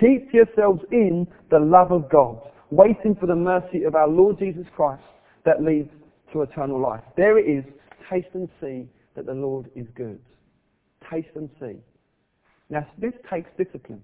Keep 0.00 0.32
yourselves 0.32 0.80
in 0.92 1.26
the 1.50 1.58
love 1.58 1.90
of 1.90 2.08
God 2.08 2.40
waiting 2.70 3.16
for 3.18 3.26
the 3.26 3.34
mercy 3.34 3.84
of 3.84 3.94
our 3.94 4.08
Lord 4.08 4.38
Jesus 4.38 4.66
Christ 4.74 5.02
that 5.44 5.62
leads 5.62 5.90
to 6.32 6.42
eternal 6.42 6.80
life. 6.80 7.02
There 7.16 7.38
it 7.38 7.44
is. 7.44 7.64
Taste 8.10 8.28
and 8.34 8.48
see 8.60 8.86
that 9.16 9.26
the 9.26 9.34
Lord 9.34 9.70
is 9.74 9.86
good. 9.94 10.20
Taste 11.10 11.28
and 11.34 11.50
see. 11.60 11.76
Now, 12.70 12.86
this 12.98 13.12
takes 13.30 13.50
discipline. 13.56 14.02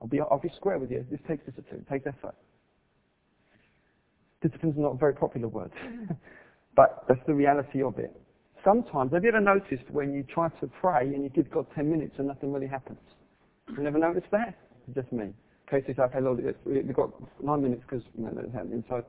I'll 0.00 0.08
be, 0.08 0.20
I'll 0.20 0.38
be 0.38 0.50
square 0.56 0.78
with 0.78 0.90
you. 0.90 1.04
This 1.10 1.20
takes 1.26 1.44
discipline. 1.46 1.84
It 1.86 1.90
takes 1.90 2.06
effort. 2.06 2.34
Discipline's 4.42 4.76
not 4.76 4.92
a 4.92 4.96
very 4.96 5.14
popular 5.14 5.48
word. 5.48 5.70
but 6.76 7.04
that's 7.08 7.20
the 7.26 7.34
reality 7.34 7.82
of 7.82 7.98
it. 7.98 8.14
Sometimes, 8.64 9.12
have 9.12 9.22
you 9.22 9.30
ever 9.30 9.40
noticed 9.40 9.90
when 9.90 10.12
you 10.12 10.22
try 10.22 10.48
to 10.48 10.66
pray 10.80 11.06
and 11.06 11.22
you 11.22 11.30
give 11.30 11.50
God 11.50 11.66
10 11.74 11.90
minutes 11.90 12.14
and 12.18 12.28
nothing 12.28 12.52
really 12.52 12.66
happens? 12.66 12.98
You 13.76 13.82
never 13.82 13.98
noticed 13.98 14.26
that? 14.32 14.58
Just 14.94 15.10
me. 15.12 15.30
Casey 15.70 15.94
said, 15.94 16.00
okay, 16.10 16.20
Lord, 16.20 16.54
we've 16.64 16.94
got 16.94 17.10
nine 17.42 17.62
minutes 17.62 17.82
because 17.88 18.04
you 18.16 18.24
know, 18.24 18.32
that's 18.34 18.52
happening. 18.52 18.84
So, 18.88 19.04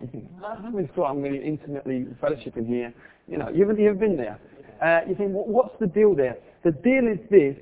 you 0.00 0.08
think, 0.08 0.28
I'm 0.44 0.74
really, 0.74 0.88
I'm 1.04 1.22
really 1.22 1.44
intimately 1.44 2.06
fellowshipping 2.22 2.66
here. 2.66 2.92
You 3.26 3.38
know, 3.38 3.48
you 3.48 3.60
haven't, 3.60 3.82
you 3.82 3.92
been 3.94 4.16
there. 4.16 4.38
Uh, 4.82 5.00
you 5.08 5.14
think, 5.14 5.32
well, 5.32 5.44
what's 5.46 5.74
the 5.80 5.86
deal 5.86 6.14
there? 6.14 6.36
The 6.64 6.70
deal 6.70 7.08
is 7.10 7.18
this. 7.30 7.56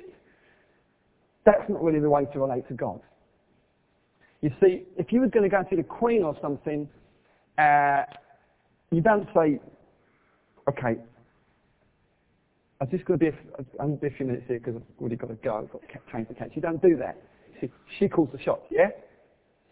That's 1.44 1.68
not 1.68 1.82
really 1.82 2.00
the 2.00 2.10
way 2.10 2.26
to 2.32 2.38
relate 2.38 2.66
to 2.68 2.74
God. 2.74 3.00
You 4.42 4.50
see, 4.60 4.84
if 4.96 5.12
you 5.12 5.20
were 5.20 5.28
going 5.28 5.48
to 5.48 5.48
go 5.48 5.62
to 5.62 5.76
the 5.76 5.82
Queen 5.82 6.22
or 6.22 6.36
something, 6.42 6.88
uh, 7.58 8.02
you 8.90 9.00
don't 9.00 9.28
say, 9.34 9.60
okay, 10.68 11.00
I'm 12.80 12.90
just 12.90 13.04
going 13.04 13.18
to 13.18 13.30
be 13.30 13.30
a, 13.30 13.82
I'm 13.82 13.98
a 14.02 14.10
few 14.10 14.26
minutes 14.26 14.44
here 14.48 14.58
because 14.58 14.76
I've 14.76 15.00
already 15.00 15.16
got 15.16 15.28
to 15.28 15.34
go. 15.34 15.56
I've 15.56 15.72
got 15.72 15.82
a 15.82 16.10
train 16.10 16.26
to 16.26 16.34
catch. 16.34 16.50
You 16.54 16.62
don't 16.62 16.82
do 16.82 16.96
that. 16.96 17.16
See, 17.60 17.70
she 17.98 18.08
calls 18.08 18.28
the 18.32 18.42
shots, 18.42 18.66
yeah? 18.70 18.88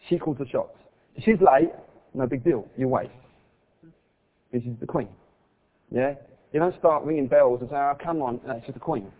She 0.09 0.17
calls 0.17 0.37
the 0.39 0.47
shots. 0.47 0.77
If 1.15 1.23
she's 1.23 1.39
late, 1.39 1.71
no 2.13 2.25
big 2.25 2.43
deal. 2.43 2.67
You 2.77 2.87
wait. 2.87 3.11
This 4.51 4.63
is 4.63 4.75
the 4.79 4.87
Queen. 4.87 5.09
Yeah? 5.91 6.15
You 6.51 6.59
don't 6.59 6.77
start 6.79 7.03
ringing 7.03 7.27
bells 7.27 7.61
and 7.61 7.69
say, 7.69 7.75
oh, 7.75 7.93
come 8.03 8.21
on, 8.21 8.39
that's 8.47 8.61
just 8.61 8.73
the 8.73 8.79
Queen. 8.79 9.11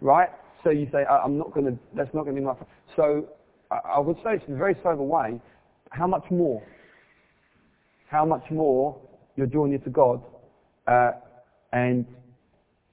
right? 0.00 0.30
So 0.64 0.70
you 0.70 0.88
say, 0.90 1.04
I'm 1.04 1.38
not 1.38 1.52
going 1.52 1.66
to, 1.66 1.78
that's 1.94 2.12
not 2.14 2.24
going 2.24 2.34
to 2.34 2.40
be 2.40 2.46
my... 2.46 2.54
So 2.96 3.28
I 3.70 3.98
would 3.98 4.16
say 4.16 4.34
it's 4.34 4.44
in 4.48 4.54
a 4.54 4.56
very 4.56 4.76
sober 4.82 5.02
way, 5.02 5.40
how 5.90 6.06
much 6.06 6.24
more? 6.30 6.62
How 8.08 8.24
much 8.24 8.44
more 8.50 8.96
you're 9.36 9.46
drawing 9.46 9.70
near 9.70 9.80
to 9.80 9.90
God, 9.90 10.22
uh, 10.86 11.12
and 11.72 12.06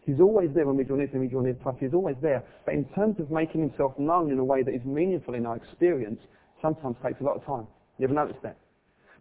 He's 0.06 0.20
always 0.20 0.50
there 0.56 0.66
when 0.66 0.78
we 0.78 0.84
near 0.84 1.08
to 1.08 1.14
Him, 1.14 1.22
we 1.22 1.28
draw 1.28 1.42
near 1.42 1.54
to 1.54 1.70
us. 1.70 1.76
He's 1.80 1.94
always 1.94 2.16
there. 2.22 2.44
But 2.66 2.74
in 2.74 2.86
terms 2.96 3.20
of 3.20 3.30
making 3.30 3.62
Himself 3.62 3.98
known 4.00 4.32
in 4.32 4.40
a 4.40 4.44
way 4.44 4.64
that 4.64 4.74
is 4.74 4.84
meaningful 4.84 5.36
in 5.36 5.46
our 5.46 5.56
experience, 5.56 6.20
sometimes 6.62 6.96
takes 7.04 7.22
a 7.22 7.24
lot 7.24 7.36
of 7.36 7.46
time. 7.46 7.68
You 8.00 8.06
ever 8.06 8.14
noticed 8.14 8.42
that? 8.42 8.58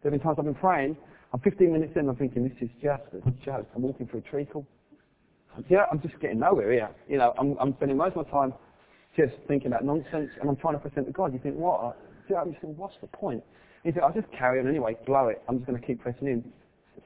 There 0.02 0.10
have 0.10 0.18
been 0.18 0.24
times 0.24 0.36
I've 0.38 0.46
been 0.46 0.54
praying, 0.54 0.96
I'm 1.32 1.40
15 1.40 1.72
minutes 1.72 1.92
in, 1.96 2.08
I'm 2.08 2.16
thinking, 2.16 2.42
this 2.42 2.56
is 2.60 2.70
just 2.82 3.02
a 3.14 3.30
joke. 3.44 3.68
I'm 3.76 3.82
walking 3.82 4.08
through 4.08 4.20
a 4.20 4.22
treacle. 4.22 4.66
Yeah, 5.68 5.84
I'm 5.90 6.00
just 6.00 6.18
getting 6.20 6.40
nowhere 6.40 6.72
here. 6.72 6.90
You 7.08 7.18
know, 7.18 7.34
I'm, 7.38 7.56
I'm 7.60 7.74
spending 7.76 7.96
most 7.96 8.16
of 8.16 8.26
my 8.26 8.30
time 8.32 8.54
just 9.16 9.34
thinking 9.46 9.68
about 9.68 9.84
nonsense, 9.84 10.30
and 10.40 10.48
I'm 10.48 10.56
trying 10.56 10.74
to 10.74 10.80
present 10.80 11.06
to 11.06 11.12
God. 11.12 11.32
You 11.32 11.40
think, 11.40 11.56
what? 11.56 11.96
You 12.28 12.56
think, 12.60 12.78
what's 12.78 12.94
the 13.00 13.08
point? 13.08 13.42
You 13.84 13.92
think, 13.92 14.04
I'll 14.04 14.12
just 14.12 14.30
carry 14.32 14.60
on 14.60 14.68
anyway, 14.68 14.96
blow 15.06 15.28
it. 15.28 15.42
I'm 15.48 15.58
just 15.58 15.66
going 15.68 15.80
to 15.80 15.86
keep 15.86 16.00
pressing 16.00 16.28
in. 16.28 16.52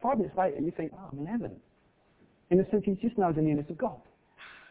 Five 0.03 0.19
minutes 0.19 0.37
later, 0.37 0.61
you 0.61 0.73
think, 0.77 0.93
oh, 0.95 1.09
I'm 1.13 1.19
in 1.19 1.27
heaven. 1.27 1.57
In 2.51 2.59
the 2.59 2.67
sense, 2.71 2.85
you 2.87 2.97
just 3.01 3.19
know 3.19 3.33
the 3.33 3.43
nearness 3.43 3.67
of 3.71 3.79
God. 3.79 3.97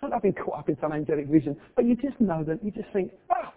Not 0.01 0.13
I've 0.13 0.21
been 0.21 0.33
caught 0.33 0.59
up 0.59 0.69
in 0.69 0.77
some 0.81 0.91
angelic 0.91 1.27
vision, 1.27 1.55
but 1.75 1.85
you 1.85 1.95
just 1.95 2.19
know 2.19 2.43
that. 2.43 2.63
You 2.63 2.71
just 2.71 2.89
think, 2.91 3.11
oh, 3.31 3.49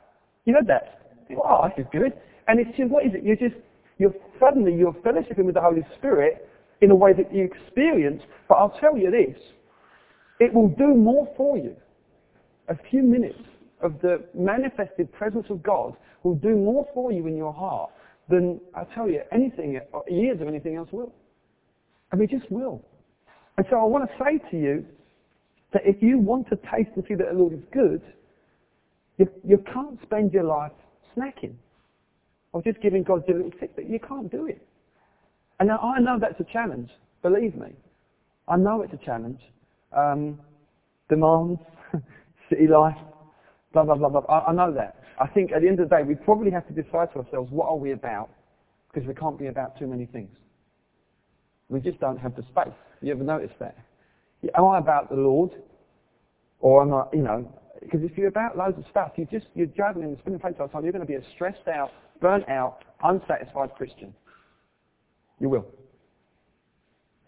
you 0.45 0.53
know 0.53 0.61
that. 0.67 1.01
Oh, 1.45 1.69
this 1.69 1.85
is 1.85 1.91
good. 1.93 2.13
And 2.49 2.61
it's 2.61 2.77
just, 2.77 2.91
what 2.91 3.05
is 3.05 3.13
it? 3.15 3.25
You're 3.25 3.37
just, 3.37 3.61
you're 3.99 4.15
suddenly, 4.39 4.75
you're 4.75 4.93
fellowshipping 4.93 5.45
with 5.45 5.55
the 5.57 5.61
Holy 5.61 5.83
Spirit 5.99 6.49
in 6.81 6.91
a 6.91 6.95
way 6.95 7.13
that 7.13 7.35
you 7.35 7.45
experience. 7.45 8.23
But 8.49 8.57
I'll 8.57 8.79
tell 8.81 8.97
you 8.97 9.11
this, 9.11 9.41
it 10.39 10.53
will 10.55 10.69
do 10.69 10.95
more 10.95 11.29
for 11.37 11.57
you. 11.57 11.75
A 12.69 12.77
few 12.91 13.03
minutes 13.03 13.43
of 13.81 14.01
the 14.03 14.25
manifested 14.35 15.13
presence 15.13 15.47
of 15.51 15.63
God 15.63 15.97
will 16.23 16.35
do 16.35 16.55
more 16.57 16.87
for 16.95 17.13
you 17.13 17.27
in 17.27 17.37
your 17.37 17.53
heart 17.53 17.91
than, 18.29 18.61
I'll 18.75 18.89
tell 18.95 19.09
you, 19.09 19.23
anything, 19.33 19.81
years 20.09 20.41
of 20.41 20.49
anything 20.49 20.77
else 20.77 20.89
will. 20.93 21.13
I 22.13 22.17
mean, 22.17 22.29
just 22.29 22.51
will. 22.51 22.85
And 23.57 23.67
so 23.71 23.77
I 23.77 23.85
want 23.85 24.09
to 24.09 24.25
say 24.25 24.39
to 24.51 24.57
you 24.57 24.85
that 25.73 25.83
if 25.85 26.03
you 26.03 26.19
want 26.19 26.49
to 26.51 26.57
taste 26.57 26.91
and 26.95 27.05
see 27.09 27.15
that 27.15 27.29
the 27.33 27.39
Lord 27.39 27.53
is 27.55 27.65
good, 27.73 28.03
you, 29.19 29.29
you 29.45 29.63
can't 29.73 30.01
spend 30.03 30.33
your 30.33 30.45
life 30.45 30.73
snacking 31.17 31.55
or 32.53 32.63
just 32.63 32.81
giving 32.81 33.03
God 33.03 33.29
a 33.29 33.33
little 33.33 33.51
tip. 33.59 33.79
You 33.79 33.99
can't 33.99 34.31
do 34.31 34.47
it. 34.47 34.67
And 35.59 35.69
now 35.69 35.79
I 35.79 36.01
know 36.01 36.19
that's 36.21 36.39
a 36.39 36.53
challenge, 36.53 36.91
believe 37.23 37.55
me. 37.57 37.73
I 38.49 38.57
know 38.57 38.83
it's 38.83 38.93
a 38.93 39.05
challenge. 39.05 39.41
Um, 39.97 40.39
demands, 41.09 41.61
city 42.51 42.67
life, 42.67 42.97
blah, 43.73 43.85
blah, 43.85 43.95
blah, 43.95 44.09
blah. 44.09 44.21
I, 44.29 44.51
I 44.51 44.53
know 44.53 44.73
that. 44.75 44.97
I 45.19 45.27
think 45.29 45.53
at 45.53 45.63
the 45.63 45.69
end 45.69 45.81
of 45.81 45.89
the 45.89 45.97
day, 45.97 46.03
we 46.03 46.15
probably 46.15 46.51
have 46.51 46.67
to 46.69 46.75
decide 46.75 47.13
to 47.15 47.21
ourselves, 47.21 47.51
what 47.51 47.69
are 47.69 47.77
we 47.77 47.93
about? 47.93 48.29
Because 48.93 49.09
we 49.09 49.15
can't 49.15 49.39
be 49.39 49.47
about 49.47 49.79
too 49.79 49.87
many 49.87 50.07
things. 50.07 50.31
We 51.69 51.81
just 51.81 52.01
don't 52.01 52.19
have 52.19 52.37
the 52.37 52.43
space. 52.43 52.75
You 53.03 53.13
ever 53.13 53.25
notice 53.25 53.51
that? 53.59 53.77
Am 54.55 54.65
I 54.65 54.79
about 54.79 55.09
the 55.11 55.17
Lord? 55.17 55.51
Or 56.61 56.83
am 56.83 56.95
I, 56.95 57.05
you 57.13 57.23
know, 57.23 57.53
because 57.81 58.01
if 58.03 58.17
you're 58.17 58.29
about 58.29 58.57
loads 58.57 58.79
of 58.79 58.85
stuff, 58.91 59.13
you 59.17 59.27
just, 59.31 59.47
you're 59.55 59.67
juggling 59.67 60.09
and 60.09 60.19
spinning 60.19 60.39
plates 60.39 60.57
all 60.61 60.67
the 60.67 60.73
time, 60.73 60.85
you're 60.85 60.93
going 60.93 61.07
to 61.07 61.07
be 61.07 61.15
a 61.15 61.23
stressed 61.35 61.69
out, 61.69 61.91
burnt 62.21 62.49
out, 62.49 62.85
unsatisfied 63.03 63.75
Christian. 63.77 64.15
You 65.39 65.49
will. 65.49 65.67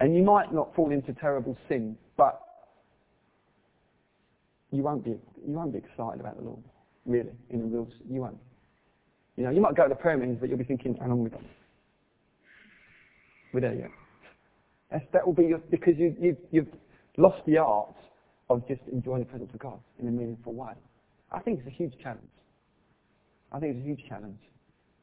And 0.01 0.14
you 0.14 0.22
might 0.22 0.53
not 0.53 0.74
fall 0.74 0.90
into 0.90 1.12
terrible 1.14 1.57
sin, 1.68 1.96
but 2.16 2.40
you 4.70 4.83
won't 4.83 5.05
be 5.05 5.11
you 5.11 5.55
won't 5.55 5.72
be 5.72 5.79
excited 5.79 6.20
about 6.20 6.37
the 6.37 6.44
Lord, 6.44 6.62
really. 7.07 7.33
In 7.51 7.61
the 7.61 7.66
real, 7.66 7.88
you 8.09 8.20
won't. 8.20 8.38
You 9.37 9.44
know, 9.44 9.51
you 9.51 9.61
might 9.61 9.74
go 9.74 9.85
to 9.85 9.88
the 9.88 9.94
prayer 9.94 10.16
meetings, 10.16 10.38
but 10.40 10.48
you'll 10.48 10.59
be 10.59 10.64
thinking, 10.64 10.96
"How 11.01 11.09
long 11.09 11.24
we 11.24 11.31
got? 11.31 11.40
We're 13.53 13.61
there 13.61 13.74
yet." 13.74 13.90
That's, 14.90 15.05
that 15.12 15.27
will 15.27 15.35
be 15.35 15.44
your, 15.44 15.59
because 15.59 15.94
you, 15.96 16.16
you, 16.18 16.37
you've 16.51 16.68
lost 17.16 17.42
the 17.46 17.59
art 17.59 17.94
of 18.51 18.66
just 18.66 18.81
enjoying 18.90 19.20
the 19.20 19.27
presence 19.27 19.51
of 19.53 19.61
God 19.61 19.79
in 20.01 20.09
a 20.09 20.11
meaningful 20.11 20.55
way. 20.55 20.72
I 21.31 21.40
think 21.40 21.59
it's 21.59 21.68
a 21.68 21.70
huge 21.70 21.92
challenge. 22.03 22.22
I 23.53 23.61
think 23.61 23.77
it's 23.77 23.85
a 23.85 23.87
huge 23.87 24.05
challenge. 24.09 24.38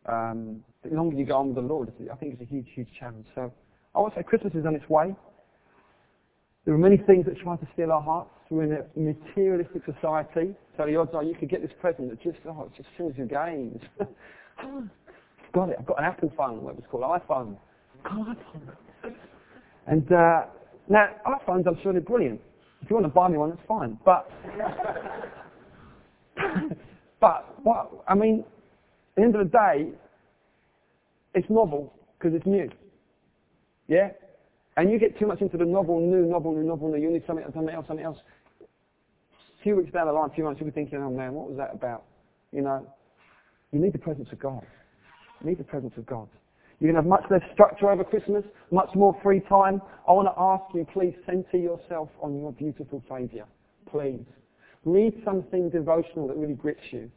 Um, 0.08 0.63
the 0.84 0.95
longer 0.95 1.15
you 1.15 1.26
go 1.26 1.38
on 1.38 1.48
with 1.48 1.56
the 1.56 1.62
Lord, 1.62 1.91
I 2.12 2.15
think 2.15 2.34
it's 2.34 2.41
a 2.41 2.45
huge, 2.45 2.67
huge 2.74 2.89
challenge. 3.00 3.26
So 3.36 3.52
I 3.95 4.10
to 4.10 4.15
say 4.15 4.24
Christmas 4.24 4.54
is 4.54 4.65
on 4.65 4.76
its 4.76 4.88
way. 4.89 5.15
There 6.65 6.74
are 6.74 6.80
many 6.80 6.98
things 6.98 7.26
that 7.26 7.38
try 7.38 7.56
to 7.56 7.67
steal 7.74 7.91
our 7.91 8.02
hearts. 8.02 8.30
We're 8.50 8.63
in 8.63 8.74
a 8.74 9.00
materialistic 9.00 9.84
society, 9.86 10.56
so 10.78 10.86
the 10.86 10.95
odds 10.95 11.12
are 11.13 11.24
you 11.24 11.36
could 11.36 11.50
get 11.50 11.62
this 11.62 11.71
present 11.80 12.10
that 12.10 12.21
just, 12.21 12.38
oh, 12.48 12.69
it 12.71 12.78
just 12.78 12.89
fills 12.98 13.15
your 13.17 13.28
games. 13.28 13.82
got 15.54 15.69
it. 15.69 15.78
I've 15.80 15.86
got 15.86 16.00
an 16.00 16.06
Apple 16.06 16.32
phone, 16.36 16.62
what 16.63 16.76
it 16.76 16.78
was 16.78 16.86
called, 16.89 17.04
iPhone. 17.04 17.58
God. 18.04 18.38
And 19.88 20.12
uh, 20.12 20.41
now, 20.89 21.08
iPhones, 21.28 21.67
I'm 21.67 21.78
sure 21.82 21.91
they're 21.91 22.02
brilliant. 22.02 22.41
If 22.82 22.89
you 22.89 22.95
want 22.95 23.06
to 23.06 23.12
buy 23.12 23.28
me 23.28 23.38
one, 23.38 23.50
that's 23.50 23.62
fine. 23.67 23.98
But, 24.06 24.30
but 27.19 27.63
what, 27.63 28.04
I 28.08 28.15
mean, 28.15 28.41
at 28.41 29.15
the 29.15 29.24
end 29.24 29.36
of 29.36 29.45
the 29.45 29.52
day, 29.52 29.89
it's 31.34 31.50
novel 31.50 31.93
because 32.17 32.36
it's 32.36 32.45
new. 32.45 32.69
Yeah? 33.88 34.10
And 34.78 34.91
you 34.91 35.00
get 35.00 35.17
too 35.17 35.26
much 35.26 35.41
into 35.41 35.58
the 35.58 35.65
novel, 35.65 36.00
new, 36.00 36.26
novel, 36.26 36.54
new, 36.54 36.63
novel, 36.63 36.91
new. 36.91 37.02
You 37.02 37.12
need 37.12 37.24
something, 37.26 37.45
something 37.54 37.74
else, 37.74 37.88
something 37.88 38.06
else. 38.06 38.17
A 38.62 39.63
few 39.63 39.76
weeks 39.76 39.91
down 39.91 40.08
the 40.08 40.13
line, 40.13 40.30
a 40.30 40.34
few 40.34 40.43
months, 40.43 40.60
you'll 40.60 40.69
be 40.69 40.74
thinking, 40.74 41.00
oh 41.00 41.10
man, 41.10 41.34
what 41.34 41.48
was 41.48 41.58
that 41.58 41.74
about? 41.74 42.04
You 42.52 42.62
know, 42.62 42.86
you 43.71 43.80
need 43.80 43.93
the 43.93 44.00
presence 44.00 44.28
of 44.32 44.39
God. 44.39 44.62
You 45.41 45.50
need 45.50 45.58
the 45.58 45.63
presence 45.63 45.93
of 45.98 46.06
God. 46.06 46.28
You're 46.80 46.92
going 46.92 47.04
to 47.04 47.10
have 47.10 47.22
much 47.22 47.32
less 47.32 47.42
structure 47.54 47.90
over 47.90 48.04
Christmas, 48.04 48.44
much 48.72 48.90
more 48.96 49.18
free 49.24 49.40
time. 49.42 49.82
I 50.08 50.12
want 50.12 50.28
to 50.28 50.34
ask 50.38 50.64
you, 50.76 50.86
please 50.92 51.16
center 51.26 51.58
yourself 51.58 52.10
on 52.22 52.38
your 52.38 52.52
beautiful 52.52 53.04
Saviour. 53.10 53.46
Please. 53.90 54.26
Read 54.84 55.14
something 55.24 55.70
devotional 55.70 56.28
that 56.28 56.38
really 56.38 56.54
grips 56.54 56.84
you. 56.92 57.10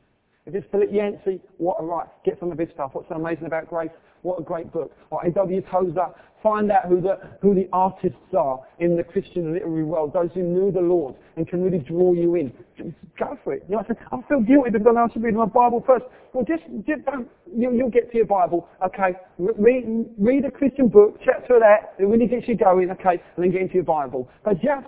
If 0.49 0.55
it's 0.55 0.67
Philip 0.73 0.89
Yancey, 0.91 1.43
what 1.59 1.77
a 1.79 1.85
right. 1.85 2.07
Get 2.25 2.41
some 2.41 2.51
of 2.51 2.57
his 2.57 2.71
stuff. 2.73 2.93
What's 2.95 3.07
so 3.11 3.17
amazing 3.17 3.45
about 3.45 3.69
grace? 3.69 3.91
What 4.23 4.41
a 4.41 4.43
great 4.43 4.73
book. 4.73 4.97
Or 5.11 5.23
A.W. 5.27 5.61
Tozer, 5.71 6.07
find 6.43 6.73
out 6.73 6.87
who 6.87 7.03
the, 7.03 7.21
who 7.43 7.55
the 7.55 7.69
artists 7.71 8.17
are 8.37 8.61
in 8.79 8.97
the 8.97 9.05
Christian 9.05 9.53
literary 9.53 9.85
world, 9.85 10.15
those 10.15 10.31
who 10.33 10.43
knew 10.43 10.73
the 10.73 10.81
Lord 10.81 11.17
and 11.37 11.47
can 11.47 11.63
really 11.63 11.81
draw 11.81 12.15
you 12.15 12.35
in. 12.37 12.51
Just 12.79 12.89
go 13.19 13.39
for 13.45 13.53
it. 13.53 13.67
You 13.69 13.77
know, 13.77 13.83
I, 13.83 13.87
said, 13.89 13.99
I 14.11 14.17
feel 14.27 14.41
guilty 14.41 14.71
because 14.71 14.87
I 14.97 15.13
should 15.13 15.23
read 15.23 15.35
my 15.35 15.45
Bible 15.45 15.85
first. 15.87 16.07
Well, 16.33 16.47
just, 16.47 16.63
just 16.87 17.05
don't, 17.05 17.29
you, 17.55 17.71
you'll 17.75 17.91
get 17.91 18.11
to 18.13 18.17
your 18.17 18.27
Bible, 18.27 18.69
okay? 18.83 19.19
Read, 19.37 19.85
read 20.17 20.47
a 20.47 20.51
Christian 20.51 20.89
book, 20.89 21.21
chapter 21.23 21.57
of 21.57 21.61
that, 21.61 21.93
it 21.99 22.05
really 22.05 22.27
gets 22.27 22.49
you 22.49 22.57
going, 22.57 22.91
okay, 22.93 23.21
and 23.37 23.45
then 23.45 23.53
get 23.53 23.61
into 23.61 23.75
your 23.75 23.85
Bible. 23.85 24.31
But 24.45 24.55
just 24.55 24.87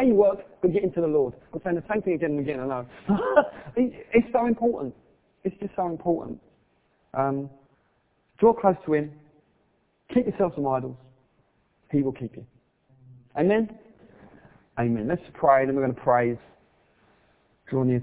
you 0.00 0.14
work, 0.14 0.40
but 0.60 0.72
get 0.72 0.82
into 0.84 1.00
the 1.00 1.06
Lord. 1.06 1.34
I'm 1.52 1.60
saying 1.64 1.76
the 1.76 1.84
same 1.92 2.02
thing 2.02 2.14
again 2.14 2.32
and 2.32 2.40
again, 2.40 2.60
I 2.60 2.66
know. 2.66 2.86
it's 3.76 4.26
so 4.32 4.46
important. 4.46 4.94
It's 5.44 5.56
just 5.60 5.74
so 5.76 5.86
important. 5.86 6.40
Um, 7.14 7.50
Draw 8.38 8.54
close 8.54 8.76
to 8.86 8.94
Him. 8.94 9.12
Keep 10.12 10.26
yourself 10.26 10.54
from 10.54 10.66
idols. 10.66 10.96
He 11.90 12.02
will 12.02 12.12
keep 12.12 12.36
you. 12.36 12.44
Amen? 13.38 13.70
Amen. 14.78 15.06
Let's 15.08 15.22
pray, 15.34 15.66
then 15.66 15.76
we're 15.76 15.82
going 15.82 15.94
to 15.94 16.00
praise. 16.00 16.36
Draw 17.70 17.84
near 17.84 18.02